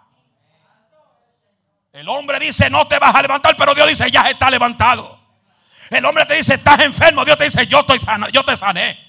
El 1.95 2.09
hombre 2.09 2.37
dice, 2.39 2.69
no 2.69 2.85
te 2.89 2.99
vas 2.99 3.15
a 3.15 3.21
levantar, 3.21 3.55
pero 3.55 3.73
Dios 3.73 3.87
dice, 3.87 4.11
ya 4.11 4.23
está 4.23 4.49
levantado. 4.49 5.17
El 5.89 6.03
hombre 6.03 6.25
te 6.25 6.35
dice, 6.35 6.55
estás 6.55 6.81
enfermo. 6.81 7.23
Dios 7.23 7.37
te 7.37 7.45
dice, 7.45 7.65
yo, 7.67 7.79
estoy 7.79 7.99
sano, 7.99 8.27
yo 8.27 8.43
te 8.43 8.53
sané. 8.57 8.99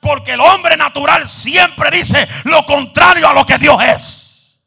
Porque 0.00 0.32
el 0.32 0.40
hombre 0.40 0.74
natural 0.78 1.28
siempre 1.28 1.90
dice 1.90 2.26
lo 2.44 2.64
contrario 2.64 3.28
a 3.28 3.34
lo 3.34 3.44
que 3.44 3.58
Dios 3.58 3.82
es. 3.82 4.62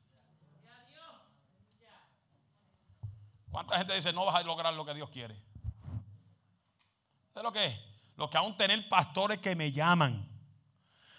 ¿Cuánta 3.49 3.79
gente 3.79 3.95
dice 3.95 4.13
no 4.13 4.25
vas 4.25 4.35
a 4.35 4.43
lograr 4.43 4.71
lo 4.75 4.85
que 4.85 4.93
Dios 4.93 5.09
quiere? 5.09 5.35
¿Sabes 7.33 7.43
lo 7.43 7.51
que 7.51 7.65
es? 7.65 7.79
Lo 8.17 8.29
que 8.29 8.37
aún 8.37 8.55
tener 8.55 8.87
pastores 8.87 9.39
que 9.39 9.55
me 9.55 9.71
llaman. 9.71 10.29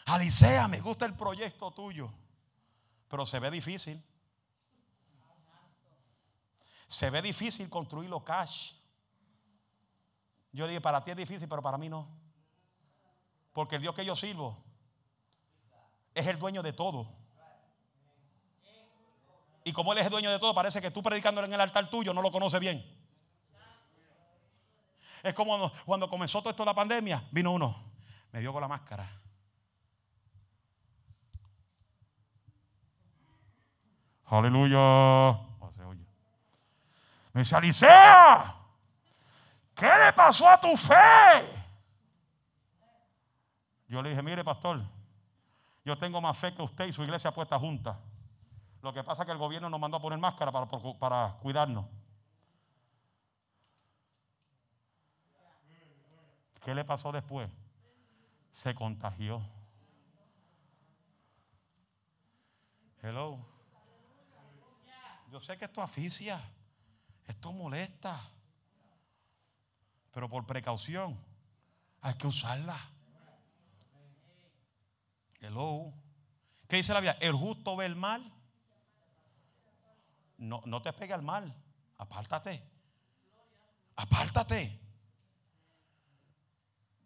Alicea, 0.05 0.69
me 0.69 0.79
gusta 0.79 1.05
el 1.05 1.15
proyecto 1.15 1.73
tuyo. 1.73 2.13
Pero 3.09 3.27
se 3.27 3.41
ve 3.41 3.51
difícil. 3.51 4.01
Se 6.91 7.09
ve 7.09 7.23
difícil 7.23 7.71
construirlo 7.71 8.25
cash. 8.25 8.73
Yo 10.51 10.67
le 10.67 10.73
dije, 10.73 10.81
para 10.81 11.05
ti 11.05 11.13
es 11.13 11.17
difícil, 11.17 11.49
pero 11.49 11.63
para 11.63 11.79
mí 11.79 11.89
no. 11.89 12.09
Porque 13.53 13.77
el 13.77 13.83
Dios 13.83 13.95
que 13.95 14.05
yo 14.05 14.17
sirvo 14.17 14.61
es 16.13 16.27
el 16.27 16.37
dueño 16.41 16.65
de 16.65 16.73
todo. 16.73 17.07
Y 19.63 19.73
como 19.73 19.93
Él 19.93 20.01
es 20.01 20.07
el 20.07 20.11
dueño 20.11 20.33
de 20.33 20.41
todo, 20.41 20.53
parece 20.53 20.83
que 20.83 20.91
tú 20.91 21.01
predicándole 21.01 21.47
en 21.47 21.53
el 21.53 21.61
altar 21.61 21.89
tuyo 21.89 22.13
no 22.13 22.23
lo 22.23 22.33
conoce 22.33 22.59
bien. 22.59 22.85
Es 25.23 25.33
como 25.33 25.71
cuando, 25.85 26.11
comenzó 26.11 26.41
todo 26.41 26.51
esto 26.51 26.65
la 26.65 26.75
pandemia, 26.75 27.23
vino 27.31 27.53
uno, 27.53 27.85
me 28.33 28.41
vio 28.41 28.53
con 28.53 28.63
la 28.63 28.69
máscara. 28.69 29.09
Aleluya. 34.25 35.50
Me 37.33 37.43
dice, 37.43 37.57
Alicia, 37.57 38.55
¿qué 39.75 39.87
le 39.87 40.13
pasó 40.13 40.49
a 40.49 40.61
tu 40.61 40.77
fe? 40.77 41.61
Yo 43.89 44.03
le 44.03 44.11
dije, 44.11 44.23
mire, 44.23 44.45
pastor, 44.45 44.83
yo 45.85 45.99
tengo 45.99 46.21
más 46.21 46.39
fe 46.39 46.55
que 46.55 46.63
usted 46.63 46.87
y 46.87 46.93
su 46.93 47.03
iglesia 47.03 47.33
puesta 47.33 47.59
junta. 47.59 47.99
Lo 48.83 48.93
que 48.93 49.05
pasa 49.05 49.23
es 49.23 49.27
que 49.27 49.33
el 49.33 49.39
gobierno 49.39 49.69
nos 49.69 49.81
mandó 49.81 49.97
a 49.97 50.01
poner 50.01 50.19
máscara 50.19 50.51
para, 50.51 50.67
para 50.99 51.37
cuidarnos. 51.41 51.87
¿Qué 56.61 56.75
le 56.75 56.85
pasó 56.85 57.11
después? 57.13 57.51
Se 58.53 58.75
contagió. 58.75 59.43
Hello. 63.03 63.39
Yo 65.31 65.41
sé 65.41 65.57
que 65.57 65.65
esto 65.65 65.81
aficia, 65.81 66.41
esto 67.27 67.53
molesta, 67.53 68.21
pero 70.13 70.29
por 70.29 70.47
precaución 70.47 71.19
hay 72.01 72.15
que 72.15 72.27
usarla. 72.27 72.79
Hello. 75.41 75.93
¿Qué 76.69 76.77
dice 76.77 76.93
la 76.93 77.01
Biblia? 77.01 77.19
El 77.21 77.35
justo 77.35 77.77
ve 77.77 77.87
el 77.87 77.97
mal 77.97 78.41
no, 80.41 80.63
no 80.65 80.81
te 80.83 80.93
pegue 80.93 81.13
al 81.13 81.23
mal. 81.23 81.55
Apártate. 81.99 82.63
Apártate. 83.95 84.81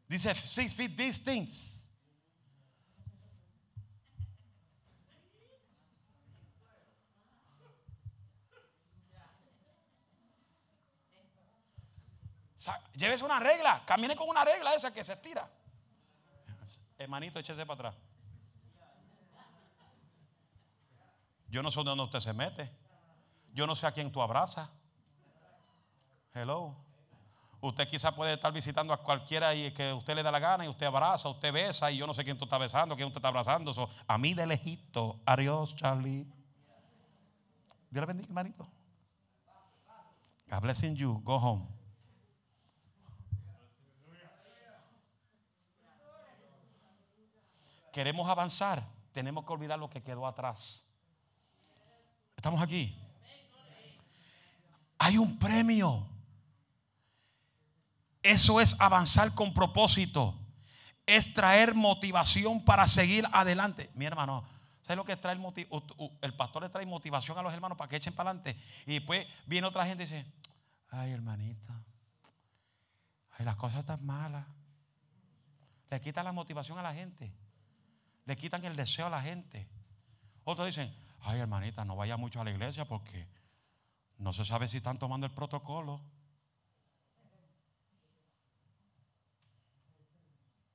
Dice, 0.08 0.34
six 0.34 0.72
feet 0.72 0.96
these 0.96 1.20
things. 1.20 1.73
Lleves 12.94 13.22
una 13.22 13.40
regla, 13.40 13.82
camine 13.84 14.16
con 14.16 14.28
una 14.28 14.44
regla 14.44 14.74
esa 14.74 14.92
que 14.92 15.04
se 15.04 15.14
estira. 15.14 15.48
Hermanito, 16.98 17.38
échese 17.38 17.66
para 17.66 17.90
atrás. 17.90 17.94
Yo 21.48 21.62
no 21.62 21.70
sé 21.70 21.82
dónde 21.82 22.02
usted 22.02 22.20
se 22.20 22.32
mete. 22.32 22.70
Yo 23.52 23.66
no 23.66 23.74
sé 23.74 23.86
a 23.86 23.92
quién 23.92 24.10
tú 24.10 24.20
abrazas. 24.20 24.68
Hello. 26.32 26.74
Usted 27.60 27.88
quizá 27.88 28.12
puede 28.12 28.34
estar 28.34 28.52
visitando 28.52 28.92
a 28.92 29.02
cualquiera 29.02 29.54
y 29.54 29.72
que 29.72 29.92
usted 29.92 30.14
le 30.14 30.22
da 30.22 30.30
la 30.30 30.38
gana 30.38 30.64
y 30.64 30.68
usted 30.68 30.86
abraza, 30.86 31.28
usted 31.28 31.52
besa 31.52 31.90
y 31.90 31.96
yo 31.96 32.06
no 32.06 32.12
sé 32.12 32.24
quién 32.24 32.36
tú 32.36 32.44
está 32.44 32.58
besando, 32.58 32.94
quién 32.94 33.06
usted 33.06 33.18
está 33.18 33.28
abrazando. 33.28 33.72
a 34.06 34.18
mí 34.18 34.34
de 34.34 34.46
lejito. 34.46 35.20
Adiós, 35.24 35.74
Charlie. 35.76 36.26
Dios 37.90 38.00
le 38.02 38.06
bendiga, 38.06 38.28
hermanito. 38.28 38.68
God 40.50 40.60
blessing 40.60 40.94
you. 40.94 41.20
Go 41.24 41.36
home. 41.36 41.73
Queremos 47.94 48.28
avanzar. 48.28 48.84
Tenemos 49.12 49.46
que 49.46 49.52
olvidar 49.52 49.78
lo 49.78 49.88
que 49.88 50.02
quedó 50.02 50.26
atrás. 50.26 50.84
Estamos 52.36 52.60
aquí. 52.60 52.98
Hay 54.98 55.16
un 55.16 55.38
premio. 55.38 56.04
Eso 58.20 58.60
es 58.60 58.74
avanzar 58.80 59.32
con 59.36 59.54
propósito. 59.54 60.36
Es 61.06 61.34
traer 61.34 61.76
motivación 61.76 62.64
para 62.64 62.88
seguir 62.88 63.28
adelante. 63.32 63.88
Mi 63.94 64.06
hermano, 64.06 64.42
¿sabes 64.82 64.96
lo 64.96 65.04
que 65.04 65.16
trae 65.16 65.36
el 65.36 65.42
El 66.20 66.34
pastor 66.34 66.64
le 66.64 66.70
trae 66.70 66.84
motivación 66.86 67.38
a 67.38 67.42
los 67.42 67.52
hermanos 67.52 67.78
para 67.78 67.88
que 67.88 67.94
echen 67.94 68.12
para 68.12 68.30
adelante. 68.30 68.60
Y 68.86 68.94
después 68.94 69.24
viene 69.46 69.68
otra 69.68 69.86
gente 69.86 70.02
y 70.02 70.06
dice, 70.08 70.26
ay 70.90 71.12
hermanita, 71.12 71.80
ay 73.38 73.44
las 73.44 73.54
cosas 73.54 73.78
están 73.78 74.04
malas. 74.04 74.44
Le 75.90 76.00
quitan 76.00 76.24
la 76.24 76.32
motivación 76.32 76.76
a 76.76 76.82
la 76.82 76.92
gente. 76.92 77.43
Le 78.26 78.36
quitan 78.36 78.64
el 78.64 78.76
deseo 78.76 79.06
a 79.06 79.10
la 79.10 79.20
gente. 79.20 79.68
Otros 80.44 80.66
dicen, 80.66 80.94
ay 81.20 81.40
hermanita, 81.40 81.84
no 81.84 81.96
vaya 81.96 82.16
mucho 82.16 82.40
a 82.40 82.44
la 82.44 82.50
iglesia 82.50 82.86
porque 82.86 83.28
no 84.18 84.32
se 84.32 84.44
sabe 84.44 84.68
si 84.68 84.78
están 84.78 84.98
tomando 84.98 85.26
el 85.26 85.32
protocolo. 85.32 86.00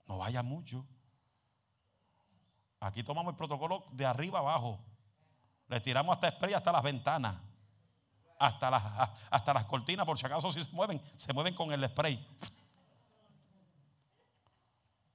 No 0.08 0.18
vaya 0.18 0.44
mucho. 0.44 0.86
Aquí 2.80 3.04
tomamos 3.04 3.32
el 3.34 3.38
protocolo 3.38 3.86
de 3.92 4.06
arriba 4.06 4.40
abajo. 4.40 4.80
Le 5.68 5.80
tiramos 5.82 6.16
hasta 6.16 6.32
spray 6.32 6.54
hasta 6.54 6.72
las 6.72 6.84
ventanas. 6.84 7.36
Hasta 8.40 8.70
las, 8.70 9.10
hasta 9.30 9.54
las 9.54 9.66
cortinas, 9.66 10.06
por 10.06 10.18
si 10.18 10.26
acaso 10.26 10.50
si 10.52 10.64
se 10.64 10.72
mueven, 10.72 11.02
se 11.18 11.34
mueven 11.34 11.54
con 11.54 11.72
el 11.74 11.86
spray. 11.88 12.26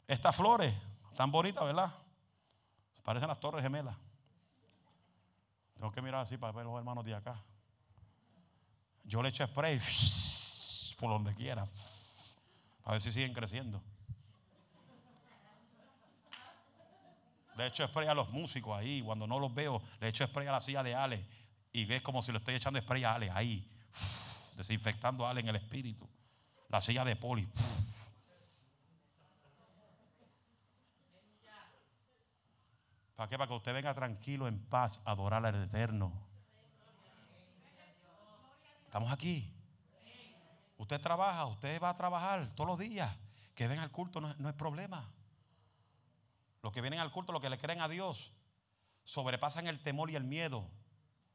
Estas 0.07 0.37
flores, 0.37 0.75
tan 1.17 1.31
bonitas, 1.31 1.65
¿verdad? 1.65 1.91
Parecen 3.05 3.29
las 3.29 3.39
torres 3.39 3.63
gemelas. 3.63 3.97
Tengo 5.75 5.93
que 5.93 6.01
mirar 6.01 6.23
así 6.23 6.39
para 6.39 6.53
ver 6.53 6.65
los 6.65 6.77
hermanos 6.79 7.05
de 7.05 7.15
acá. 7.15 7.41
Yo 9.05 9.23
le 9.23 9.29
echo 9.29 9.47
spray 9.47 9.79
por 10.99 11.11
donde 11.11 11.35
quiera. 11.35 11.67
A 12.85 12.93
ver 12.93 13.01
si 13.01 13.13
siguen 13.13 13.35
creciendo. 13.35 13.83
Le 17.57 17.67
echo 17.67 17.87
spray 17.87 18.09
a 18.09 18.15
los 18.15 18.31
músicos 18.31 18.77
ahí. 18.77 19.03
Cuando 19.03 19.27
no 19.27 19.39
los 19.39 19.55
veo, 19.55 19.83
le 20.01 20.09
echo 20.09 20.27
spray 20.27 20.47
a 20.49 20.53
la 20.53 20.61
silla 20.61 20.83
de 20.83 20.95
Ale. 20.95 21.25
Y 21.73 21.85
ves 21.85 22.01
como 22.01 22.23
si 22.23 22.33
le 22.33 22.39
estoy 22.39 22.55
echando 22.55 22.81
spray 22.81 23.05
a 23.05 23.15
Ale 23.15 23.31
ahí. 23.31 23.71
Desinfectando 24.57 25.27
a 25.27 25.31
Ale 25.31 25.41
en 25.41 25.49
el 25.49 25.57
espíritu. 25.57 26.09
La 26.71 26.81
silla 26.81 27.05
de 27.05 27.17
poli. 27.17 27.47
¿Para 33.17 33.29
qué? 33.29 33.39
Para 33.39 33.49
que 33.49 33.55
usted 33.55 33.73
venga 33.73 33.95
tranquilo, 33.95 34.49
en 34.49 34.59
paz, 34.59 35.01
a 35.05 35.13
adorar 35.13 35.45
al 35.47 35.65
Eterno. 35.65 36.13
Estamos 38.87 39.13
aquí. 39.13 39.53
Usted 40.79 41.01
trabaja, 41.01 41.47
usted 41.47 41.81
va 41.81 41.91
a 41.91 41.95
trabajar 41.95 42.49
todos 42.55 42.69
los 42.69 42.79
días. 42.79 43.17
Que 43.55 43.69
ven 43.69 43.79
al 43.79 43.91
culto 43.91 44.21
no, 44.21 44.49
es 44.49 44.55
problema. 44.55 45.09
Los 46.63 46.73
que 46.73 46.81
vienen 46.81 46.99
al 46.99 47.13
culto, 47.13 47.33
los 47.33 47.41
que 47.41 47.51
le 47.51 47.59
creen 47.59 47.81
a 47.81 47.89
Dios, 47.89 48.33
sobrepasan 49.05 49.69
el 49.69 49.81
temor 49.81 50.11
y 50.11 50.17
el 50.17 50.25
miedo. 50.25 50.69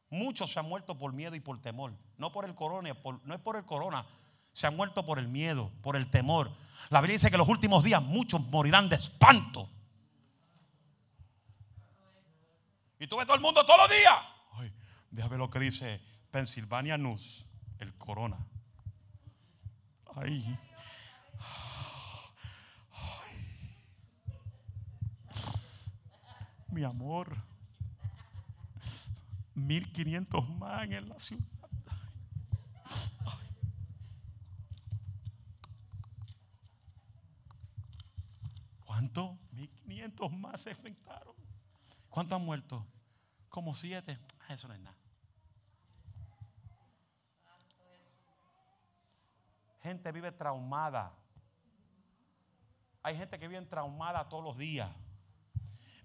Muchos 0.10 0.52
se 0.52 0.60
han 0.60 0.68
muerto 0.68 0.98
por 0.98 1.14
miedo 1.14 1.36
y 1.36 1.40
por 1.40 1.62
temor. 1.62 1.94
No 2.18 2.32
por 2.34 2.44
el 2.44 2.56
corona, 2.56 2.94
no 3.24 3.34
es 3.34 3.40
por 3.40 3.56
el 3.56 3.64
corona. 3.64 4.06
Se 4.52 4.68
han 4.68 4.76
muerto 4.76 5.06
por 5.06 5.20
el 5.20 5.30
miedo, 5.30 5.72
por 5.82 5.96
el 5.96 6.10
temor. 6.10 6.52
La 6.90 7.00
Biblia 7.00 7.16
dice 7.16 7.30
que 7.30 7.36
en 7.36 7.40
los 7.40 7.48
últimos 7.48 7.84
días 7.84 8.02
muchos 8.02 8.42
morirán 8.42 8.90
de 8.90 8.98
espanto. 8.98 9.70
Y 13.00 13.08
tú 13.08 13.18
ves 13.18 13.26
todo 13.26 13.36
el 13.36 13.42
mundo 13.42 13.66
todos 13.66 13.80
los 13.80 13.90
días. 13.90 14.16
Ay, 14.54 14.74
déjame 15.10 15.32
ver 15.32 15.40
lo 15.40 15.50
que 15.50 15.60
dice 15.60 16.02
Pennsylvania 16.32 16.98
News 16.98 17.46
el 17.80 17.94
corona. 17.96 18.38
Ay. 20.16 20.58
Mi 26.68 26.84
amor. 26.84 27.38
1500 29.56 30.50
más 30.50 30.90
en 30.90 31.10
la 31.10 31.20
ciudad. 31.20 31.46
¿Cuánto? 38.86 39.38
1500 39.52 40.32
más 40.34 40.62
se 40.62 40.72
enfrentaron. 40.72 41.39
¿Cuántos 42.10 42.38
han 42.40 42.46
muerto? 42.46 42.86
Como 43.50 43.74
siete. 43.76 44.18
Ah, 44.48 44.54
eso 44.54 44.68
no 44.68 44.74
es 44.74 44.80
nada. 44.80 45.00
gente 49.82 50.12
vive 50.12 50.32
traumada. 50.32 51.12
Hay 53.02 53.18
gente 53.18 53.40
que 53.40 53.48
vive 53.48 53.62
traumada 53.64 54.28
todos 54.28 54.44
los 54.44 54.58
días. 54.58 54.90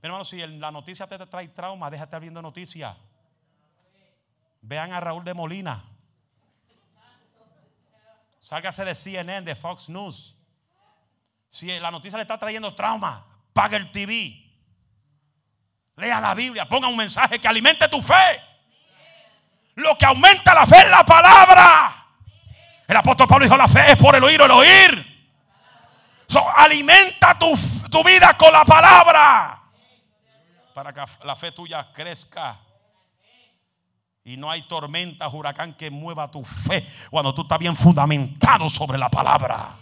Mi 0.02 0.06
hermano, 0.06 0.24
si 0.24 0.46
la 0.46 0.70
noticia 0.70 1.06
te 1.06 1.18
trae 1.26 1.48
trauma, 1.48 1.90
déjate 1.90 2.08
estar 2.08 2.20
viendo 2.20 2.40
noticias. 2.40 2.96
Vean 4.62 4.92
a 4.92 5.00
Raúl 5.00 5.24
de 5.24 5.34
Molina. 5.34 5.84
Sálgase 8.40 8.84
de 8.84 8.94
CNN, 8.94 9.44
de 9.44 9.54
Fox 9.54 9.88
News. 9.88 10.36
Si 11.48 11.78
la 11.78 11.90
noticia 11.90 12.16
le 12.16 12.22
está 12.22 12.38
trayendo 12.38 12.74
trauma, 12.74 13.26
paga 13.52 13.76
el 13.76 13.90
TV. 13.90 14.43
Lea 15.96 16.20
la 16.20 16.34
Biblia, 16.34 16.66
ponga 16.66 16.88
un 16.88 16.96
mensaje 16.96 17.38
que 17.38 17.48
alimente 17.48 17.88
tu 17.88 18.02
fe. 18.02 18.40
Lo 19.76 19.96
que 19.96 20.06
aumenta 20.06 20.54
la 20.54 20.66
fe 20.66 20.78
es 20.78 20.90
la 20.90 21.04
palabra. 21.04 22.06
El 22.86 22.96
apóstol 22.96 23.26
Pablo 23.26 23.44
dijo, 23.44 23.56
la 23.56 23.68
fe 23.68 23.92
es 23.92 23.96
por 23.96 24.14
el 24.14 24.22
oír 24.22 24.40
o 24.40 24.44
el 24.44 24.50
oír. 24.50 25.28
alimenta 26.56 27.38
tu, 27.38 27.56
tu 27.90 28.04
vida 28.04 28.36
con 28.36 28.52
la 28.52 28.64
palabra. 28.64 29.62
Para 30.74 30.92
que 30.92 31.02
la 31.24 31.36
fe 31.36 31.52
tuya 31.52 31.90
crezca. 31.92 32.60
Y 34.24 34.36
no 34.36 34.50
hay 34.50 34.62
tormenta, 34.62 35.28
huracán 35.28 35.74
que 35.74 35.90
mueva 35.90 36.30
tu 36.30 36.44
fe 36.44 36.86
cuando 37.10 37.34
tú 37.34 37.42
estás 37.42 37.58
bien 37.58 37.76
fundamentado 37.76 38.70
sobre 38.70 38.96
la 38.96 39.10
palabra. 39.10 39.76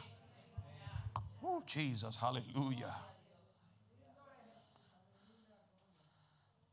Oh, 1.43 1.63
Jesus, 1.67 2.21
aleluya. 2.23 3.12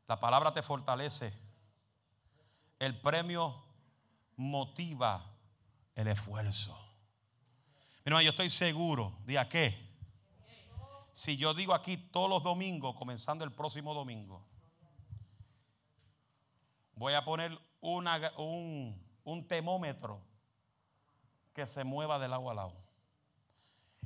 La 0.09 0.19
palabra 0.19 0.51
te 0.51 0.63
fortalece. 0.63 1.31
El 2.79 2.99
premio 2.99 3.63
motiva 4.37 5.23
el 5.93 6.07
esfuerzo. 6.07 6.75
Mira, 8.03 8.23
yo 8.23 8.31
estoy 8.31 8.49
seguro, 8.49 9.13
¿de 9.25 9.37
a 9.37 9.47
qué? 9.47 9.87
Si 11.11 11.37
yo 11.37 11.53
digo 11.53 11.75
aquí 11.75 11.95
todos 11.95 12.27
los 12.27 12.41
domingos, 12.41 12.95
comenzando 12.95 13.45
el 13.45 13.51
próximo 13.51 13.93
domingo, 13.93 14.43
voy 16.95 17.13
a 17.13 17.23
poner 17.23 17.55
un, 17.79 18.99
un 19.23 19.47
que 21.53 21.67
se 21.67 21.83
mueva 21.83 22.17
del 22.17 22.33
agua 22.33 22.53
al 22.53 22.57
lado. 22.57 22.83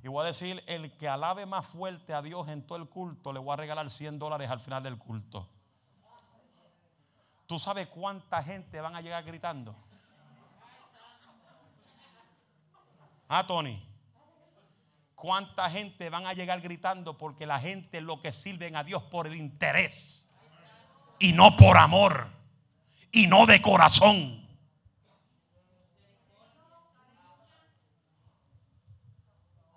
Y 0.04 0.10
voy 0.10 0.24
a 0.24 0.28
decir, 0.28 0.62
el 0.68 0.98
que 0.98 1.08
alabe 1.08 1.46
más 1.46 1.66
fuerte 1.66 2.14
a 2.14 2.22
Dios 2.22 2.50
en 2.50 2.68
todo 2.68 2.78
el 2.78 2.90
culto, 2.90 3.32
le 3.32 3.40
voy 3.40 3.54
a 3.54 3.56
regalar 3.56 3.90
100 3.90 4.20
dólares 4.20 4.50
al 4.50 4.60
final 4.60 4.84
del 4.84 4.98
culto. 4.98 5.50
¿Tú 7.46 7.60
sabes 7.60 7.88
cuánta 7.88 8.42
gente 8.42 8.80
van 8.82 8.96
a 8.96 9.02
llegar 9.02 9.24
gritando? 9.24 9.76
Ah, 13.28 13.46
Tony. 13.46 13.82
¿Cuánta 15.16 15.70
gente 15.70 16.10
van 16.10 16.26
a 16.26 16.34
llegar 16.34 16.60
gritando? 16.62 17.18
Porque 17.18 17.46
la 17.46 17.60
gente 17.60 18.02
lo 18.02 18.22
que 18.22 18.34
sirven 18.34 18.76
a 18.76 18.84
Dios 18.84 19.04
por 19.04 19.28
el 19.28 19.36
interés 19.36 20.30
y 21.20 21.32
no 21.32 21.56
por 21.56 21.78
amor 21.78 22.28
y 23.12 23.28
no 23.28 23.46
de 23.46 23.62
corazón. 23.62 24.44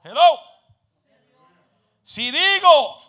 Hello. 0.02 0.40
Si 2.02 2.30
digo, 2.30 3.05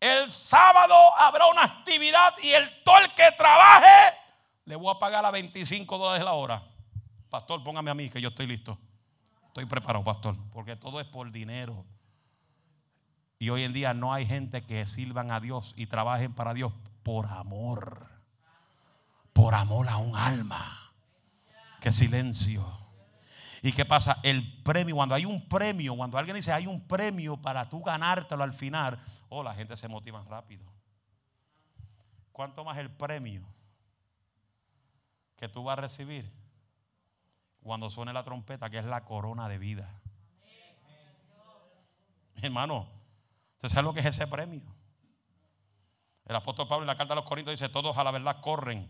el 0.00 0.30
sábado 0.30 0.94
habrá 1.16 1.46
una 1.46 1.62
actividad 1.62 2.34
y 2.42 2.52
el 2.52 2.82
todo 2.84 2.98
el 2.98 3.14
que 3.14 3.30
trabaje, 3.36 4.16
le 4.64 4.76
voy 4.76 4.94
a 4.94 4.98
pagar 4.98 5.24
a 5.24 5.30
25 5.30 5.98
dólares 5.98 6.24
la 6.24 6.32
hora. 6.32 6.62
Pastor, 7.30 7.62
póngame 7.62 7.90
a 7.90 7.94
mí 7.94 8.08
que 8.08 8.20
yo 8.20 8.28
estoy 8.28 8.46
listo. 8.46 8.78
Estoy 9.46 9.66
preparado, 9.66 10.04
pastor, 10.04 10.36
porque 10.52 10.76
todo 10.76 11.00
es 11.00 11.06
por 11.06 11.30
dinero. 11.30 11.84
Y 13.38 13.50
hoy 13.50 13.64
en 13.64 13.72
día 13.72 13.94
no 13.94 14.12
hay 14.12 14.26
gente 14.26 14.64
que 14.64 14.86
sirvan 14.86 15.30
a 15.30 15.40
Dios 15.40 15.74
y 15.76 15.86
trabajen 15.86 16.34
para 16.34 16.54
Dios 16.54 16.72
por 17.02 17.26
amor 17.26 18.16
por 19.36 19.54
amor 19.54 19.86
a 19.90 19.98
un 19.98 20.16
alma. 20.16 20.92
Qué 21.78 21.92
silencio. 21.92 22.66
¿Y 23.66 23.72
qué 23.72 23.84
pasa? 23.84 24.20
El 24.22 24.62
premio, 24.62 24.94
cuando 24.94 25.16
hay 25.16 25.24
un 25.24 25.48
premio, 25.48 25.96
cuando 25.96 26.16
alguien 26.16 26.36
dice 26.36 26.52
hay 26.52 26.68
un 26.68 26.86
premio 26.86 27.36
para 27.36 27.68
tú 27.68 27.82
ganártelo 27.82 28.44
al 28.44 28.52
final, 28.52 28.96
oh, 29.28 29.42
la 29.42 29.56
gente 29.56 29.76
se 29.76 29.88
motiva 29.88 30.22
rápido. 30.22 30.64
¿Cuánto 32.30 32.64
más 32.64 32.78
el 32.78 32.90
premio 32.90 33.44
que 35.36 35.48
tú 35.48 35.64
vas 35.64 35.76
a 35.76 35.80
recibir 35.80 36.32
cuando 37.60 37.90
suene 37.90 38.12
la 38.12 38.22
trompeta, 38.22 38.70
que 38.70 38.78
es 38.78 38.84
la 38.84 39.04
corona 39.04 39.48
de 39.48 39.58
vida? 39.58 40.00
Hermano, 42.36 42.86
¿usted 43.54 43.68
sabe 43.68 43.82
lo 43.82 43.92
que 43.92 43.98
es 43.98 44.06
ese 44.06 44.28
premio? 44.28 44.62
El 46.24 46.36
apóstol 46.36 46.68
Pablo 46.68 46.84
en 46.84 46.86
la 46.86 46.96
carta 46.96 47.14
a 47.14 47.16
los 47.16 47.24
Corintios 47.24 47.58
dice, 47.58 47.68
todos 47.68 47.98
a 47.98 48.04
la 48.04 48.12
verdad 48.12 48.40
corren, 48.40 48.88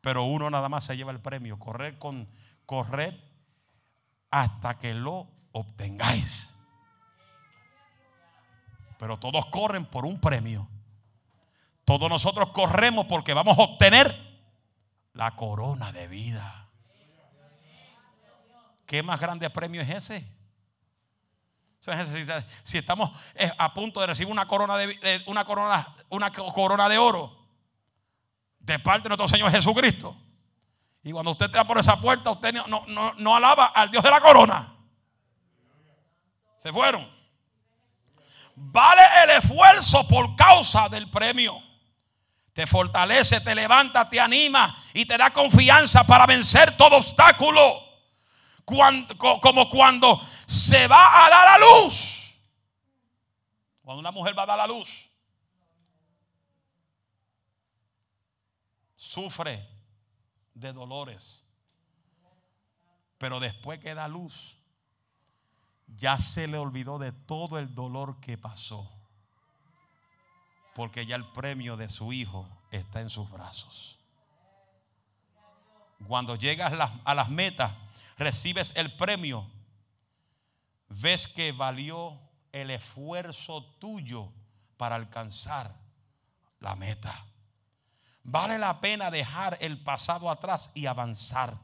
pero 0.00 0.24
uno 0.24 0.50
nada 0.50 0.68
más 0.68 0.82
se 0.82 0.96
lleva 0.96 1.12
el 1.12 1.20
premio. 1.20 1.60
Correr 1.60 1.96
con 1.96 2.28
correr 2.66 3.20
hasta 4.30 4.78
que 4.78 4.94
lo 4.94 5.28
obtengáis. 5.52 6.54
Pero 8.98 9.18
todos 9.18 9.46
corren 9.46 9.84
por 9.84 10.04
un 10.04 10.20
premio. 10.20 10.68
Todos 11.84 12.08
nosotros 12.08 12.50
corremos 12.50 13.06
porque 13.06 13.34
vamos 13.34 13.58
a 13.58 13.62
obtener 13.62 14.14
la 15.12 15.36
corona 15.36 15.92
de 15.92 16.08
vida. 16.08 16.68
¿Qué 18.86 19.02
más 19.02 19.20
grande 19.20 19.50
premio 19.50 19.82
es 19.82 19.90
ese? 19.90 20.26
Si 22.62 22.78
estamos 22.78 23.10
eh, 23.34 23.50
a 23.58 23.74
punto 23.74 24.00
de 24.00 24.06
recibir 24.06 24.32
una 24.32 24.46
corona 24.46 24.76
de, 24.78 25.22
una 25.26 25.44
corona, 25.44 25.94
una 26.08 26.32
corona 26.32 26.88
de 26.88 26.96
oro, 26.96 27.44
de 28.58 28.78
parte 28.78 29.02
de 29.02 29.08
nuestro 29.10 29.28
Señor 29.28 29.50
Jesucristo. 29.50 30.16
Y 31.04 31.12
cuando 31.12 31.32
usted 31.32 31.46
está 31.46 31.64
por 31.64 31.78
esa 31.78 32.00
puerta, 32.00 32.30
usted 32.30 32.54
no, 32.66 33.12
no, 33.18 33.36
alaba 33.36 33.66
al 33.66 33.90
Dios 33.90 34.02
de 34.02 34.10
la 34.10 34.20
corona. 34.20 34.74
Se 36.56 36.72
fueron. 36.72 37.06
Vale 38.56 39.02
el 39.24 39.30
esfuerzo 39.30 40.08
por 40.08 40.34
causa 40.34 40.88
del 40.88 41.10
premio. 41.10 41.62
Te 42.54 42.66
fortalece, 42.66 43.40
te 43.40 43.54
levanta, 43.54 44.08
te 44.08 44.18
anima 44.18 44.74
y 44.94 45.04
te 45.04 45.18
da 45.18 45.30
confianza 45.30 46.04
para 46.04 46.24
vencer 46.24 46.76
todo 46.76 46.96
obstáculo. 46.96 47.82
como 48.64 49.68
cuando 49.68 50.26
se 50.46 50.86
va 50.88 51.26
a 51.26 51.28
dar 51.28 51.48
a 51.48 51.58
luz. 51.58 52.34
Cuando 53.82 54.00
una 54.00 54.10
mujer 54.10 54.38
va 54.38 54.44
a 54.44 54.46
dar 54.46 54.60
a 54.60 54.66
luz. 54.66 55.10
sufre 58.96 59.73
de 60.54 60.72
dolores. 60.72 61.44
Pero 63.18 63.40
después 63.40 63.80
que 63.80 63.94
da 63.94 64.08
luz, 64.08 64.56
ya 65.96 66.18
se 66.18 66.46
le 66.46 66.58
olvidó 66.58 66.98
de 66.98 67.12
todo 67.12 67.58
el 67.58 67.74
dolor 67.74 68.20
que 68.20 68.38
pasó. 68.38 68.90
Porque 70.74 71.06
ya 71.06 71.16
el 71.16 71.26
premio 71.26 71.76
de 71.76 71.88
su 71.88 72.12
hijo 72.12 72.48
está 72.70 73.00
en 73.00 73.10
sus 73.10 73.30
brazos. 73.30 73.98
Cuando 76.06 76.36
llegas 76.36 76.72
a 77.04 77.14
las 77.14 77.28
metas, 77.28 77.72
recibes 78.18 78.74
el 78.76 78.94
premio, 78.96 79.48
ves 80.88 81.28
que 81.28 81.52
valió 81.52 82.18
el 82.52 82.70
esfuerzo 82.70 83.64
tuyo 83.78 84.30
para 84.76 84.96
alcanzar 84.96 85.74
la 86.60 86.76
meta. 86.76 87.24
Vale 88.24 88.58
la 88.58 88.80
pena 88.80 89.10
dejar 89.10 89.58
el 89.60 89.78
pasado 89.78 90.30
atrás 90.30 90.70
y 90.74 90.86
avanzar. 90.86 91.54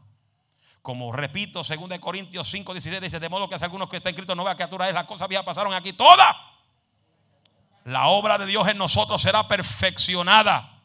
Como 0.83 1.13
repito, 1.13 1.65
según 1.65 1.89
de 1.89 1.99
Corintios 1.99 2.51
5, 2.51 2.73
16 2.73 3.03
dice, 3.03 3.19
de 3.21 3.29
modo 3.29 3.49
que 3.49 3.59
si 3.59 3.65
algunos 3.65 3.89
que 3.89 3.97
está 3.97 4.11
escrito 4.11 4.35
nueva 4.35 4.55
criatura 4.55 4.89
es, 4.89 4.95
las 4.95 5.05
cosas 5.05 5.29
viejas 5.29 5.45
pasaron 5.45 5.73
aquí 5.73 5.93
todas. 5.93 6.37
La 7.85 8.09
obra 8.09 8.37
de 8.39 8.47
Dios 8.47 8.69
en 8.69 8.77
nosotros 8.77 9.21
será 9.23 9.49
perfeccionada. 9.49 10.79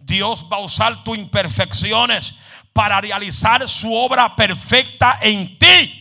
Dios 0.00 0.46
va 0.50 0.56
a 0.56 0.60
usar 0.60 1.04
tus 1.04 1.18
imperfecciones 1.18 2.36
para 2.72 3.00
realizar 3.00 3.68
su 3.68 3.94
obra 3.94 4.34
perfecta 4.34 5.18
en 5.20 5.58
ti. 5.58 5.99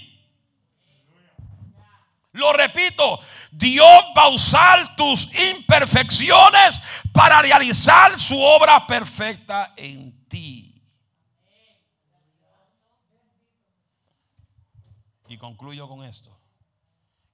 Lo 2.39 2.53
repito, 2.53 3.19
Dios 3.51 4.03
va 4.17 4.23
a 4.23 4.29
usar 4.29 4.95
tus 4.95 5.29
imperfecciones 5.55 6.81
para 7.11 7.41
realizar 7.41 8.17
su 8.17 8.41
obra 8.41 8.87
perfecta 8.87 9.73
en 9.75 10.27
ti. 10.27 10.81
Y 15.27 15.37
concluyo 15.37 15.87
con 15.87 16.03
esto. 16.03 16.35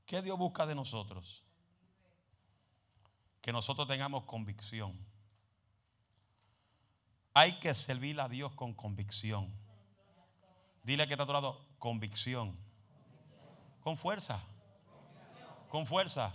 ¿Qué 0.06 0.22
Dios 0.22 0.38
busca 0.38 0.66
de 0.66 0.76
nosotros? 0.76 1.44
Que 3.42 3.54
nosotros 3.54 3.88
tengamos 3.88 4.24
convicción. 4.26 5.00
Hay 7.34 7.60
que 7.60 7.74
servir 7.74 8.20
a 8.20 8.28
Dios 8.28 8.54
con 8.54 8.74
convicción. 8.74 9.54
Dile 10.84 11.06
que 11.08 11.14
está 11.14 11.24
a 11.24 11.28
tu 11.28 11.34
lado, 11.34 11.66
convicción. 11.80 12.58
Con 13.82 13.98
fuerza. 13.98 14.42
Con 15.76 15.86
fuerza. 15.86 16.32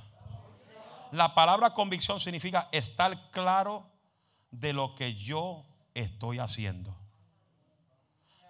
La 1.13 1.35
palabra 1.35 1.73
convicción 1.73 2.21
significa 2.21 2.69
estar 2.73 3.31
claro 3.31 3.91
de 4.51 4.75
lo 4.75 4.95
que 4.95 5.15
yo 5.15 5.65
estoy 5.95 6.39
haciendo. 6.39 6.95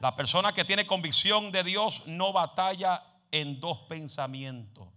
La 0.00 0.16
persona 0.16 0.52
que 0.52 0.64
tiene 0.64 0.88
convicción 0.88 1.52
de 1.52 1.62
Dios 1.62 2.02
no 2.06 2.32
batalla 2.32 3.04
en 3.30 3.60
dos 3.60 3.78
pensamientos. 3.82 4.88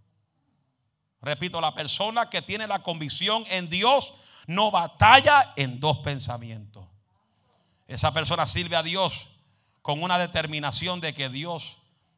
Repito, 1.21 1.61
la 1.61 1.75
persona 1.75 2.27
que 2.27 2.41
tiene 2.41 2.65
la 2.65 2.81
convicción 2.81 3.43
en 3.51 3.69
Dios 3.69 4.15
no 4.47 4.71
batalla 4.71 5.53
en 5.55 5.79
dos 5.79 5.99
pensamientos. 5.99 6.87
Esa 7.87 8.11
persona 8.11 8.47
sirve 8.47 8.75
a 8.75 8.81
Dios 8.81 9.27
con 9.83 10.01
una 10.01 10.17
determinación 10.17 11.01
de 11.01 11.13
que 11.13 11.29
Dios 11.29 11.77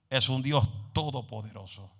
es 0.09 0.29
un 0.29 0.43
Dios 0.43 0.65
todopoderoso. 0.93 1.91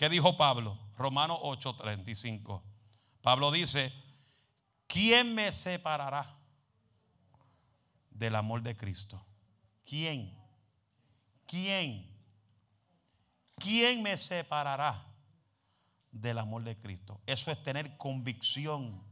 ¿Qué 0.00 0.08
dijo 0.08 0.34
Pablo? 0.38 0.78
Romanos 0.96 1.40
8:35. 1.42 2.62
Pablo 3.20 3.50
dice, 3.50 3.92
¿quién 4.86 5.34
me 5.34 5.52
separará 5.52 6.38
del 8.08 8.34
amor 8.34 8.62
de 8.62 8.74
Cristo? 8.74 9.22
¿Quién? 9.84 10.34
¿Quién? 11.46 12.10
¿Quién 13.58 14.02
me 14.02 14.16
separará 14.16 15.06
del 16.10 16.38
amor 16.38 16.64
de 16.64 16.78
Cristo? 16.78 17.20
Eso 17.26 17.50
es 17.50 17.62
tener 17.62 17.98
convicción 17.98 19.04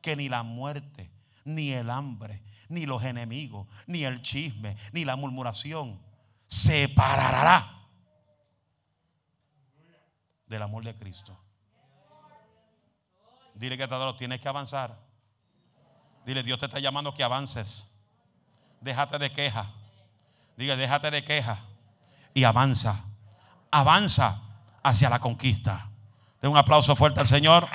que 0.00 0.14
ni 0.14 0.28
la 0.28 0.44
muerte, 0.44 1.10
ni 1.44 1.72
el 1.72 1.90
hambre, 1.90 2.40
ni 2.68 2.86
los 2.86 3.02
enemigos, 3.02 3.66
ni 3.88 4.04
el 4.04 4.22
chisme, 4.22 4.76
ni 4.92 5.04
la 5.04 5.16
murmuración 5.16 6.00
separará 6.46 7.79
del 10.50 10.62
amor 10.62 10.84
de 10.84 10.94
Cristo. 10.96 11.38
Dile 13.54 13.78
que 13.78 13.86
te 13.86 14.12
tienes 14.18 14.40
que 14.40 14.48
avanzar. 14.48 14.98
Dile, 16.26 16.42
Dios 16.42 16.58
te 16.58 16.66
está 16.66 16.80
llamando 16.80 17.14
que 17.14 17.22
avances. 17.22 17.88
Déjate 18.80 19.18
de 19.18 19.32
queja. 19.32 19.70
Dile, 20.56 20.76
déjate 20.76 21.10
de 21.12 21.22
queja 21.22 21.60
y 22.34 22.42
avanza. 22.44 23.04
Avanza 23.70 24.42
hacia 24.82 25.08
la 25.08 25.20
conquista. 25.20 25.88
De 26.42 26.48
un 26.48 26.56
aplauso 26.56 26.96
fuerte 26.96 27.20
al 27.20 27.28
Señor. 27.28 27.68